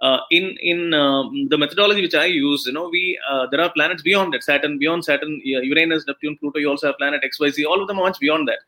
uh, 0.00 0.18
in 0.30 0.56
in 0.60 0.94
um, 0.94 1.48
the 1.48 1.58
methodology 1.58 2.00
which 2.00 2.14
I 2.14 2.24
use, 2.26 2.66
you 2.66 2.72
know, 2.72 2.88
we 2.88 3.18
uh, 3.30 3.46
there 3.50 3.60
are 3.60 3.70
planets 3.70 4.02
beyond 4.02 4.32
that. 4.34 4.42
Saturn, 4.42 4.78
beyond 4.78 5.04
Saturn, 5.04 5.40
Uranus, 5.44 6.06
Neptune, 6.06 6.36
Pluto. 6.38 6.58
You 6.58 6.70
also 6.70 6.88
have 6.88 6.98
planet 6.98 7.22
X, 7.24 7.38
Y, 7.40 7.50
Z. 7.50 7.64
All 7.64 7.80
of 7.80 7.88
them 7.88 7.98
are 7.98 8.04
much 8.04 8.18
beyond 8.18 8.48
that. 8.48 8.58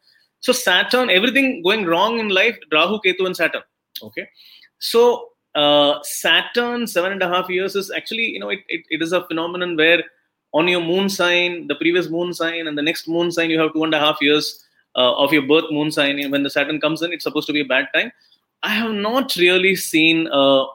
So 0.41 0.53
Saturn, 0.53 1.09
everything 1.09 1.63
going 1.63 1.87
wrong 1.87 2.19
in 2.19 2.29
life, 2.29 2.59
Rahu, 2.71 2.99
Ketu, 3.05 3.27
and 3.27 3.37
Saturn. 3.37 3.63
Okay, 4.03 4.29
so 4.79 5.29
uh, 5.55 6.01
Saturn 6.03 6.87
seven 6.87 7.13
and 7.13 7.23
a 7.23 7.29
half 7.29 7.49
years 7.49 7.77
is 7.77 7.91
actually, 7.91 8.27
you 8.27 8.41
know, 8.41 8.51
it, 8.51 8.61
it, 8.69 8.85
it 8.91 9.03
is 9.03 9.13
a 9.13 9.25
phenomenon 9.27 9.77
where 9.77 10.03
on 10.53 10.69
your 10.69 10.81
moon 10.81 11.09
sign, 11.09 11.67
the 11.69 11.75
previous 11.77 12.11
moon 12.11 12.35
sign, 12.35 12.67
and 12.67 12.77
the 12.77 12.83
next 12.83 13.09
moon 13.09 13.31
sign, 13.31 13.51
you 13.51 13.59
have 13.59 13.73
two 13.73 13.85
and 13.85 13.95
a 13.95 13.99
half 13.99 14.21
years 14.21 14.67
uh, 14.97 15.15
of 15.15 15.33
your 15.33 15.43
birth 15.43 15.65
moon 15.71 15.91
sign. 15.91 16.19
And 16.19 16.31
when 16.31 16.43
the 16.43 16.51
Saturn 16.51 16.81
comes 16.81 17.01
in, 17.01 17.13
it's 17.13 17.25
supposed 17.25 17.47
to 17.47 17.53
be 17.53 17.61
a 17.61 17.65
bad 17.65 17.89
time. 17.95 18.13
I 18.63 18.71
have 18.71 18.93
not 18.93 19.35
really 19.37 19.75
seen 19.75 20.29
uh, 20.29 20.67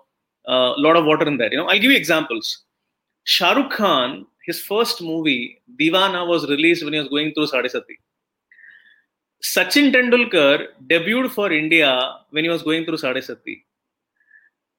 a 0.47 0.73
lot 0.77 0.95
of 0.95 1.05
water 1.05 1.27
in 1.27 1.37
that. 1.37 1.51
You 1.51 1.57
know, 1.57 1.67
I'll 1.67 1.79
give 1.79 1.91
you 1.91 1.97
examples. 1.97 2.63
Shah 3.23 3.53
Rukh 3.53 3.71
Khan, 3.71 4.25
his 4.45 4.61
first 4.61 5.01
movie, 5.01 5.61
Deewana, 5.79 6.27
was 6.27 6.49
released 6.49 6.83
when 6.83 6.93
he 6.93 6.99
was 6.99 7.09
going 7.09 7.33
through 7.33 7.47
Sade 7.47 7.69
Sati. 7.69 7.99
Sachin 9.43 9.91
Tendulkar 9.93 10.67
debuted 10.87 11.31
for 11.31 11.51
India 11.51 12.15
when 12.31 12.43
he 12.43 12.49
was 12.49 12.63
going 12.63 12.85
through 12.85 12.97
Sade. 12.97 13.23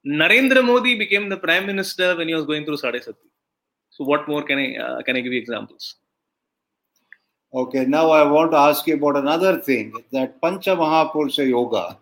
Narendra 0.06 0.64
Modi 0.64 0.96
became 0.96 1.28
the 1.28 1.36
prime 1.36 1.66
minister 1.66 2.16
when 2.16 2.28
he 2.28 2.34
was 2.34 2.46
going 2.46 2.64
through 2.64 2.78
Sade. 2.78 3.02
So, 3.90 4.04
what 4.04 4.26
more 4.28 4.42
can 4.42 4.58
I 4.58 4.76
uh, 4.76 5.02
can 5.02 5.16
I 5.16 5.20
give 5.20 5.32
you 5.32 5.38
examples? 5.38 5.96
Okay, 7.52 7.84
now 7.86 8.10
I 8.10 8.30
want 8.30 8.50
to 8.52 8.58
ask 8.58 8.86
you 8.86 8.94
about 8.94 9.16
another 9.16 9.58
thing 9.58 9.92
that 10.12 10.40
Pancha 10.40 10.70
Mahapurusha 10.70 11.48
Yoga 11.48 11.98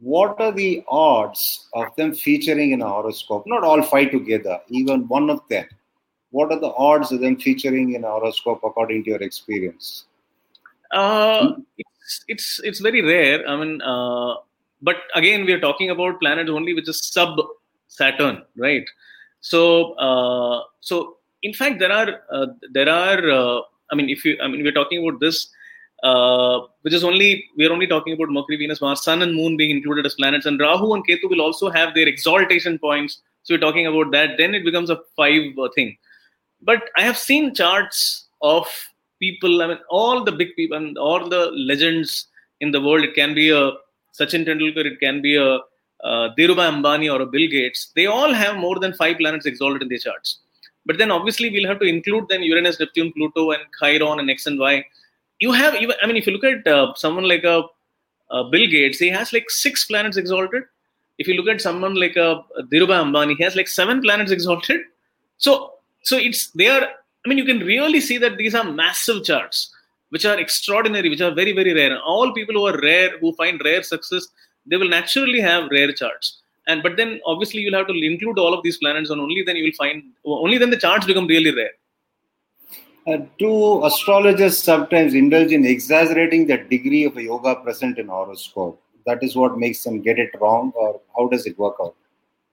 what 0.00 0.40
are 0.40 0.52
the 0.52 0.82
odds 0.88 1.68
of 1.74 1.94
them 1.96 2.14
featuring 2.14 2.72
in 2.72 2.82
a 2.82 2.88
horoscope? 2.88 3.44
Not 3.46 3.64
all 3.64 3.82
five 3.82 4.10
together, 4.10 4.58
even 4.68 5.06
one 5.08 5.30
of 5.30 5.40
them. 5.48 5.66
What 6.30 6.52
are 6.52 6.60
the 6.60 6.72
odds 6.72 7.12
of 7.12 7.20
them 7.20 7.36
featuring 7.36 7.94
in 7.94 8.04
a 8.04 8.08
horoscope 8.08 8.60
according 8.64 9.04
to 9.04 9.10
your 9.10 9.22
experience? 9.22 10.04
Uh, 10.90 11.52
it's, 11.78 12.24
it's 12.28 12.60
it's 12.64 12.80
very 12.80 13.02
rare. 13.02 13.46
I 13.48 13.56
mean, 13.56 13.80
uh, 13.82 14.34
but 14.82 14.96
again, 15.14 15.44
we 15.44 15.52
are 15.52 15.60
talking 15.60 15.90
about 15.90 16.20
planets 16.20 16.50
only 16.50 16.74
which 16.74 16.88
is 16.88 17.04
sub 17.04 17.38
Saturn, 17.88 18.42
right? 18.56 18.84
So, 19.40 19.94
uh, 19.94 20.62
so 20.80 21.16
in 21.42 21.52
fact, 21.52 21.78
there 21.78 21.92
are 21.92 22.20
uh, 22.32 22.46
there 22.72 22.88
are. 22.88 23.30
Uh, 23.30 23.60
I 23.92 23.96
mean, 23.96 24.08
if 24.08 24.24
you, 24.24 24.38
I 24.42 24.48
mean, 24.48 24.62
we're 24.62 24.72
talking 24.72 25.06
about 25.06 25.20
this, 25.20 25.48
uh, 26.02 26.60
which 26.82 26.94
is 26.94 27.04
only 27.04 27.44
we're 27.56 27.72
only 27.72 27.86
talking 27.86 28.14
about 28.14 28.30
Mercury, 28.30 28.56
Venus, 28.56 28.80
Mars, 28.80 29.02
Sun, 29.02 29.22
and 29.22 29.34
Moon 29.34 29.56
being 29.56 29.70
included 29.70 30.06
as 30.06 30.14
planets, 30.14 30.46
and 30.46 30.60
Rahu 30.60 30.94
and 30.94 31.06
Ketu 31.06 31.28
will 31.28 31.40
also 31.40 31.70
have 31.70 31.94
their 31.94 32.08
exaltation 32.08 32.78
points. 32.78 33.20
So 33.42 33.54
we're 33.54 33.60
talking 33.60 33.86
about 33.86 34.10
that. 34.12 34.36
Then 34.38 34.54
it 34.54 34.64
becomes 34.64 34.90
a 34.90 35.00
five 35.16 35.58
uh, 35.58 35.68
thing. 35.74 35.96
But 36.62 36.90
I 36.96 37.02
have 37.02 37.16
seen 37.16 37.54
charts 37.54 38.26
of 38.42 38.66
people. 39.18 39.62
I 39.62 39.68
mean, 39.68 39.78
all 39.88 40.24
the 40.24 40.32
big 40.32 40.54
people 40.56 40.76
and 40.76 40.98
all 40.98 41.28
the 41.28 41.50
legends 41.52 42.28
in 42.60 42.70
the 42.70 42.80
world. 42.80 43.04
It 43.04 43.14
can 43.14 43.34
be 43.34 43.50
a 43.50 43.72
Sachin 44.18 44.46
Tendulkar. 44.46 44.84
It 44.84 45.00
can 45.00 45.22
be 45.22 45.36
a 45.36 45.58
uh, 46.04 46.34
Dhirubhai 46.36 46.70
Ambani 46.72 47.12
or 47.12 47.22
a 47.22 47.26
Bill 47.26 47.48
Gates. 47.48 47.92
They 47.94 48.06
all 48.06 48.32
have 48.32 48.56
more 48.56 48.78
than 48.78 48.94
five 48.94 49.18
planets 49.18 49.46
exalted 49.46 49.82
in 49.82 49.88
their 49.88 49.98
charts. 49.98 50.38
But 50.86 50.98
then 50.98 51.10
obviously 51.10 51.50
we'll 51.50 51.68
have 51.68 51.80
to 51.80 51.86
include 51.86 52.28
then 52.28 52.42
Uranus, 52.42 52.80
Neptune, 52.80 53.12
Pluto, 53.12 53.50
and 53.50 53.62
Chiron 53.78 54.18
and 54.18 54.30
X 54.30 54.46
and 54.46 54.58
Y. 54.58 54.84
You 55.40 55.52
have 55.52 55.74
even. 55.74 55.96
I 56.02 56.06
mean, 56.06 56.16
if 56.16 56.26
you 56.26 56.32
look 56.32 56.44
at 56.44 56.66
uh, 56.66 56.94
someone 56.94 57.26
like 57.26 57.44
a, 57.44 57.64
Bill 58.30 58.66
Gates, 58.68 58.98
he 58.98 59.08
has 59.08 59.32
like 59.32 59.50
six 59.50 59.84
planets 59.84 60.16
exalted. 60.16 60.62
If 61.18 61.26
you 61.26 61.34
look 61.34 61.48
at 61.48 61.60
someone 61.60 61.94
like 61.94 62.16
a 62.16 62.42
Dhirubhai 62.72 63.02
Ambani, 63.04 63.36
he 63.36 63.42
has 63.42 63.56
like 63.56 63.68
seven 63.68 64.00
planets 64.00 64.30
exalted. 64.30 64.80
So 65.38 65.72
so 66.02 66.16
it's 66.16 66.50
they 66.50 66.68
are 66.68 66.84
i 67.24 67.28
mean 67.28 67.38
you 67.38 67.44
can 67.44 67.60
really 67.60 68.00
see 68.00 68.18
that 68.18 68.36
these 68.36 68.54
are 68.54 68.64
massive 68.64 69.22
charts 69.24 69.74
which 70.10 70.24
are 70.24 70.38
extraordinary 70.38 71.08
which 71.08 71.20
are 71.20 71.34
very 71.40 71.52
very 71.52 71.72
rare 71.74 71.98
all 72.00 72.32
people 72.32 72.54
who 72.54 72.66
are 72.66 72.78
rare 72.80 73.18
who 73.18 73.32
find 73.40 73.60
rare 73.64 73.82
success 73.82 74.28
they 74.66 74.76
will 74.76 74.88
naturally 74.88 75.40
have 75.40 75.70
rare 75.70 75.92
charts 75.92 76.40
and 76.66 76.82
but 76.82 76.96
then 76.96 77.20
obviously 77.26 77.60
you'll 77.60 77.78
have 77.80 77.86
to 77.86 77.98
include 78.12 78.38
all 78.38 78.54
of 78.54 78.62
these 78.62 78.78
planets 78.78 79.10
and 79.10 79.20
only 79.20 79.42
then 79.42 79.56
you 79.56 79.64
will 79.64 79.78
find 79.84 80.02
only 80.24 80.58
then 80.58 80.70
the 80.70 80.82
charts 80.86 81.06
become 81.06 81.26
really 81.26 81.54
rare 81.54 81.74
uh, 83.06 83.18
do 83.38 83.84
astrologers 83.84 84.58
sometimes 84.58 85.14
indulge 85.14 85.52
in 85.52 85.64
exaggerating 85.64 86.46
the 86.46 86.58
degree 86.74 87.04
of 87.04 87.16
a 87.16 87.22
yoga 87.22 87.56
present 87.56 87.98
in 87.98 88.08
horoscope 88.08 88.80
that 89.06 89.22
is 89.22 89.34
what 89.34 89.58
makes 89.58 89.82
them 89.84 90.00
get 90.00 90.18
it 90.18 90.30
wrong 90.40 90.72
or 90.74 91.00
how 91.16 91.26
does 91.28 91.46
it 91.46 91.58
work 91.58 91.76
out 91.80 91.94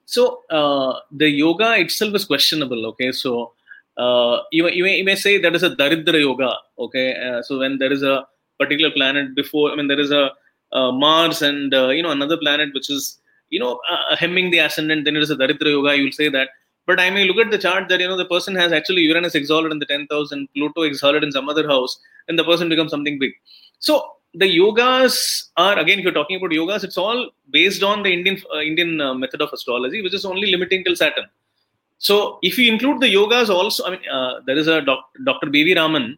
so 0.08 0.44
uh, 0.50 1.00
the 1.12 1.30
yoga 1.30 1.78
itself 1.78 2.16
is 2.16 2.24
questionable. 2.24 2.86
Okay, 2.88 3.12
so 3.12 3.52
uh, 3.98 4.40
you, 4.52 4.68
you, 4.70 4.84
may, 4.84 4.98
you 4.98 5.04
may 5.04 5.16
say 5.16 5.38
that 5.38 5.54
is 5.54 5.64
a 5.64 5.76
daridra 5.76 6.20
yoga. 6.22 6.54
Okay, 6.80 7.14
uh, 7.14 7.42
so 7.44 7.60
when 7.60 7.78
there 7.78 7.92
is 7.92 8.04
a 8.04 8.26
particular 8.58 8.90
planet 8.90 9.36
before, 9.36 9.70
I 9.72 9.76
mean 9.76 9.90
there 9.90 10.00
is 10.00 10.12
a 10.12 10.32
uh, 10.72 10.92
Mars 10.94 11.42
and 11.42 11.74
uh, 11.74 11.90
you 11.90 12.02
know 12.02 12.12
another 12.12 12.38
planet 12.38 12.70
which 12.74 12.90
is 12.90 13.20
you 13.50 13.60
know 13.60 13.82
hemming 14.18 14.50
the 14.50 14.60
ascendant, 14.60 15.04
then 15.04 15.18
it 15.18 15.24
is 15.24 15.30
a 15.30 15.36
daridra 15.36 15.72
yoga. 15.72 15.98
You 15.98 16.06
will 16.06 16.12
say 16.14 16.30
that. 16.30 16.50
But 16.88 17.00
I 17.00 17.10
may 17.12 17.26
look 17.26 17.38
at 17.46 17.52
the 17.52 17.58
chart 17.58 17.90
that 17.90 18.00
you 18.00 18.08
know 18.08 18.18
the 18.18 18.26
person 18.26 18.56
has 18.56 18.72
actually 18.72 19.02
Uranus 19.02 19.36
exalted 19.36 19.72
in 19.72 19.80
the 19.80 19.86
tenth 19.86 20.10
house 20.10 20.32
and 20.32 20.52
Pluto 20.54 20.82
exalted 20.82 21.24
in 21.24 21.32
some 21.32 21.50
other 21.50 21.68
house, 21.68 22.00
and 22.28 22.40
the 22.40 22.44
person 22.44 22.70
becomes 22.70 22.92
something 22.92 23.20
big. 23.20 23.34
So 23.80 24.04
the 24.34 24.46
yogas 24.46 25.16
are 25.56 25.78
again 25.80 26.00
if 26.00 26.04
you're 26.06 26.18
talking 26.20 26.38
about 26.38 26.52
yogas 26.52 26.84
it's 26.84 26.98
all 26.98 27.30
based 27.50 27.84
on 27.84 28.04
the 28.04 28.12
indian 28.18 28.38
uh, 28.54 28.60
indian 28.60 29.02
uh, 29.02 29.14
method 29.14 29.42
of 29.42 29.50
astrology 29.54 30.02
which 30.02 30.14
is 30.14 30.26
only 30.26 30.52
limiting 30.52 30.84
till 30.84 30.96
saturn 30.96 31.28
so 31.98 32.38
if 32.42 32.58
you 32.58 32.72
include 32.72 33.00
the 33.00 33.12
yogas 33.18 33.50
also 33.50 33.86
i 33.88 33.92
mean 33.92 34.04
uh, 34.18 34.34
there 34.46 34.58
is 34.58 34.68
a 34.68 34.82
doc, 34.82 35.00
dr 35.26 35.48
bv 35.48 35.76
raman 35.76 36.18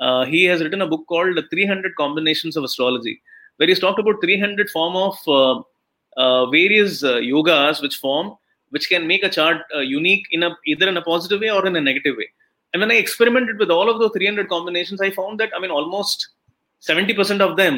uh, 0.00 0.24
he 0.24 0.44
has 0.44 0.60
written 0.62 0.82
a 0.82 0.86
book 0.86 1.04
called 1.06 1.38
300 1.50 1.94
combinations 1.96 2.56
of 2.56 2.64
astrology 2.64 3.20
where 3.56 3.68
he's 3.68 3.78
talked 3.78 4.00
about 4.00 4.16
300 4.20 4.68
form 4.70 4.96
of 4.96 5.16
uh, 5.28 5.56
uh, 6.22 6.46
various 6.50 7.02
yogas 7.02 7.80
which 7.80 7.96
form 7.96 8.34
which 8.74 8.88
can 8.92 9.06
make 9.12 9.24
a 9.24 9.34
chart 9.38 9.62
unique 9.96 10.24
in 10.36 10.42
a 10.48 10.50
either 10.66 10.88
in 10.92 10.96
a 11.02 11.06
positive 11.10 11.40
way 11.40 11.50
or 11.56 11.66
in 11.66 11.76
a 11.76 11.84
negative 11.90 12.16
way. 12.20 12.28
And 12.72 12.80
when 12.82 12.90
i 12.94 12.96
experimented 13.02 13.58
with 13.62 13.70
all 13.70 13.88
of 13.90 14.00
those 14.00 14.14
300 14.14 14.48
combinations 14.54 15.00
i 15.00 15.10
found 15.18 15.40
that 15.40 15.52
i 15.56 15.60
mean 15.64 15.74
almost 15.80 16.28
70% 16.88 17.40
of 17.40 17.56
them 17.56 17.76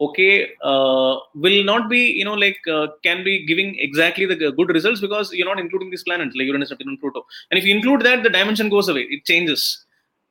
okay 0.00 0.50
uh, 0.62 1.16
will 1.34 1.64
not 1.64 1.88
be 1.88 2.00
you 2.18 2.24
know 2.24 2.34
like 2.34 2.58
uh, 2.70 2.88
can 3.02 3.24
be 3.24 3.46
giving 3.46 3.78
exactly 3.78 4.26
the 4.26 4.52
good 4.58 4.68
results 4.68 5.00
because 5.00 5.32
you're 5.32 5.48
not 5.52 5.58
including 5.58 5.90
these 5.90 6.04
planets 6.08 6.36
like 6.36 6.46
uranus 6.46 6.70
neptune 6.70 6.98
pluto. 7.00 7.24
And 7.50 7.58
if 7.58 7.64
you 7.64 7.74
include 7.74 8.02
that 8.02 8.22
the 8.22 8.30
dimension 8.30 8.68
goes 8.68 8.88
away. 8.88 9.06
It 9.08 9.24
changes. 9.24 9.84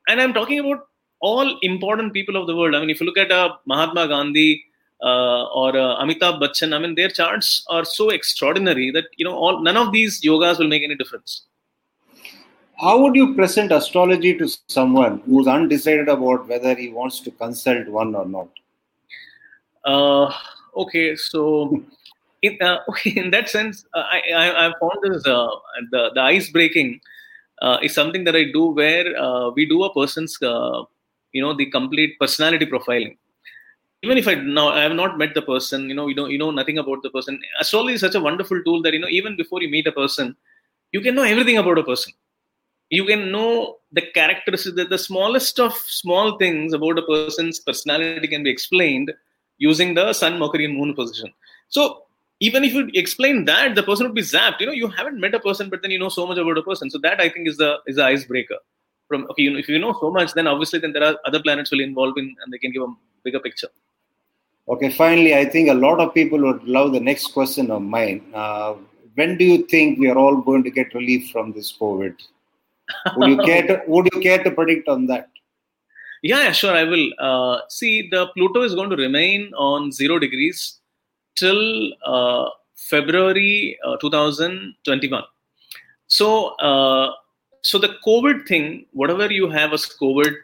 And 0.08 0.20
i'm 0.20 0.32
talking 0.32 0.60
about 0.60 0.86
all 1.20 1.58
important 1.62 2.12
people 2.12 2.36
of 2.36 2.46
the 2.46 2.54
world. 2.54 2.74
I 2.76 2.80
mean 2.80 2.90
if 2.90 3.00
you 3.00 3.06
look 3.06 3.18
at 3.18 3.32
uh, 3.32 3.56
mahatma 3.66 4.06
gandhi 4.06 4.48
uh, 4.52 4.75
or 5.00 5.76
uh, 5.76 6.02
amitabh 6.02 6.40
bachchan 6.42 6.74
i 6.74 6.78
mean 6.78 6.94
their 6.94 7.08
charts 7.08 7.64
are 7.68 7.84
so 7.84 8.08
extraordinary 8.10 8.90
that 8.90 9.04
you 9.16 9.24
know 9.24 9.34
all 9.34 9.62
none 9.62 9.76
of 9.76 9.92
these 9.92 10.22
yogas 10.22 10.58
will 10.58 10.68
make 10.68 10.82
any 10.82 10.94
difference 10.94 11.42
how 12.78 13.00
would 13.00 13.16
you 13.16 13.34
present 13.34 13.72
astrology 13.72 14.36
to 14.36 14.48
someone 14.68 15.20
who's 15.20 15.46
undecided 15.46 16.08
about 16.10 16.46
whether 16.46 16.74
he 16.74 16.90
wants 16.90 17.20
to 17.20 17.30
consult 17.30 17.88
one 17.88 18.14
or 18.14 18.26
not? 18.26 18.48
Uh, 19.82 20.30
okay, 20.76 21.16
so 21.16 21.82
in, 22.42 22.58
uh, 22.60 22.80
okay, 22.88 23.10
in 23.10 23.30
that 23.30 23.48
sense, 23.48 23.86
uh, 23.94 24.04
I, 24.10 24.20
I, 24.34 24.66
I 24.66 24.72
found 24.78 24.98
this 25.02 25.26
uh, 25.26 25.48
the, 25.90 26.10
the 26.14 26.20
ice 26.20 26.50
breaking 26.50 27.00
uh, 27.62 27.78
is 27.82 27.94
something 27.94 28.24
that 28.24 28.36
I 28.36 28.44
do 28.52 28.66
where 28.66 29.16
uh, 29.16 29.50
we 29.50 29.64
do 29.64 29.82
a 29.84 29.94
person's, 29.94 30.36
you 30.42 31.42
know, 31.42 31.54
the 31.56 31.70
complete 31.70 32.18
personality 32.18 32.66
profiling. 32.66 33.16
Even 34.06 34.18
if 34.18 34.28
I 34.28 34.34
now 34.34 34.68
I 34.68 34.82
have 34.82 34.96
not 34.98 35.18
met 35.18 35.34
the 35.34 35.42
person, 35.42 35.88
you 35.88 35.94
know, 35.98 36.06
you 36.06 36.14
know, 36.14 36.26
you 36.26 36.38
know 36.38 36.50
nothing 36.50 36.78
about 36.78 37.02
the 37.02 37.10
person. 37.10 37.40
Astrology 37.60 37.94
is 37.94 38.02
such 38.02 38.14
a 38.14 38.20
wonderful 38.20 38.62
tool 38.62 38.82
that 38.82 38.94
you 38.94 39.00
know, 39.00 39.08
even 39.18 39.36
before 39.36 39.60
you 39.62 39.68
meet 39.68 39.86
a 39.86 39.92
person, 39.92 40.36
you 40.92 41.00
can 41.00 41.16
know 41.16 41.24
everything 41.34 41.58
about 41.58 41.78
a 41.78 41.82
person. 41.82 42.12
You 42.90 43.04
can 43.04 43.32
know 43.32 43.78
the 43.90 44.02
characteristics 44.18 44.76
that 44.76 44.90
the 44.90 44.98
smallest 44.98 45.58
of 45.58 45.72
small 46.02 46.38
things 46.42 46.72
about 46.72 47.00
a 47.00 47.02
person's 47.02 47.58
personality 47.58 48.28
can 48.28 48.44
be 48.44 48.50
explained 48.50 49.12
using 49.58 49.94
the 49.94 50.12
sun 50.12 50.38
mercury 50.38 50.66
and 50.66 50.76
moon 50.76 50.94
position. 50.94 51.32
So 51.68 52.04
even 52.40 52.64
if 52.64 52.74
you 52.74 52.90
explain 52.94 53.44
that 53.46 53.74
the 53.74 53.82
person 53.82 54.06
would 54.06 54.14
be 54.14 54.22
zapped. 54.22 54.60
You 54.60 54.66
know 54.66 54.72
you 54.72 54.88
haven't 54.88 55.18
met 55.18 55.34
a 55.34 55.40
person 55.40 55.70
but 55.70 55.82
then 55.82 55.90
you 55.90 55.98
know 55.98 56.10
so 56.10 56.26
much 56.26 56.38
about 56.38 56.58
a 56.58 56.62
person. 56.62 56.90
So 56.90 56.98
that 56.98 57.20
i 57.20 57.28
think 57.28 57.48
is 57.48 57.56
the 57.56 57.78
is 57.86 57.96
the 57.96 58.04
icebreaker. 58.04 58.58
From 59.08 59.26
okay 59.30 59.42
you 59.42 59.52
know, 59.52 59.58
if 59.58 59.68
you 59.68 59.78
know 59.78 59.96
so 60.00 60.10
much 60.10 60.34
then 60.34 60.46
obviously 60.46 60.78
then 60.78 60.92
there 60.92 61.04
are 61.08 61.16
other 61.24 61.42
planets 61.42 61.70
will 61.70 61.80
involve 61.80 62.18
in 62.18 62.34
and 62.42 62.52
they 62.52 62.58
can 62.58 62.72
give 62.72 62.82
a 62.82 62.92
bigger 63.24 63.40
picture 63.40 63.68
okay 64.68 64.90
finally 64.90 65.34
i 65.34 65.44
think 65.44 65.68
a 65.68 65.80
lot 65.86 66.00
of 66.00 66.14
people 66.14 66.38
would 66.38 66.62
love 66.64 66.92
the 66.92 67.04
next 67.10 67.28
question 67.32 67.70
of 67.70 67.82
mine 67.82 68.20
uh, 68.34 68.74
when 69.14 69.36
do 69.38 69.44
you 69.44 69.58
think 69.66 69.98
we 69.98 70.08
are 70.08 70.18
all 70.18 70.36
going 70.48 70.62
to 70.62 70.70
get 70.70 70.94
relief 70.94 71.30
from 71.30 71.52
this 71.52 71.70
covid 71.82 72.14
would 73.16 73.28
you 73.28 73.38
care 73.38 73.66
to 73.66 73.82
Would 73.88 74.08
you 74.12 74.20
care 74.20 74.42
to 74.42 74.50
predict 74.50 74.88
on 74.88 75.06
that? 75.06 75.28
Yeah, 76.22 76.42
yeah 76.42 76.52
sure. 76.52 76.74
I 76.74 76.84
will. 76.84 77.10
Uh, 77.18 77.60
see, 77.68 78.08
the 78.10 78.28
Pluto 78.28 78.62
is 78.62 78.74
going 78.74 78.90
to 78.90 78.96
remain 78.96 79.52
on 79.54 79.92
zero 79.92 80.18
degrees 80.18 80.78
till 81.36 81.92
uh, 82.04 82.48
February 82.74 83.78
uh, 83.84 83.96
2021. 83.98 85.22
So, 86.08 86.54
uh, 86.56 87.12
so 87.62 87.78
the 87.78 87.96
COVID 88.06 88.46
thing, 88.46 88.86
whatever 88.92 89.30
you 89.30 89.50
have 89.50 89.72
as 89.72 89.86
COVID, 89.86 90.34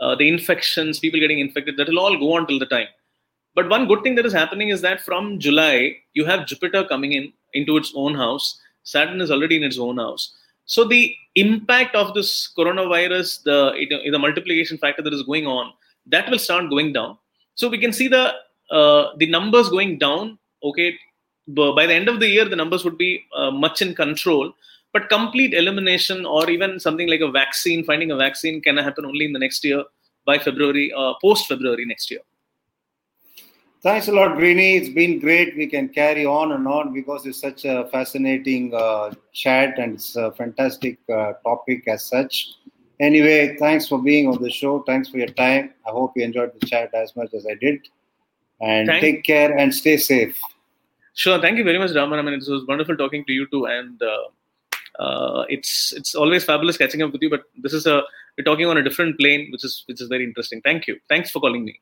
uh, 0.00 0.14
the 0.14 0.28
infections, 0.28 1.00
people 1.00 1.18
getting 1.18 1.40
infected, 1.40 1.76
that 1.76 1.88
will 1.88 1.98
all 1.98 2.16
go 2.16 2.34
on 2.34 2.46
till 2.46 2.58
the 2.58 2.66
time. 2.66 2.86
But 3.54 3.68
one 3.68 3.86
good 3.88 4.02
thing 4.02 4.14
that 4.16 4.26
is 4.26 4.32
happening 4.32 4.68
is 4.68 4.80
that 4.82 5.00
from 5.00 5.38
July, 5.38 5.96
you 6.12 6.24
have 6.24 6.46
Jupiter 6.46 6.84
coming 6.84 7.12
in 7.12 7.32
into 7.54 7.76
its 7.76 7.92
own 7.94 8.14
house. 8.14 8.60
Saturn 8.84 9.20
is 9.20 9.30
already 9.30 9.56
in 9.56 9.62
its 9.62 9.78
own 9.78 9.98
house. 9.98 10.34
So 10.64 10.84
the 10.84 11.14
impact 11.34 11.94
of 11.94 12.14
this 12.14 12.52
coronavirus, 12.56 13.42
the 13.42 13.58
the 14.12 14.18
multiplication 14.18 14.78
factor 14.78 15.02
that 15.02 15.14
is 15.14 15.22
going 15.22 15.46
on, 15.46 15.72
that 16.06 16.30
will 16.30 16.38
start 16.38 16.68
going 16.70 16.92
down. 16.92 17.16
So 17.54 17.68
we 17.68 17.78
can 17.78 17.92
see 17.92 18.08
the 18.08 18.34
uh, 18.70 19.16
the 19.16 19.26
numbers 19.26 19.70
going 19.70 19.98
down. 19.98 20.38
Okay, 20.62 20.94
by 21.48 21.86
the 21.86 21.94
end 21.94 22.08
of 22.08 22.20
the 22.20 22.28
year, 22.28 22.44
the 22.44 22.56
numbers 22.56 22.84
would 22.84 22.98
be 22.98 23.24
uh, 23.34 23.50
much 23.50 23.80
in 23.80 23.94
control. 23.94 24.52
But 24.92 25.08
complete 25.08 25.52
elimination, 25.54 26.24
or 26.24 26.48
even 26.50 26.80
something 26.80 27.08
like 27.08 27.20
a 27.20 27.30
vaccine, 27.30 27.84
finding 27.84 28.10
a 28.10 28.16
vaccine, 28.16 28.60
can 28.60 28.76
happen 28.78 29.04
only 29.04 29.24
in 29.24 29.32
the 29.32 29.38
next 29.38 29.64
year 29.64 29.84
by 30.24 30.38
February, 30.38 30.92
uh, 30.96 31.14
post 31.20 31.46
February 31.46 31.84
next 31.84 32.10
year. 32.10 32.20
Thanks 33.80 34.08
a 34.08 34.12
lot, 34.12 34.36
Greeny. 34.36 34.76
It's 34.76 34.88
been 34.88 35.20
great. 35.20 35.56
We 35.56 35.68
can 35.68 35.88
carry 35.88 36.26
on 36.26 36.50
and 36.52 36.66
on 36.66 36.92
because 36.92 37.24
it's 37.26 37.40
such 37.40 37.64
a 37.64 37.88
fascinating 37.92 38.74
uh, 38.74 39.12
chat 39.32 39.78
and 39.78 39.94
it's 39.94 40.16
a 40.16 40.32
fantastic 40.32 40.98
uh, 41.08 41.34
topic 41.44 41.86
as 41.86 42.04
such. 42.04 42.54
Anyway, 42.98 43.56
thanks 43.58 43.86
for 43.86 44.02
being 44.02 44.26
on 44.26 44.42
the 44.42 44.50
show. 44.50 44.82
Thanks 44.82 45.08
for 45.08 45.18
your 45.18 45.28
time. 45.28 45.72
I 45.86 45.90
hope 45.90 46.12
you 46.16 46.24
enjoyed 46.24 46.52
the 46.58 46.66
chat 46.66 46.92
as 46.92 47.14
much 47.14 47.32
as 47.34 47.46
I 47.46 47.54
did. 47.54 47.86
And 48.60 48.88
Thank- 48.88 49.00
take 49.00 49.24
care 49.24 49.56
and 49.56 49.72
stay 49.72 49.96
safe. 49.96 50.36
Sure. 51.14 51.40
Thank 51.40 51.58
you 51.58 51.64
very 51.64 51.78
much, 51.78 51.92
Raman. 51.94 52.18
I 52.18 52.22
mean, 52.22 52.34
it 52.34 52.44
was 52.48 52.64
wonderful 52.66 52.96
talking 52.96 53.24
to 53.26 53.32
you 53.32 53.46
too. 53.50 53.66
And 53.66 54.00
uh, 54.02 55.02
uh, 55.02 55.44
it's 55.48 55.92
it's 55.92 56.14
always 56.16 56.44
fabulous 56.44 56.76
catching 56.76 57.02
up 57.02 57.12
with 57.12 57.22
you. 57.22 57.30
But 57.30 57.42
this 57.56 57.72
is 57.72 57.86
a 57.86 58.02
we're 58.36 58.44
talking 58.44 58.66
on 58.66 58.76
a 58.76 58.82
different 58.82 59.18
plane, 59.18 59.48
which 59.50 59.64
is 59.64 59.84
which 59.86 60.00
is 60.00 60.08
very 60.08 60.24
interesting. 60.24 60.60
Thank 60.62 60.86
you. 60.86 60.98
Thanks 61.08 61.30
for 61.30 61.40
calling 61.40 61.64
me. 61.64 61.80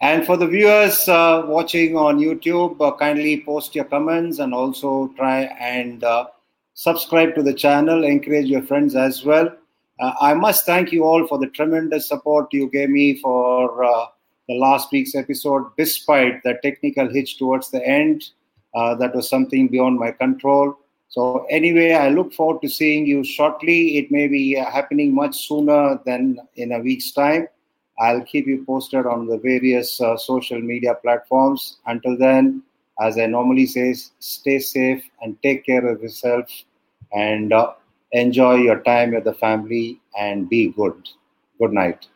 And 0.00 0.26
for 0.26 0.36
the 0.36 0.46
viewers 0.46 1.08
uh, 1.08 1.44
watching 1.46 1.96
on 1.96 2.18
YouTube, 2.18 2.80
uh, 2.80 2.96
kindly 2.96 3.42
post 3.42 3.74
your 3.74 3.84
comments 3.84 4.38
and 4.38 4.52
also 4.52 5.08
try 5.16 5.42
and 5.58 6.02
uh, 6.04 6.26
subscribe 6.74 7.34
to 7.36 7.42
the 7.42 7.54
channel. 7.54 8.04
Encourage 8.04 8.46
your 8.46 8.62
friends 8.62 8.96
as 8.96 9.24
well. 9.24 9.48
Uh, 10.00 10.12
I 10.20 10.34
must 10.34 10.66
thank 10.66 10.90
you 10.90 11.04
all 11.04 11.26
for 11.26 11.38
the 11.38 11.46
tremendous 11.46 12.08
support 12.08 12.52
you 12.52 12.68
gave 12.68 12.90
me 12.90 13.20
for 13.20 13.84
uh, 13.84 14.06
the 14.48 14.54
last 14.54 14.90
week's 14.92 15.14
episode, 15.14 15.64
despite 15.78 16.42
the 16.42 16.58
technical 16.62 17.08
hitch 17.08 17.38
towards 17.38 17.70
the 17.70 17.86
end. 17.86 18.30
Uh, 18.74 18.94
that 18.96 19.14
was 19.14 19.28
something 19.30 19.68
beyond 19.68 19.98
my 19.98 20.10
control. 20.10 20.76
So, 21.08 21.46
anyway, 21.48 21.92
I 21.92 22.08
look 22.08 22.34
forward 22.34 22.60
to 22.62 22.68
seeing 22.68 23.06
you 23.06 23.22
shortly. 23.22 23.98
It 23.98 24.10
may 24.10 24.26
be 24.26 24.54
happening 24.54 25.14
much 25.14 25.46
sooner 25.46 26.00
than 26.04 26.40
in 26.56 26.72
a 26.72 26.80
week's 26.80 27.12
time. 27.12 27.46
I'll 27.98 28.22
keep 28.22 28.46
you 28.46 28.64
posted 28.64 29.06
on 29.06 29.26
the 29.26 29.38
various 29.38 30.00
uh, 30.00 30.16
social 30.16 30.60
media 30.60 30.94
platforms. 31.02 31.78
Until 31.86 32.16
then, 32.18 32.62
as 33.00 33.18
I 33.18 33.26
normally 33.26 33.66
say, 33.66 33.94
stay 34.18 34.58
safe 34.58 35.04
and 35.22 35.40
take 35.42 35.64
care 35.64 35.86
of 35.86 36.02
yourself 36.02 36.48
and 37.12 37.52
uh, 37.52 37.72
enjoy 38.12 38.56
your 38.56 38.80
time 38.80 39.14
with 39.14 39.24
the 39.24 39.34
family 39.34 40.00
and 40.18 40.48
be 40.48 40.68
good. 40.68 41.08
Good 41.58 41.72
night. 41.72 42.06